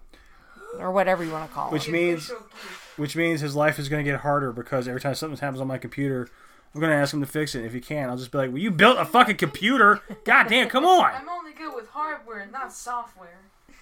Or 0.79 0.93
whatever 0.93 1.25
you 1.25 1.33
want 1.33 1.49
to 1.49 1.55
call 1.55 1.69
it. 1.69 1.73
which 1.73 1.89
it. 1.89 1.93
means 1.93 2.31
which 2.97 3.17
means 3.17 3.41
his 3.41 3.57
life 3.57 3.79
is 3.81 3.89
going 3.89 4.05
to 4.05 4.09
get 4.11 4.21
harder 4.21 4.53
because 4.53 4.87
every 4.87 5.01
time 5.01 5.15
something 5.17 5.39
happens 5.39 5.61
on 5.61 5.67
my 5.67 5.79
computer, 5.79 6.29
I'm 6.75 6.81
going 6.81 6.91
to 6.93 6.97
ask 6.97 7.13
him 7.13 7.21
to 7.21 7.27
fix 7.27 7.55
it. 7.55 7.65
If 7.65 7.73
he 7.73 7.81
can, 7.81 8.09
I'll 8.09 8.17
just 8.17 8.31
be 8.31 8.39
like, 8.39 8.51
"Well, 8.51 8.59
you 8.59 8.71
built 8.71 8.99
a 8.99 9.05
fucking 9.05 9.37
computer. 9.39 10.01
God 10.25 10.49
damn, 10.49 10.69
come 10.69 10.85
on." 10.85 11.13
I'm 11.13 11.29
only 11.29 11.53
good 11.53 11.75
with 11.75 11.89
hardware, 11.89 12.49
not 12.53 12.73
software. 12.73 13.41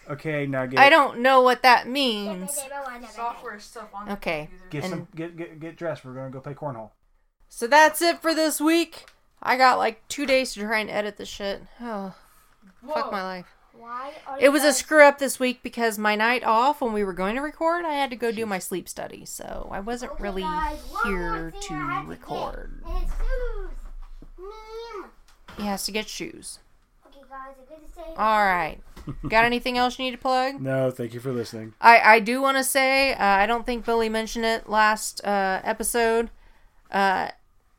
Okay, 0.09 0.47
now 0.47 0.65
get 0.65 0.81
I 0.81 0.89
don't 0.89 1.19
know 1.19 1.43
what 1.43 1.62
that 1.62 1.86
means. 1.86 2.59
Software 3.15 3.60
stuff 3.60 3.89
on 3.93 4.06
the 4.06 4.12
Okay. 4.12 4.48
computer. 4.51 4.65
get 4.70 4.85
some 4.85 5.09
get 5.15 5.36
get 5.36 5.60
get 5.60 5.77
dressed. 5.77 6.05
We're 6.05 6.15
going 6.15 6.31
to 6.31 6.32
go 6.32 6.40
play 6.40 6.55
cornhole. 6.55 6.90
So 7.51 7.66
that's 7.66 8.01
it 8.01 8.23
for 8.23 8.35
this 8.35 8.59
week. 8.60 9.06
I 9.43 9.56
got 9.59 9.77
like 9.78 10.06
two 10.09 10.24
days 10.24 10.55
to 10.55 10.60
try 10.60 10.78
and 10.78 10.89
edit 10.90 11.19
the 11.19 11.27
shit. 11.27 11.62
Oh, 11.81 12.15
fuck 12.86 13.12
my 13.12 13.23
life. 13.23 13.47
Why 13.79 14.13
are 14.27 14.39
It 14.41 14.51
was 14.51 14.63
you 14.63 14.71
a 14.71 14.73
screw 14.73 15.05
up 15.05 15.19
this 15.19 15.39
week 15.39 15.63
because 15.63 15.99
my 15.99 16.17
night 16.17 16.43
off 16.45 16.81
when 16.81 16.93
we 16.93 17.05
were 17.05 17.13
going 17.13 17.37
to 17.37 17.41
record, 17.43 17.85
I 17.85 17.95
had 17.95 18.11
to 18.11 18.17
go 18.17 18.33
do 18.33 18.45
my 18.47 18.59
sleep 18.59 18.89
study, 18.89 19.25
so 19.25 19.69
I 19.71 19.81
wasn't 19.81 20.13
Okay, 20.13 20.23
really 20.23 20.43
guys, 20.43 20.79
here 21.05 21.53
to 21.69 21.75
record. 22.07 22.83
get, 22.85 22.93
and 22.95 23.09
shoes. 23.09 23.71
He 25.57 25.63
has 25.65 25.85
to 25.87 25.93
get 25.93 26.09
shoes. 26.09 26.59
Okay, 27.07 27.21
guys, 27.29 27.55
I'm 27.59 27.77
gonna 27.77 27.89
say. 27.95 28.15
All 28.17 28.45
right. 28.45 28.79
Got 29.29 29.45
anything 29.45 29.79
else 29.79 29.99
you 29.99 30.05
need 30.05 30.11
to 30.13 30.19
plug? 30.19 30.61
No, 30.61 30.91
thank 30.91 31.15
you 31.15 31.21
for 31.21 31.33
listening. 31.33 31.73
I, 31.81 31.99
I 32.17 32.21
do 32.21 32.43
want 32.43 32.59
to 32.59 32.65
say, 32.65 33.15
uh, 33.15 33.25
I 33.25 33.47
don't 33.47 33.65
think 33.65 33.85
Billy 33.87 34.09
mentioned 34.11 34.45
it 34.45 34.69
last 34.69 35.25
uh, 35.25 35.61
episode. 35.65 36.29
Uh, 36.91 37.29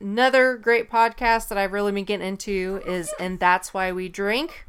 another 0.02 0.56
great 0.58 0.90
podcast 0.90 1.50
that 1.50 1.58
I've 1.58 1.72
really 1.72 1.92
been 1.92 2.06
getting 2.06 2.28
into 2.28 2.82
is 2.88 3.14
And 3.20 3.40
That's 3.40 3.74
Why 3.76 3.92
We 3.92 4.10
Drink. 4.10 4.66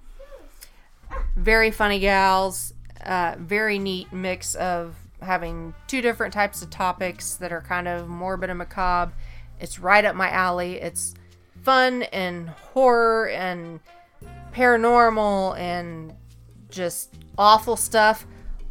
Very 1.36 1.70
funny 1.70 1.98
gals. 1.98 2.74
Uh, 3.04 3.34
very 3.38 3.78
neat 3.78 4.12
mix 4.12 4.54
of 4.56 4.94
having 5.22 5.74
two 5.86 6.02
different 6.02 6.32
types 6.34 6.62
of 6.62 6.70
topics 6.70 7.34
that 7.36 7.52
are 7.52 7.62
kind 7.62 7.88
of 7.88 8.08
morbid 8.08 8.50
and 8.50 8.58
macabre. 8.58 9.12
It's 9.58 9.78
right 9.78 10.04
up 10.04 10.14
my 10.14 10.30
alley. 10.30 10.80
It's 10.80 11.14
fun 11.62 12.02
and 12.04 12.48
horror 12.48 13.28
and 13.28 13.80
paranormal 14.52 15.58
and 15.58 16.14
just 16.70 17.14
awful 17.38 17.76
stuff 17.76 18.26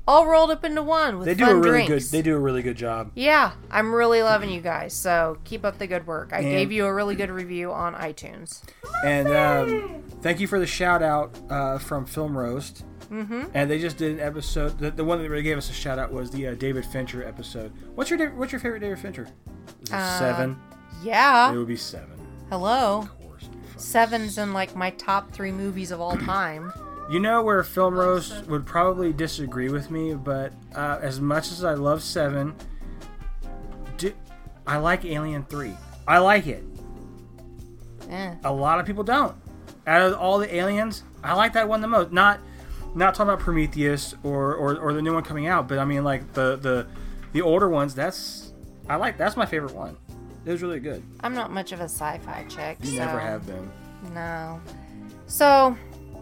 all 0.09 0.25
rolled 0.25 0.49
up 0.49 0.65
into 0.65 0.81
one 0.81 1.19
with 1.19 1.27
They 1.27 1.35
do 1.35 1.45
fun 1.45 1.55
a 1.55 1.59
really 1.59 1.85
drinks. 1.85 2.05
good. 2.05 2.11
They 2.17 2.21
do 2.23 2.35
a 2.35 2.39
really 2.39 2.61
good 2.63 2.75
job. 2.77 3.11
Yeah, 3.15 3.51
I'm 3.69 3.93
really 3.93 4.23
loving 4.23 4.49
you 4.49 4.59
guys. 4.61 4.93
So 4.93 5.37
keep 5.43 5.63
up 5.63 5.77
the 5.77 5.85
good 5.87 6.07
work. 6.07 6.31
I 6.33 6.37
And- 6.39 6.45
gave 6.49 6.71
you 6.71 6.85
a 6.85 6.93
really 6.93 7.15
good 7.15 7.29
review 7.29 7.71
on 7.71 7.93
iTunes. 7.93 8.63
And 9.05 9.27
um, 9.29 10.03
thank 10.21 10.39
you 10.39 10.47
for 10.47 10.59
the 10.59 10.65
shout 10.67 11.03
out 11.03 11.37
uh, 11.49 11.77
from 11.77 12.05
Film 12.05 12.35
Roast. 12.37 12.85
Mm-hmm. 13.11 13.43
And 13.53 13.69
they 13.71 13.79
just 13.79 13.97
did 13.97 14.13
an 14.13 14.19
episode. 14.19 14.77
The, 14.79 14.91
the 14.91 15.03
one 15.03 15.21
that 15.21 15.29
really 15.29 15.43
gave 15.43 15.57
us 15.57 15.69
a 15.69 15.73
shout 15.73 15.97
out 15.99 16.11
was 16.11 16.29
the 16.31 16.47
uh, 16.47 16.55
David 16.55 16.85
Fincher 16.85 17.23
episode. 17.23 17.71
What's 17.95 18.09
your 18.09 18.29
What's 18.31 18.51
your 18.51 18.59
favorite 18.61 18.81
David 18.81 18.99
Fincher? 18.99 19.27
Is 19.83 19.89
it 19.89 19.93
Uh, 19.95 20.19
seven? 20.19 20.57
Yeah. 21.03 21.51
It 21.53 21.57
would 21.57 21.67
be 21.67 21.75
seven. 21.75 22.19
Hello. 22.49 22.99
Of 23.01 23.19
course. 23.19 23.43
it'd 23.43 23.51
be 23.61 23.67
fucking 23.67 23.79
Seven's 23.79 24.37
in 24.37 24.53
like 24.53 24.75
my 24.75 24.89
top 24.91 25.31
three 25.31 25.51
movies 25.51 25.91
of 25.91 25.99
all 26.01 26.17
time. 26.17 26.71
You 27.09 27.19
know 27.19 27.41
where 27.41 27.63
Film 27.63 27.95
Roast 27.95 28.45
would 28.45 28.65
probably 28.65 29.11
disagree 29.11 29.69
with 29.69 29.89
me, 29.89 30.13
but 30.13 30.53
uh, 30.75 30.99
as 31.01 31.19
much 31.19 31.51
as 31.51 31.63
I 31.63 31.73
love 31.73 32.03
Seven, 32.03 32.53
do, 33.97 34.13
I 34.67 34.77
like 34.77 35.05
Alien 35.05 35.43
Three. 35.43 35.73
I 36.07 36.19
like 36.19 36.45
it. 36.45 36.63
Eh. 38.09 38.35
A 38.43 38.53
lot 38.53 38.79
of 38.79 38.85
people 38.85 39.03
don't. 39.03 39.35
Out 39.87 40.01
of 40.03 40.19
all 40.19 40.37
the 40.37 40.53
aliens, 40.53 41.03
I 41.23 41.33
like 41.33 41.53
that 41.53 41.67
one 41.67 41.81
the 41.81 41.87
most. 41.87 42.11
Not, 42.11 42.39
not 42.93 43.15
talking 43.15 43.31
about 43.31 43.39
Prometheus 43.39 44.13
or, 44.23 44.53
or, 44.55 44.77
or 44.77 44.93
the 44.93 45.01
new 45.01 45.13
one 45.13 45.23
coming 45.23 45.47
out, 45.47 45.67
but 45.67 45.79
I 45.79 45.85
mean 45.85 46.03
like 46.03 46.33
the 46.33 46.57
the 46.57 46.87
the 47.33 47.41
older 47.41 47.69
ones. 47.69 47.95
That's 47.95 48.53
I 48.87 48.97
like. 48.97 49.17
That's 49.17 49.35
my 49.35 49.45
favorite 49.45 49.73
one. 49.73 49.97
It 50.45 50.51
was 50.51 50.61
really 50.61 50.79
good. 50.79 51.03
I'm 51.21 51.33
not 51.33 51.51
much 51.51 51.71
of 51.71 51.79
a 51.79 51.85
sci-fi 51.85 52.45
chick. 52.49 52.77
You 52.81 52.97
so 52.97 53.05
never 53.05 53.19
have 53.19 53.45
been. 53.45 53.71
No. 54.13 54.61
So, 55.27 55.77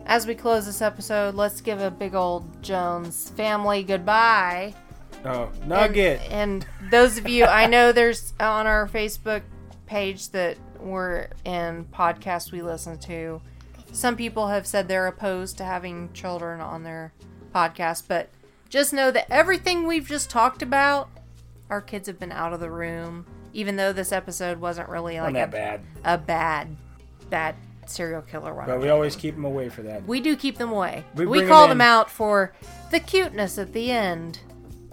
as 0.08 0.26
we 0.26 0.34
close 0.34 0.66
this 0.66 0.82
episode, 0.82 1.36
let's 1.36 1.62
give 1.62 1.80
a 1.82 1.92
big 1.92 2.16
old 2.16 2.64
Jones 2.64 3.30
family 3.32 3.84
goodbye. 3.84 4.74
Oh, 5.26 5.50
And- 5.62 5.68
Nugget. 5.68 6.22
And, 6.32 6.66
those 6.90 7.18
of 7.18 7.28
you, 7.28 7.46
I 7.46 7.68
know 7.68 7.92
there's 7.92 8.34
on 8.40 8.66
our 8.66 8.88
Facebook 8.88 9.42
page 9.86 10.30
that 10.30 10.58
we're 10.80 11.28
in 11.44 11.86
podcasts 11.94 12.52
we 12.52 12.62
listen 12.62 12.98
to. 13.00 13.42
Some 13.92 14.16
people 14.16 14.48
have 14.48 14.66
said 14.66 14.88
they're 14.88 15.08
opposed 15.08 15.58
to 15.58 15.64
having 15.64 16.12
children 16.14 16.62
on 16.62 16.84
their 16.84 17.14
podcast, 17.54 18.04
but 18.08 18.30
just 18.70 18.94
know 18.94 19.12
that 19.12 19.32
everything 19.32 19.88
we've 19.88 20.08
just 20.08 20.30
talked 20.30 20.62
about, 20.62 21.10
our 21.70 21.82
kids 21.82 22.08
have 22.08 22.20
been 22.20 22.32
out 22.32 22.54
of 22.54 22.60
the 22.60 22.72
room. 22.72 23.26
Even 23.54 23.76
though 23.76 23.92
this 23.92 24.12
episode 24.12 24.60
wasn't 24.60 24.88
really 24.88 25.20
like 25.20 25.36
a, 25.36 25.48
bad, 25.48 25.82
a 26.06 26.18
bad, 26.18 26.78
bad 27.30 27.56
serial 27.90 28.22
killer 28.22 28.54
one. 28.54 28.66
but 28.66 28.80
we 28.80 28.90
always 28.90 29.16
keep 29.16 29.36
them 29.36 29.46
away 29.46 29.70
for 29.70 29.82
that. 29.84 30.06
We 30.08 30.20
do 30.20 30.36
keep 30.36 30.58
them 30.58 30.72
away. 30.72 31.04
We 31.16 31.26
We, 31.26 31.46
call 31.46 31.68
them 31.68 31.78
them 31.78 31.82
out 31.82 32.10
for 32.10 32.54
the 32.92 33.00
cuteness 33.00 33.58
at 33.58 33.74
the 33.74 33.92
end. 33.92 34.40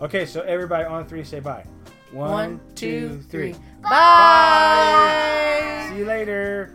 Okay, 0.01 0.27
so 0.27 0.41
everybody 0.43 0.85
on 0.85 1.07
three 1.07 1.25
say 1.25 1.41
bye. 1.41 1.65
One, 2.13 2.61
two, 2.75 3.21
three. 3.29 3.55
Bye. 3.83 3.91
Bye. 3.91 5.89
See 5.91 5.99
you 5.99 6.05
later. 6.05 6.75